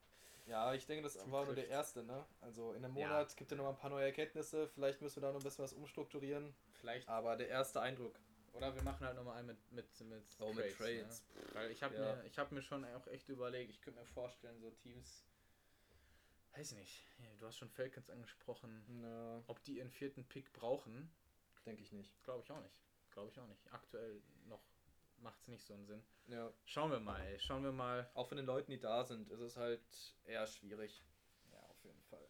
Ja, 0.45 0.73
ich 0.73 0.85
denke, 0.85 1.03
das 1.03 1.17
war 1.31 1.45
nur 1.45 1.55
der 1.55 1.69
erste, 1.69 2.03
ne? 2.03 2.25
Also 2.41 2.73
in 2.73 2.83
einem 2.83 2.97
Ja. 2.97 3.07
Monat 3.07 3.35
gibt 3.37 3.51
es 3.51 3.55
ja 3.55 3.57
noch 3.57 3.63
mal 3.63 3.69
ein 3.71 3.77
paar 3.81 3.89
neue 3.89 4.05
Erkenntnisse. 4.05 4.67
Vielleicht 4.67 5.01
müssen 5.01 5.17
wir 5.21 5.27
da 5.27 5.31
noch 5.31 5.39
ein 5.39 5.43
bisschen 5.43 5.63
was 5.63 5.73
umstrukturieren. 5.73 6.53
Vielleicht. 6.73 7.07
Aber 7.07 7.35
der 7.37 7.47
erste 7.47 7.79
Eindruck. 7.81 8.13
Oder 8.51 8.75
wir 8.75 8.83
machen 8.83 9.05
halt 9.07 9.15
nochmal 9.15 9.37
einen 9.37 9.47
mit, 9.47 9.71
mit, 9.71 10.01
mit 10.01 10.23
Oh, 10.39 10.53
mit 10.53 10.77
Trades. 10.77 11.23
Ne? 11.33 11.41
Weil 11.53 11.71
ich 11.71 11.81
habe 11.81 11.95
Ja. 11.95 12.15
mir, 12.15 12.25
ich 12.25 12.37
hab 12.37 12.51
mir 12.51 12.61
schon 12.61 12.85
auch 12.85 13.07
echt 13.07 13.27
überlegt, 13.29 13.71
ich 13.71 13.81
könnte 13.81 13.99
mir 13.99 14.05
vorstellen, 14.05 14.59
so 14.59 14.69
Teams. 14.69 15.23
Weiß 16.55 16.73
nicht. 16.73 17.07
Du 17.39 17.47
hast 17.47 17.57
schon 17.57 17.69
Falcons 17.69 18.09
angesprochen. 18.11 18.83
Na, 19.01 19.41
Ob 19.47 19.63
die 19.63 19.77
ihren 19.77 19.89
vierten 19.89 20.23
Pick 20.25 20.53
brauchen, 20.53 21.09
denke 21.65 21.81
ich 21.81 21.91
nicht. 21.93 22.21
glaube 22.23 22.43
ich 22.43 22.51
auch 22.51 22.61
nicht. 22.61 22.75
Glaube 23.13 23.29
ich 23.29 23.39
auch 23.39 23.47
nicht. 23.47 23.71
Aktuell 23.73 24.21
noch 24.47 24.61
macht 25.17 25.39
es 25.41 25.47
nicht 25.47 25.63
so 25.65 25.73
einen 25.73 25.85
Sinn. 25.85 26.03
Ja. 26.27 26.51
Schauen 26.65 26.91
wir 26.91 26.99
mal, 26.99 27.21
ey. 27.21 27.39
Schauen 27.39 27.63
wir 27.63 27.71
mal. 27.71 28.09
Auch 28.13 28.27
von 28.27 28.37
den 28.37 28.45
Leuten, 28.45 28.71
die 28.71 28.79
da 28.79 29.03
sind, 29.03 29.29
ist 29.29 29.39
es 29.39 29.55
halt 29.57 29.81
eher 30.25 30.45
schwierig. 30.47 31.01
Ja, 31.51 31.59
auf 31.59 31.83
jeden 31.83 32.01
Fall. 32.03 32.27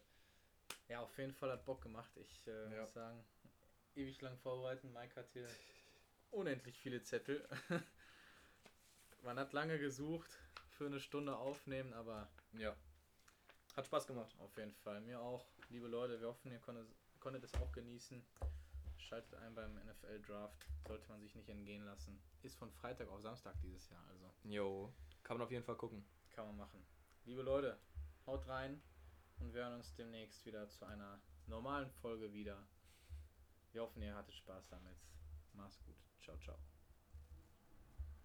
Ja, 0.88 1.00
auf 1.00 1.16
jeden 1.18 1.32
Fall 1.32 1.50
hat 1.52 1.64
Bock 1.64 1.80
gemacht. 1.82 2.10
Ich 2.16 2.46
äh, 2.46 2.74
Ja. 2.74 2.82
muss 2.82 2.92
sagen, 2.92 3.24
ewig 3.96 4.20
lang 4.20 4.36
vorbereiten. 4.38 4.92
Mike 4.92 5.16
hat 5.16 5.28
hier 5.32 5.48
unendlich 6.30 6.78
viele 6.78 7.02
Zettel. 7.02 7.48
Man 9.22 9.38
hat 9.38 9.52
lange 9.54 9.78
gesucht 9.78 10.30
für 10.68 10.86
eine 10.86 11.00
Stunde 11.00 11.36
aufnehmen, 11.36 11.92
aber 11.94 12.28
Ja. 12.52 12.76
Hat 13.76 13.86
Spaß 13.86 14.06
gemacht. 14.06 14.32
auf 14.38 14.56
jeden 14.56 14.74
Fall. 14.74 15.00
Mir 15.00 15.20
auch. 15.20 15.46
Liebe 15.70 15.88
Leute, 15.88 16.20
wir 16.20 16.28
hoffen, 16.28 16.52
ihr 16.52 16.60
konntet, 16.60 16.86
konntet 17.18 17.42
es 17.44 17.54
auch 17.54 17.72
genießen. 17.72 18.24
Schaltet 19.14 19.34
ein 19.34 19.54
beim 19.54 19.74
NFL 19.74 20.22
Draft. 20.22 20.66
Sollte 20.88 21.08
man 21.08 21.20
sich 21.20 21.36
nicht 21.36 21.48
entgehen 21.48 21.84
lassen. 21.84 22.20
Ist 22.42 22.58
von 22.58 22.72
Freitag 22.72 23.08
auf 23.10 23.20
Samstag 23.20 23.54
dieses 23.62 23.88
Jahr, 23.88 24.04
also 24.08 24.28
Jo. 24.42 24.92
Kann 25.22 25.38
man 25.38 25.44
auf 25.46 25.52
jeden 25.52 25.62
Fall 25.62 25.76
gucken. 25.76 26.04
kann 26.32 26.46
man 26.48 26.56
machen. 26.56 26.84
Liebe 27.24 27.42
Leute, 27.42 27.78
haut 28.26 28.44
rein 28.48 28.82
und 29.38 29.54
wir 29.54 29.62
hören 29.62 29.74
uns 29.74 29.94
demnächst 29.94 30.44
wieder 30.44 30.68
zu 30.68 30.84
einer 30.84 31.20
normalen 31.46 31.92
Folge 32.02 32.32
wieder. 32.32 32.66
Wir 33.70 33.82
hoffen, 33.82 34.02
ihr 34.02 34.16
hattet 34.16 34.34
Spaß 34.34 34.66
damit. 34.70 34.96
Mach's 35.52 35.78
gut. 35.84 35.94
Ciao, 36.20 36.36
ciao. 36.38 36.58